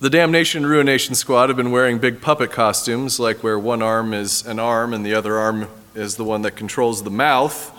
The 0.02 0.10
Damnation 0.10 0.66
Ruination 0.66 1.16
Squad 1.16 1.48
have 1.48 1.56
been 1.56 1.72
wearing 1.72 2.00
big 2.00 2.22
puppet 2.22 2.52
costumes, 2.52 3.18
like 3.18 3.44
where 3.44 3.58
one 3.58 3.82
arm 3.82 4.14
is 4.14 4.46
an 4.46 4.60
arm 4.60 4.94
and 4.94 5.06
the 5.06 5.14
other 5.14 5.38
arm 5.38 5.70
is 5.96 6.18
the 6.18 6.26
one 6.26 6.42
that 6.42 6.58
controls 6.58 7.04
the 7.04 7.10
mouth. 7.10 7.78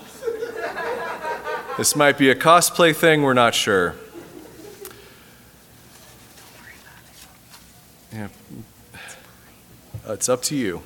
This 1.76 1.94
might 1.94 2.16
be 2.16 2.30
a 2.30 2.34
cosplay 2.34 2.96
thing, 2.96 3.22
we're 3.22 3.34
not 3.34 3.54
sure. 3.54 3.96
Yeah. 8.14 8.28
It's 10.06 10.30
up 10.30 10.40
to 10.44 10.56
you. 10.56 10.82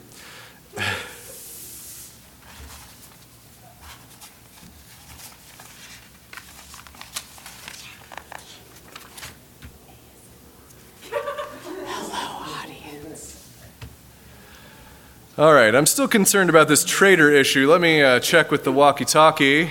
All 15.39 15.53
right, 15.53 15.75
I'm 15.75 15.85
still 15.85 16.09
concerned 16.09 16.49
about 16.49 16.67
this 16.67 16.83
traitor 16.83 17.31
issue. 17.31 17.71
Let 17.71 17.83
me 17.83 18.01
uh, 18.01 18.21
check 18.21 18.51
with 18.51 18.65
the 18.65 18.73
walkie 18.73 19.05
talkie. 19.05 19.71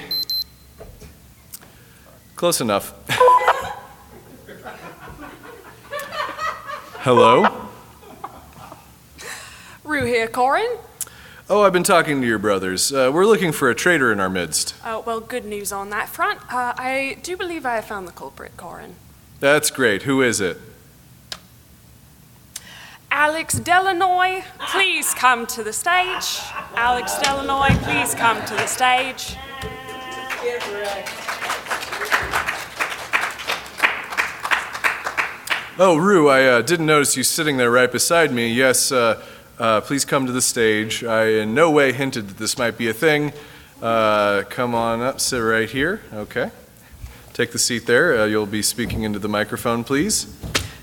Close 2.36 2.62
enough. 2.62 2.94
Hello? 7.00 7.68
Rue 9.84 10.06
here, 10.06 10.28
Corin. 10.28 10.78
Oh, 11.50 11.64
I've 11.64 11.74
been 11.74 11.82
talking 11.82 12.22
to 12.22 12.28
your 12.28 12.38
brothers. 12.38 12.94
Uh, 12.94 13.10
we're 13.12 13.26
looking 13.26 13.52
for 13.52 13.68
a 13.68 13.74
traitor 13.74 14.12
in 14.12 14.20
our 14.20 14.30
midst. 14.30 14.76
Oh, 14.86 15.00
well, 15.00 15.20
good 15.20 15.46
news 15.46 15.72
on 15.72 15.90
that 15.90 16.10
front. 16.10 16.42
Uh, 16.42 16.76
I 16.78 17.18
do 17.24 17.36
believe 17.36 17.66
I 17.66 17.74
have 17.78 17.86
found 17.86 18.08
the 18.08 18.12
culprit, 18.12 18.56
Corin. 18.56 18.98
That's 19.40 19.72
great. 19.72 20.04
Who 20.04 20.22
is 20.22 20.40
it? 20.40 20.60
Alex 23.18 23.62
Delanoy, 23.62 24.44
please 24.60 25.14
come 25.14 25.48
to 25.48 25.64
the 25.64 25.72
stage. 25.72 26.42
Alex 26.76 27.14
Delanoy, 27.14 27.70
please 27.84 28.14
come 28.14 28.46
to 28.46 28.54
the 28.56 28.68
stage. 28.68 29.38
Oh, 35.80 35.96
Rue, 35.96 36.28
I 36.28 36.44
uh, 36.44 36.62
didn't 36.62 36.88
notice 36.88 37.16
you 37.16 37.24
sitting 37.24 37.56
there 37.56 37.72
right 37.72 37.90
beside 37.90 38.34
me. 38.34 38.52
Yes, 38.52 38.92
uh, 38.92 39.24
uh, 39.60 39.80
please 39.80 40.04
come 40.04 40.26
to 40.26 40.34
the 40.34 40.42
stage. 40.42 41.06
I 41.06 41.28
in 41.28 41.54
no 41.54 41.72
way 41.72 41.94
hinted 41.94 42.28
that 42.28 42.38
this 42.38 42.58
might 42.58 42.78
be 42.78 42.90
a 42.90 42.94
thing. 42.94 43.32
Uh, 43.82 44.44
come 44.50 44.76
on 44.76 45.00
up, 45.00 45.22
sit 45.22 45.38
right 45.40 45.70
here. 45.70 46.02
Okay. 46.14 46.52
Take 47.32 47.54
the 47.54 47.60
seat 47.60 47.86
there. 47.86 48.20
Uh, 48.20 48.26
you'll 48.26 48.46
be 48.46 48.62
speaking 48.62 49.04
into 49.04 49.20
the 49.20 49.30
microphone, 49.30 49.86
please. 49.86 50.28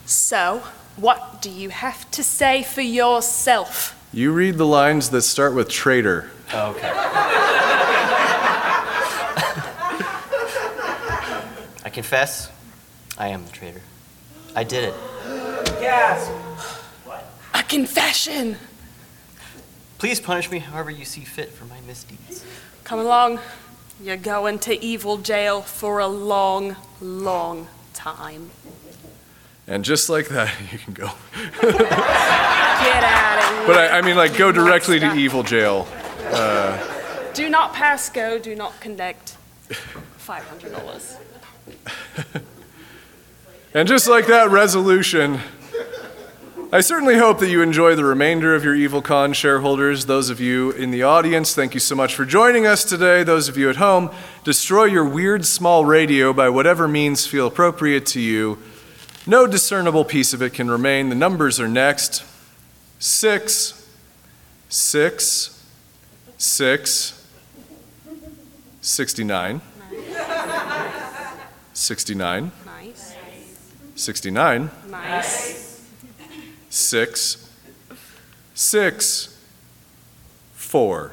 So, 0.07 0.63
what 0.97 1.41
do 1.41 1.51
you 1.51 1.71
have 1.71 2.11
to 2.13 2.23
say 2.23 2.63
for 2.63 2.83
yourself? 2.83 3.99
You 4.13 4.33
read 4.33 4.59
the 4.59 4.67
lines 4.67 5.11
that 5.11 5.23
start 5.23 5.55
with 5.55 5.69
traitor. 5.69 6.31
Okay. 6.53 6.93
I 11.85 11.91
confess, 11.93 12.51
I 13.17 13.29
am 13.29 13.45
the 13.45 13.53
traitor. 13.53 13.81
I 14.55 14.65
did 14.65 14.85
it. 14.85 14.95
Gasp! 15.81 16.31
What? 17.05 17.25
A 17.55 17.63
confession. 17.63 18.57
Please 19.99 20.21
punish 20.21 20.51
me 20.51 20.59
however 20.59 20.91
you 20.91 21.05
see 21.05 21.23
fit 21.23 21.51
for 21.51 21.65
my 21.65 21.81
misdeeds. 21.87 22.45
Come 22.85 22.99
along. 22.99 23.41
You're 24.03 24.17
going 24.17 24.59
to 24.61 24.85
evil 24.85 25.17
jail 25.17 25.63
for 25.63 26.01
a 26.01 26.07
long, 26.07 26.77
long 27.01 27.69
time. 27.95 28.51
And 29.73 29.83
just 29.83 30.11
like 30.11 30.29
that, 30.29 30.53
you 30.73 30.79
can 30.79 30.93
go. 30.93 31.11
Get 31.63 31.81
out 31.81 33.39
of 33.39 33.57
here. 33.57 33.67
But 33.67 33.77
I, 33.79 33.99
I 33.99 34.03
mean, 34.03 34.17
like, 34.17 34.37
go 34.37 34.53
directly 34.53 35.01
to 35.01 35.15
evil 35.15 35.43
jail. 35.43 35.89
Do 37.33 37.49
not 37.49 37.73
pass 37.73 38.11
go, 38.11 38.39
do 38.39 38.55
not 38.55 38.79
connect. 38.81 39.39
$500. 39.71 41.17
And 43.75 43.89
just 43.89 44.07
like 44.07 44.27
that 44.27 44.51
resolution, 44.51 45.41
I 46.71 46.83
certainly 46.83 47.17
hope 47.17 47.39
that 47.39 47.49
you 47.49 47.63
enjoy 47.63 47.95
the 47.95 48.05
remainder 48.05 48.55
of 48.55 48.63
your 48.63 48.75
EvilCon 48.75 49.35
shareholders. 49.35 50.05
Those 50.05 50.29
of 50.29 50.41
you 50.41 50.73
in 50.73 50.91
the 50.91 51.05
audience, 51.05 51.55
thank 51.55 51.73
you 51.73 51.81
so 51.81 51.95
much 51.95 52.15
for 52.15 52.27
joining 52.27 52.67
us 52.67 52.85
today. 52.85 53.23
Those 53.23 53.49
of 53.49 53.57
you 53.57 53.71
at 53.71 53.77
home, 53.77 54.11
destroy 54.45 54.85
your 54.85 55.07
weird 55.07 55.47
small 55.47 55.87
radio 55.87 56.35
by 56.35 56.51
whatever 56.51 56.87
means 56.87 57.27
feel 57.27 57.47
appropriate 57.47 58.05
to 58.09 58.21
you. 58.21 58.59
No 59.27 59.47
discernible 59.47 60.05
piece 60.05 60.33
of 60.33 60.43
it 60.43 60.51
can 60.53 60.71
remain. 60.71 61.09
The 61.09 61.15
numbers 61.15 61.61
are 61.61 61.69
next 61.69 62.25
six, 62.99 63.89
six, 64.69 65.65
six, 66.39 67.19
69, 68.81 69.61
69, 71.73 72.53
Nice. 72.67 73.15
69. 73.95 74.71
Nice. 74.91 75.81
six, 76.69 77.49
six, 78.55 79.39
four. 80.55 81.13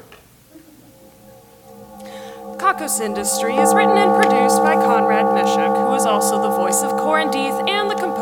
Kakos 2.58 3.00
Industry 3.00 3.54
is 3.56 3.72
written 3.74 3.96
and 3.96 4.22
produced 4.22 4.58
by 4.58 4.74
Conrad 4.74 5.24
Mishuk, 5.26 5.88
who 5.88 5.94
is 5.94 6.04
also 6.04 6.42
the 6.42 6.50
voice 6.50 6.82
of 6.82 6.90
Corindeeth 6.92 7.68
and 7.68 7.79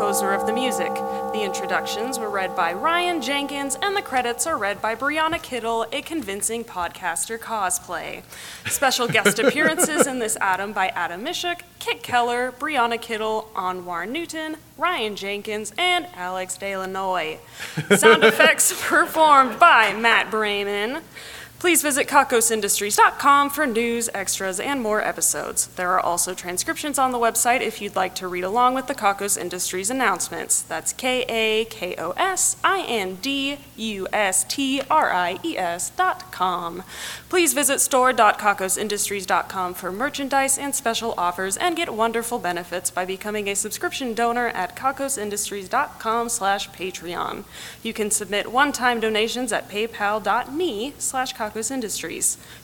composer 0.09 0.33
of 0.33 0.47
the 0.47 0.53
music. 0.53 0.91
The 0.95 1.43
introductions 1.43 2.17
were 2.17 2.31
read 2.31 2.55
by 2.55 2.73
Ryan 2.73 3.21
Jenkins, 3.21 3.77
and 3.79 3.95
the 3.95 4.01
credits 4.01 4.47
are 4.47 4.57
read 4.57 4.81
by 4.81 4.95
Brianna 4.95 5.39
Kittle, 5.39 5.85
a 5.91 6.01
convincing 6.01 6.63
podcaster 6.63 7.37
cosplay. 7.37 8.23
Special 8.65 9.07
guest 9.07 9.37
appearances 9.43 10.07
in 10.07 10.17
this 10.17 10.35
Adam 10.41 10.73
by 10.73 10.87
Adam 10.95 11.23
Mishuk, 11.23 11.61
Kit 11.77 12.01
Keller, 12.01 12.51
Brianna 12.57 12.99
Kittle, 12.99 13.51
Anwar 13.53 14.09
Newton, 14.09 14.57
Ryan 14.79 15.15
Jenkins, 15.15 15.73
and 15.77 16.07
Alex 16.15 16.57
Delanoy. 16.57 17.37
Sound 17.95 18.23
effects 18.23 18.73
performed 18.87 19.59
by 19.59 19.93
Matt 19.93 20.31
Brayman. 20.31 21.03
Please 21.59 21.81
visit 21.81 22.07
kakosindustries.com 22.07 23.49
for 23.49 23.67
news, 23.67 24.09
extras, 24.13 24.61
and 24.61 24.81
more 24.81 25.01
episodes. 25.01 25.67
There 25.67 25.91
are 25.91 25.99
also 25.99 26.33
transcriptions 26.33 26.97
on 26.97 27.11
the 27.11 27.17
website 27.17 27.59
if 27.59 27.81
you'd 27.81 27.97
like 27.97 28.15
to 28.15 28.29
read 28.29 28.45
along 28.45 28.75
with 28.75 28.87
the 28.87 28.95
Kakos 28.95 29.37
Industries 29.37 29.89
announcements. 29.89 30.61
That's 30.61 30.93
K 30.93 31.25
A 31.27 31.65
K 31.65 31.95
O 31.97 32.11
S 32.11 32.55
I 32.63 32.85
N 32.87 33.15
D 33.15 33.57
U 33.75 34.07
S 34.13 34.45
T 34.45 34.81
R 34.89 35.11
I 35.11 35.37
E 35.43 35.57
S 35.57 35.89
dot 35.89 36.31
com. 36.31 36.81
Please 37.27 37.53
visit 37.53 37.81
store.kakosindustries.com 37.81 39.73
for 39.73 39.91
merchandise 39.91 40.57
and 40.57 40.73
special 40.73 41.13
offers 41.17 41.57
and 41.57 41.75
get 41.75 41.93
wonderful 41.93 42.39
benefits 42.39 42.89
by 42.89 43.03
becoming 43.03 43.49
a 43.49 43.53
subscription 43.53 44.13
donor 44.13 44.47
at 44.47 44.77
kakosindustries.com 44.77 46.29
slash 46.29 46.69
Patreon. 46.69 47.43
You 47.83 47.91
can 47.91 48.11
submit 48.11 48.49
one-time 48.49 49.01
donations 49.01 49.51
at 49.51 49.69
paypal.me 49.69 50.93
slash 50.97 51.33
kakosindustries. 51.33 51.48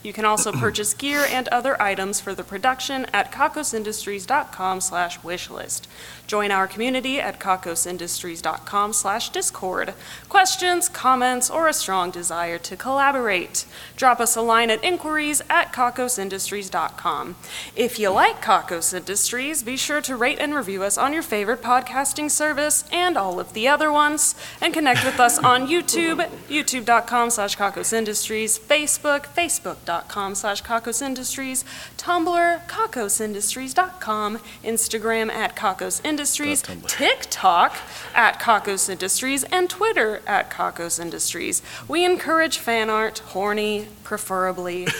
You 0.04 0.14
can 0.14 0.26
also 0.26 0.52
purchase 0.54 0.94
gear 0.94 1.26
and 1.30 1.48
other 1.50 1.82
items 1.82 2.20
for 2.20 2.34
the 2.34 2.44
production 2.44 3.06
at 3.14 3.32
kakosindustries.com 3.32 4.82
slash 4.82 5.20
wishlist. 5.20 5.88
Join 6.28 6.52
our 6.52 6.68
community 6.68 7.20
at 7.20 7.40
kakosindustries.com 7.40 8.94
slash 8.94 9.30
discord. 9.30 9.94
Questions, 10.28 10.90
comments, 10.90 11.50
or 11.50 11.68
a 11.68 11.74
strong 11.74 12.10
desire 12.10 12.58
to 12.60 12.76
collaborate. 12.76 13.66
Drop 13.96 14.20
us 14.20 14.36
a 14.36 14.42
line 14.42 14.72
at 14.72 14.84
inquiries 14.84 15.42
at 15.50 15.72
kakosindustries.com. 15.72 17.36
If 17.76 18.00
you 18.00 18.10
like 18.10 18.42
Kakos 18.42 18.94
Industries, 18.94 19.64
be 19.64 19.78
sure 19.78 20.02
to 20.02 20.16
rate 20.16 20.40
and 20.40 20.54
review 20.54 20.84
us 20.84 20.98
on 20.98 21.14
your 21.14 21.22
favorite 21.22 21.62
podcasting 21.62 22.32
service 22.32 22.84
and 22.92 23.18
all 23.18 23.40
of 23.40 23.54
the 23.54 23.68
other 23.68 23.92
ones, 23.92 24.36
and 24.62 24.74
connect 24.74 25.06
with 25.06 25.20
us 25.20 25.38
on 25.38 25.68
YouTube, 25.76 26.28
youtube.com 26.48 27.30
slash 27.30 27.56
kakosindustries, 27.58 28.60
Facebook, 28.76 29.26
facebook.com 29.28 30.36
slash 30.36 30.62
kakosindustries, 30.62 31.64
Tumblr, 31.96 32.68
kakosindustries.com, 32.68 34.40
Instagram 34.66 35.32
at 35.32 35.56
Kakos 35.56 36.02
Industries, 36.04 36.62
TikTok 36.86 37.78
at 38.14 38.42
Kakos 38.42 38.90
Industries, 38.90 39.46
and 39.46 39.70
Twitter 39.70 40.22
at 40.28 40.52
Kakos 40.52 41.00
Industries. 41.00 41.62
We 41.88 42.04
encourage 42.04 42.58
fan 42.58 42.90
art, 42.90 43.20
horny, 43.20 43.88
preferably, 44.04 44.88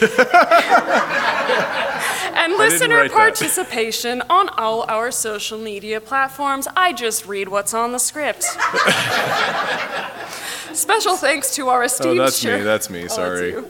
and 2.32 2.54
listener 2.54 3.10
participation 3.10 4.22
on 4.30 4.48
all 4.48 4.86
our 4.88 5.10
social 5.10 5.58
media 5.58 6.00
platforms. 6.00 6.66
I 6.74 6.94
just 6.94 7.26
read 7.26 7.48
what's 7.48 7.74
on 7.74 7.92
the 7.92 7.98
script. 7.98 8.46
Special 10.86 11.16
thanks 11.16 11.54
to 11.54 11.68
our 11.68 11.84
esteemed. 11.84 12.20
Oh, 12.20 12.24
esteemed 12.24 12.54
that's 12.54 12.60
me. 12.60 12.64
That's 12.64 12.90
me. 12.90 13.04
Oh, 13.04 13.08
Sorry. 13.08 13.50
you. 13.50 13.68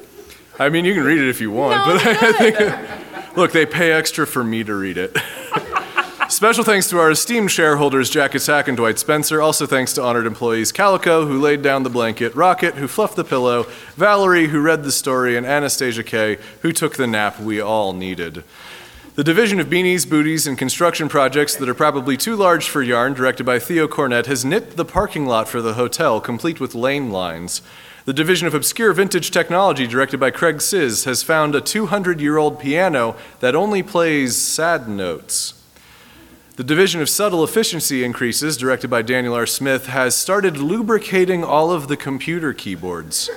I 0.58 0.68
mean, 0.70 0.84
you 0.84 0.94
can 0.94 1.04
read 1.04 1.18
it 1.18 1.28
if 1.28 1.40
you 1.40 1.50
want, 1.50 1.86
No, 1.86 1.94
but 1.94 2.06
I 2.06 2.32
think. 2.32 3.36
Look, 3.36 3.52
they 3.52 3.66
pay 3.66 3.92
extra 3.92 4.26
for 4.26 4.42
me 4.42 4.64
to 4.64 4.74
read 4.74 4.96
it. 4.96 5.16
Special 6.28 6.64
thanks 6.64 6.90
to 6.90 6.98
our 6.98 7.12
esteemed 7.12 7.52
shareholders, 7.52 8.10
Jack 8.10 8.34
Attack 8.34 8.66
and 8.66 8.76
Dwight 8.76 8.98
Spencer. 8.98 9.40
Also 9.40 9.64
thanks 9.64 9.92
to 9.92 10.02
honored 10.02 10.26
employees 10.26 10.72
Calico, 10.72 11.26
who 11.26 11.40
laid 11.40 11.62
down 11.62 11.84
the 11.84 11.90
blanket, 11.90 12.34
Rocket, 12.34 12.74
who 12.74 12.88
fluffed 12.88 13.14
the 13.14 13.22
pillow, 13.22 13.64
Valerie, 13.94 14.48
who 14.48 14.60
read 14.60 14.82
the 14.82 14.90
story, 14.90 15.36
and 15.36 15.46
Anastasia 15.46 16.02
K., 16.02 16.38
who 16.62 16.72
took 16.72 16.96
the 16.96 17.06
nap 17.06 17.38
we 17.38 17.60
all 17.60 17.92
needed. 17.92 18.42
The 19.16 19.24
division 19.24 19.58
of 19.60 19.68
beanies, 19.68 20.06
booties, 20.06 20.46
and 20.46 20.58
construction 20.58 21.08
projects 21.08 21.56
that 21.56 21.70
are 21.70 21.74
probably 21.74 22.18
too 22.18 22.36
large 22.36 22.68
for 22.68 22.82
yarn, 22.82 23.14
directed 23.14 23.44
by 23.44 23.58
Theo 23.58 23.88
Cornett, 23.88 24.26
has 24.26 24.44
knit 24.44 24.76
the 24.76 24.84
parking 24.84 25.24
lot 25.24 25.48
for 25.48 25.62
the 25.62 25.72
hotel, 25.72 26.20
complete 26.20 26.60
with 26.60 26.74
lane 26.74 27.10
lines. 27.10 27.62
The 28.04 28.12
division 28.12 28.46
of 28.46 28.52
obscure 28.52 28.92
vintage 28.92 29.30
technology, 29.30 29.86
directed 29.86 30.20
by 30.20 30.32
Craig 30.32 30.60
Sizz, 30.60 31.04
has 31.04 31.22
found 31.22 31.54
a 31.54 31.62
200 31.62 32.20
year 32.20 32.36
old 32.36 32.60
piano 32.60 33.16
that 33.40 33.54
only 33.54 33.82
plays 33.82 34.36
sad 34.36 34.86
notes. 34.86 35.54
The 36.56 36.64
division 36.64 37.00
of 37.00 37.08
subtle 37.08 37.42
efficiency 37.42 38.04
increases, 38.04 38.58
directed 38.58 38.88
by 38.88 39.00
Daniel 39.00 39.32
R. 39.32 39.46
Smith, 39.46 39.86
has 39.86 40.14
started 40.14 40.58
lubricating 40.58 41.42
all 41.42 41.70
of 41.70 41.88
the 41.88 41.96
computer 41.96 42.52
keyboards. 42.52 43.30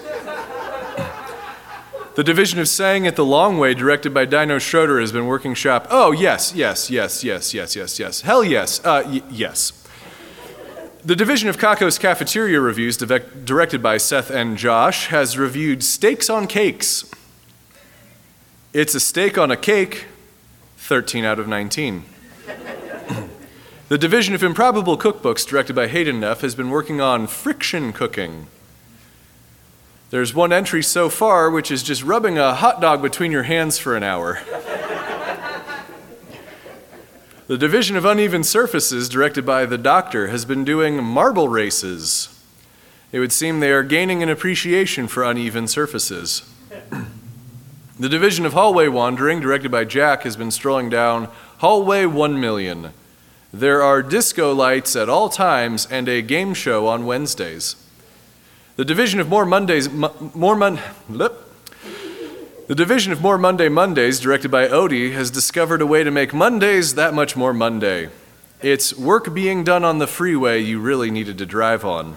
The 2.20 2.24
division 2.26 2.59
of 2.59 2.67
Saying 2.67 3.05
It 3.05 3.15
the 3.15 3.24
Long 3.24 3.59
Way, 3.59 3.74
directed 3.74 4.13
by 4.13 4.26
Dino 4.26 4.59
Schroeder, 4.59 4.99
has 4.99 5.13
been 5.13 5.26
working 5.26 5.53
shop. 5.53 5.88
Oh, 5.89 6.11
yes, 6.11 6.53
yes, 6.53 6.91
yes, 6.91 7.24
yes, 7.24 7.53
yes, 7.53 7.78
yes, 7.78 7.97
yes. 7.97 8.22
Hell 8.24 8.43
yes, 8.43 8.84
uh, 8.84 9.03
y- 9.05 9.22
yes. 9.32 9.72
The 11.05 11.15
division 11.15 11.47
of 11.47 11.57
Kako's 11.57 11.97
Cafeteria 11.97 12.59
Reviews, 12.59 12.97
directed 12.97 13.82
by 13.82 13.95
Seth 13.95 14.30
and 14.30 14.57
Josh, 14.57 15.07
has 15.07 15.38
reviewed 15.38 15.82
Steaks 15.82 16.30
on 16.30 16.45
Cakes. 16.45 17.09
It's 18.74 18.93
a 18.95 18.99
steak 18.99 19.38
on 19.38 19.49
a 19.49 19.55
cake, 19.55 20.07
13 20.76 21.24
out 21.24 21.39
of 21.39 21.47
19. 21.47 22.03
The 23.88 23.97
Division 23.97 24.36
of 24.36 24.43
Improbable 24.43 24.97
Cookbooks, 24.97 25.47
directed 25.47 25.74
by 25.74 25.88
Hayden 25.88 26.20
Neff, 26.20 26.41
has 26.41 26.53
been 26.53 26.70
working 26.70 26.99
on 26.99 27.28
friction 27.28 27.93
cooking. 27.93 28.47
There's 30.10 30.34
one 30.34 30.51
entry 30.51 30.82
so 30.82 31.07
far, 31.07 31.51
which 31.51 31.70
is 31.70 31.84
just 31.84 32.01
rubbing 32.03 32.39
a 32.39 32.55
hot 32.55 32.82
dog 32.82 32.99
between 32.99 33.32
your 33.32 33.43
hands 33.43 33.78
for 33.78 33.95
an 33.95 34.01
hour. 34.01 34.39
the 37.45 37.60
Division 37.60 37.95
of 37.95 38.05
Uneven 38.05 38.43
Surfaces, 38.43 39.07
directed 39.07 39.45
by 39.45 39.68
The 39.68 39.78
Doctor, 39.78 40.30
has 40.30 40.45
been 40.45 40.66
doing 40.66 41.03
marble 41.03 41.47
races. 41.47 42.36
It 43.12 43.20
would 43.20 43.32
seem 43.32 43.60
they 43.60 43.72
are 43.72 43.84
gaining 43.84 44.24
an 44.24 44.30
appreciation 44.30 45.07
for 45.07 45.24
uneven 45.24 45.68
surfaces. 45.68 46.41
the 47.99 48.10
Division 48.10 48.47
of 48.47 48.53
Hallway 48.53 48.88
Wandering, 48.88 49.39
directed 49.39 49.70
by 49.70 49.84
Jack, 49.84 50.24
has 50.24 50.36
been 50.36 50.49
strolling 50.49 50.89
down 50.89 51.28
Hallway 51.60 52.07
1 52.07 52.39
Million. 52.39 52.93
There 53.53 53.84
are 53.84 54.01
disco 54.01 54.55
lights 54.55 54.95
at 54.95 55.07
all 55.07 55.30
times 55.30 55.86
and 55.86 56.10
a 56.10 56.24
game 56.24 56.55
show 56.55 56.88
on 56.88 57.05
Wednesdays. 57.05 57.76
The 58.80 58.86
division 58.86 59.19
of 59.19 59.27
More 59.27 59.45
Mondays, 59.45 59.89
Mo- 59.89 60.32
More 60.34 60.55
Mon. 60.55 60.80
The 61.09 62.75
division 62.75 63.11
of 63.11 63.21
More 63.21 63.38
Monday 63.38 63.67
Mondays, 63.67 64.21
directed 64.21 64.51
by 64.51 64.69
Odie, 64.69 65.11
has 65.11 65.30
discovered 65.30 65.82
a 65.82 65.86
way 65.86 66.05
to 66.05 66.11
make 66.11 66.34
Mondays 66.34 66.95
that 66.95 67.13
much 67.13 67.36
more 67.36 67.53
Monday. 67.53 68.07
It's 68.61 68.97
work 68.97 69.34
being 69.34 69.65
done 69.65 69.84
on 69.84 69.97
the 69.97 70.07
freeway 70.07 70.61
you 70.61 70.80
really 70.80 71.11
needed 71.11 71.38
to 71.39 71.45
drive 71.45 71.84
on. 71.84 72.15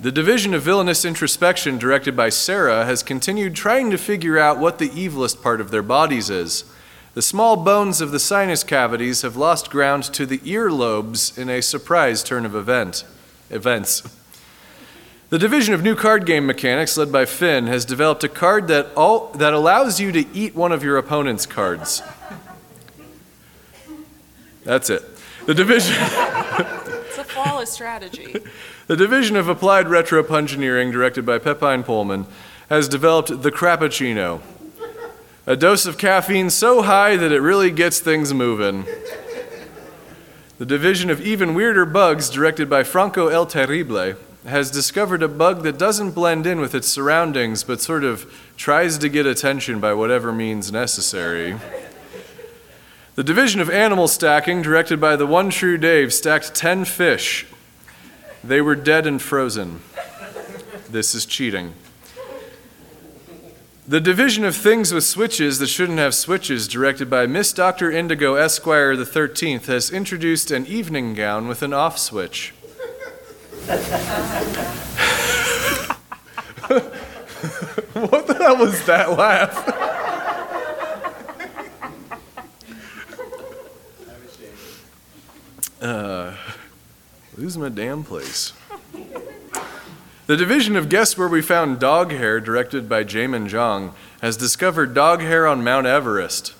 The 0.00 0.10
division 0.10 0.54
of 0.54 0.62
Villainous 0.62 1.04
Introspection, 1.04 1.76
directed 1.76 2.16
by 2.16 2.30
Sarah, 2.30 2.86
has 2.86 3.02
continued 3.02 3.54
trying 3.54 3.90
to 3.90 3.98
figure 3.98 4.38
out 4.38 4.58
what 4.58 4.78
the 4.78 4.88
evilest 4.88 5.42
part 5.42 5.60
of 5.60 5.70
their 5.70 5.82
bodies 5.82 6.30
is. 6.30 6.64
The 7.12 7.20
small 7.20 7.58
bones 7.58 8.00
of 8.00 8.10
the 8.10 8.18
sinus 8.18 8.64
cavities 8.64 9.20
have 9.20 9.36
lost 9.36 9.68
ground 9.68 10.04
to 10.14 10.24
the 10.24 10.38
earlobes 10.38 11.36
in 11.36 11.50
a 11.50 11.60
surprise 11.60 12.22
turn 12.22 12.46
of 12.46 12.54
event, 12.54 13.04
events. 13.50 14.02
The 15.28 15.38
division 15.38 15.74
of 15.74 15.82
new 15.82 15.96
card 15.96 16.24
game 16.24 16.46
mechanics, 16.46 16.96
led 16.96 17.10
by 17.10 17.24
Finn, 17.24 17.66
has 17.66 17.84
developed 17.84 18.22
a 18.22 18.28
card 18.28 18.68
that, 18.68 18.88
all, 18.96 19.28
that 19.32 19.52
allows 19.52 19.98
you 19.98 20.12
to 20.12 20.24
eat 20.32 20.54
one 20.54 20.70
of 20.70 20.84
your 20.84 20.96
opponent's 20.98 21.46
cards. 21.46 22.00
That's 24.62 24.88
it. 24.88 25.02
The 25.46 25.54
division. 25.54 25.94
It's 27.08 27.18
a 27.18 27.24
flawless 27.24 27.70
strategy. 27.70 28.36
The 28.88 28.96
Division 28.96 29.34
of 29.34 29.48
Applied 29.48 29.88
Retro 29.88 30.22
Pungineering, 30.22 30.92
directed 30.92 31.26
by 31.26 31.40
Pepine 31.40 31.82
Pullman, 31.82 32.26
has 32.68 32.88
developed 32.88 33.42
the 33.42 33.50
Crappuccino. 33.50 34.42
A 35.44 35.56
dose 35.56 35.86
of 35.86 35.98
caffeine 35.98 36.50
so 36.50 36.82
high 36.82 37.16
that 37.16 37.32
it 37.32 37.40
really 37.40 37.72
gets 37.72 37.98
things 37.98 38.32
moving. 38.32 38.84
The 40.58 40.66
Division 40.66 41.10
of 41.10 41.20
Even 41.20 41.54
Weirder 41.54 41.86
Bugs, 41.86 42.30
directed 42.30 42.70
by 42.70 42.84
Franco 42.84 43.26
El 43.26 43.46
Terrible, 43.46 44.14
has 44.46 44.70
discovered 44.70 45.22
a 45.22 45.28
bug 45.28 45.62
that 45.62 45.78
doesn't 45.78 46.12
blend 46.12 46.46
in 46.46 46.60
with 46.60 46.74
its 46.74 46.88
surroundings 46.88 47.64
but 47.64 47.80
sort 47.80 48.04
of 48.04 48.32
tries 48.56 48.96
to 48.98 49.08
get 49.08 49.26
attention 49.26 49.80
by 49.80 49.92
whatever 49.92 50.32
means 50.32 50.70
necessary. 50.72 51.56
The 53.16 53.24
Division 53.24 53.60
of 53.60 53.70
Animal 53.70 54.08
Stacking, 54.08 54.62
directed 54.62 55.00
by 55.00 55.16
the 55.16 55.26
one 55.26 55.50
true 55.50 55.78
Dave, 55.78 56.12
stacked 56.12 56.54
10 56.54 56.84
fish. 56.84 57.46
They 58.44 58.60
were 58.60 58.74
dead 58.74 59.06
and 59.06 59.20
frozen. 59.20 59.80
This 60.88 61.14
is 61.14 61.24
cheating. 61.24 61.72
The 63.88 64.00
Division 64.00 64.44
of 64.44 64.56
Things 64.56 64.92
with 64.92 65.04
Switches 65.04 65.60
That 65.60 65.68
Shouldn't 65.68 65.98
Have 65.98 66.14
Switches, 66.14 66.66
directed 66.66 67.08
by 67.08 67.26
Miss 67.26 67.52
Dr. 67.52 67.90
Indigo 67.90 68.34
Esquire 68.34 68.96
the 68.96 69.04
13th, 69.04 69.66
has 69.66 69.90
introduced 69.90 70.50
an 70.50 70.66
evening 70.66 71.14
gown 71.14 71.48
with 71.48 71.62
an 71.62 71.72
off 71.72 71.96
switch. 71.96 72.52
what 77.96 78.26
the 78.28 78.36
hell 78.38 78.58
was 78.58 78.86
that 78.86 79.10
laugh? 79.18 79.96
Uh, 85.82 86.36
lose 87.36 87.58
my 87.58 87.68
damn 87.68 88.04
place. 88.04 88.52
The 90.28 90.36
division 90.36 90.76
of 90.76 90.88
Guess 90.88 91.18
Where 91.18 91.26
We 91.26 91.42
Found 91.42 91.80
Dog 91.80 92.12
Hair, 92.12 92.42
directed 92.42 92.88
by 92.88 93.02
Jamin 93.02 93.48
Jong, 93.48 93.94
has 94.22 94.36
discovered 94.36 94.94
dog 94.94 95.22
hair 95.22 95.44
on 95.44 95.64
Mount 95.64 95.88
Everest. 95.88 96.54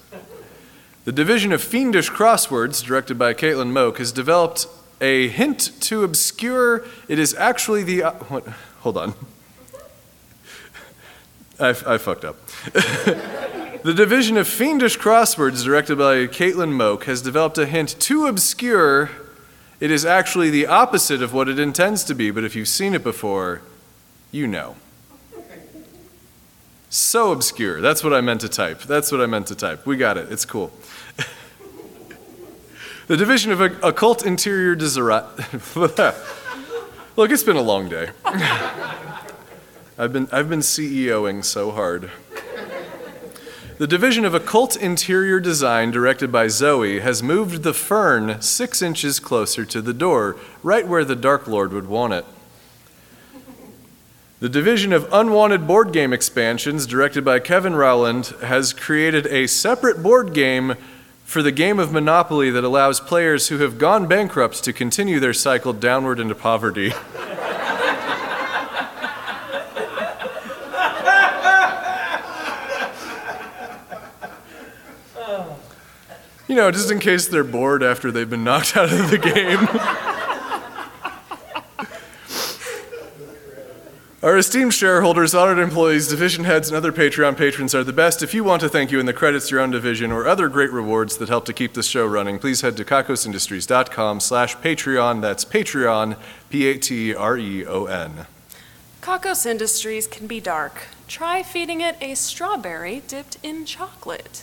The 1.04 1.12
division 1.12 1.52
of 1.52 1.62
Fiendish 1.62 2.10
Crosswords, 2.10 2.82
directed 2.84 3.16
by 3.16 3.32
Caitlin 3.32 3.70
Moak, 3.70 3.98
has 3.98 4.10
developed 4.10 4.66
a 5.00 5.28
hint 5.28 5.72
to 5.82 6.04
obscure 6.04 6.84
it 7.08 7.18
is 7.18 7.34
actually 7.34 7.82
the. 7.82 8.02
Uh, 8.02 8.12
what? 8.12 8.46
Hold 8.80 8.96
on. 8.98 9.14
I, 11.58 11.70
I 11.70 11.98
fucked 11.98 12.24
up. 12.24 12.46
the 12.72 13.94
division 13.96 14.36
of 14.36 14.46
Fiendish 14.46 14.98
Crosswords, 14.98 15.64
directed 15.64 15.96
by 15.96 16.26
Caitlin 16.26 16.72
Moak, 16.72 17.04
has 17.04 17.22
developed 17.22 17.56
a 17.58 17.66
hint 17.66 17.98
too 17.98 18.26
obscure 18.26 19.10
it 19.78 19.90
is 19.90 20.04
actually 20.04 20.50
the 20.50 20.66
opposite 20.66 21.22
of 21.22 21.34
what 21.34 21.48
it 21.48 21.58
intends 21.58 22.02
to 22.04 22.14
be, 22.14 22.30
but 22.30 22.44
if 22.44 22.56
you've 22.56 22.68
seen 22.68 22.94
it 22.94 23.04
before, 23.04 23.60
you 24.32 24.46
know. 24.46 24.76
So 26.88 27.30
obscure. 27.30 27.80
That's 27.82 28.02
what 28.02 28.14
I 28.14 28.22
meant 28.22 28.40
to 28.40 28.48
type. 28.48 28.82
That's 28.82 29.12
what 29.12 29.20
I 29.20 29.26
meant 29.26 29.48
to 29.48 29.54
type. 29.54 29.84
We 29.84 29.96
got 29.96 30.16
it. 30.16 30.32
It's 30.32 30.46
cool. 30.46 30.72
The 33.06 33.16
division 33.16 33.52
of 33.52 33.60
occult 33.60 34.24
interior 34.24 34.74
design. 34.74 35.24
Look, 37.16 37.30
it's 37.30 37.42
been 37.42 37.56
a 37.56 37.62
long 37.62 37.88
day. 37.88 38.10
I've 39.98 40.12
been, 40.12 40.28
I've 40.30 40.50
been 40.50 40.60
CEOing 40.60 41.44
so 41.44 41.70
hard. 41.70 42.10
The 43.78 43.86
division 43.86 44.24
of 44.24 44.34
occult 44.34 44.76
interior 44.76 45.38
design, 45.38 45.90
directed 45.90 46.32
by 46.32 46.48
Zoe, 46.48 47.00
has 47.00 47.22
moved 47.22 47.62
the 47.62 47.74
fern 47.74 48.40
six 48.40 48.80
inches 48.80 49.20
closer 49.20 49.64
to 49.66 49.82
the 49.82 49.92
door, 49.92 50.36
right 50.62 50.88
where 50.88 51.04
the 51.04 51.16
Dark 51.16 51.46
Lord 51.46 51.72
would 51.72 51.86
want 51.86 52.14
it. 52.14 52.24
The 54.40 54.48
division 54.48 54.92
of 54.92 55.08
unwanted 55.12 55.66
board 55.66 55.92
game 55.92 56.12
expansions, 56.12 56.86
directed 56.86 57.24
by 57.24 57.38
Kevin 57.38 57.74
Rowland, 57.74 58.34
has 58.42 58.72
created 58.72 59.26
a 59.26 59.46
separate 59.46 60.02
board 60.02 60.34
game 60.34 60.74
for 61.26 61.42
the 61.42 61.50
game 61.50 61.80
of 61.80 61.92
Monopoly 61.92 62.50
that 62.50 62.62
allows 62.62 63.00
players 63.00 63.48
who 63.48 63.58
have 63.58 63.78
gone 63.78 64.06
bankrupt 64.06 64.62
to 64.62 64.72
continue 64.72 65.18
their 65.18 65.34
cycle 65.34 65.72
downward 65.72 66.20
into 66.20 66.34
poverty. 66.34 66.92
You 76.48 76.54
know, 76.54 76.70
just 76.70 76.92
in 76.92 77.00
case 77.00 77.26
they're 77.26 77.42
bored 77.42 77.82
after 77.82 78.12
they've 78.12 78.30
been 78.30 78.44
knocked 78.44 78.76
out 78.76 78.92
of 78.92 79.10
the 79.10 79.18
game. 79.98 80.05
Our 84.26 84.36
esteemed 84.38 84.74
shareholders, 84.74 85.34
honored 85.36 85.60
employees, 85.60 86.08
division 86.08 86.42
heads, 86.42 86.66
and 86.68 86.76
other 86.76 86.90
Patreon 86.90 87.36
patrons 87.36 87.76
are 87.76 87.84
the 87.84 87.92
best. 87.92 88.24
If 88.24 88.34
you 88.34 88.42
want 88.42 88.60
to 88.62 88.68
thank 88.68 88.90
you 88.90 88.98
in 88.98 89.06
the 89.06 89.12
credits 89.12 89.52
your 89.52 89.60
own 89.60 89.70
division 89.70 90.10
or 90.10 90.26
other 90.26 90.48
great 90.48 90.72
rewards 90.72 91.18
that 91.18 91.28
help 91.28 91.44
to 91.44 91.52
keep 91.52 91.74
this 91.74 91.86
show 91.86 92.04
running, 92.04 92.40
please 92.40 92.62
head 92.62 92.76
to 92.78 92.84
kakosindustries.com 92.84 94.18
slash 94.18 94.56
Patreon. 94.56 95.20
That's 95.20 95.44
Patreon, 95.44 96.16
P-A-T-R-E-O-N. 96.50 98.26
Kakos 99.00 99.46
Industries 99.46 100.08
can 100.08 100.26
be 100.26 100.40
dark. 100.40 100.88
Try 101.06 101.44
feeding 101.44 101.80
it 101.80 101.94
a 102.00 102.16
strawberry 102.16 103.04
dipped 103.06 103.36
in 103.44 103.64
chocolate. 103.64 104.42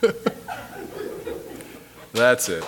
That's 2.14 2.48
it. 2.48 2.64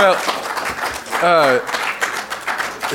Well, 0.00 0.16
uh, 1.22 1.58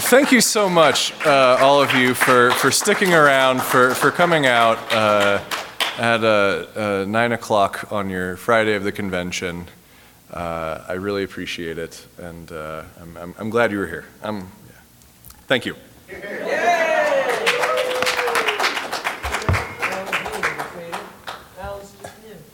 thank 0.10 0.32
you 0.32 0.42
so 0.42 0.68
much, 0.68 1.14
uh, 1.24 1.60
all 1.62 1.80
of 1.80 1.94
you, 1.94 2.16
for, 2.16 2.50
for 2.54 2.72
sticking 2.72 3.14
around, 3.14 3.62
for, 3.62 3.94
for 3.94 4.10
coming 4.10 4.48
out 4.48 4.80
uh, 4.92 5.40
at 6.00 6.24
uh, 6.24 6.66
uh, 6.76 7.06
9 7.08 7.32
o'clock 7.34 7.92
on 7.92 8.10
your 8.10 8.38
Friday 8.38 8.74
of 8.74 8.84
the 8.84 8.92
convention. 8.92 9.68
Uh, 10.34 10.84
I 10.88 10.94
really 10.94 11.24
appreciate 11.24 11.78
it, 11.78 12.08
and 12.18 12.52
I'm, 12.52 13.18
I'm, 13.18 13.36
I'm 13.38 13.50
glad 13.52 13.72
you 13.72 13.78
were 13.78 13.88
here. 13.88 14.06
Um, 14.24 14.52
yeah. 14.68 14.74
Thank 15.46 15.68
you. 15.68 15.76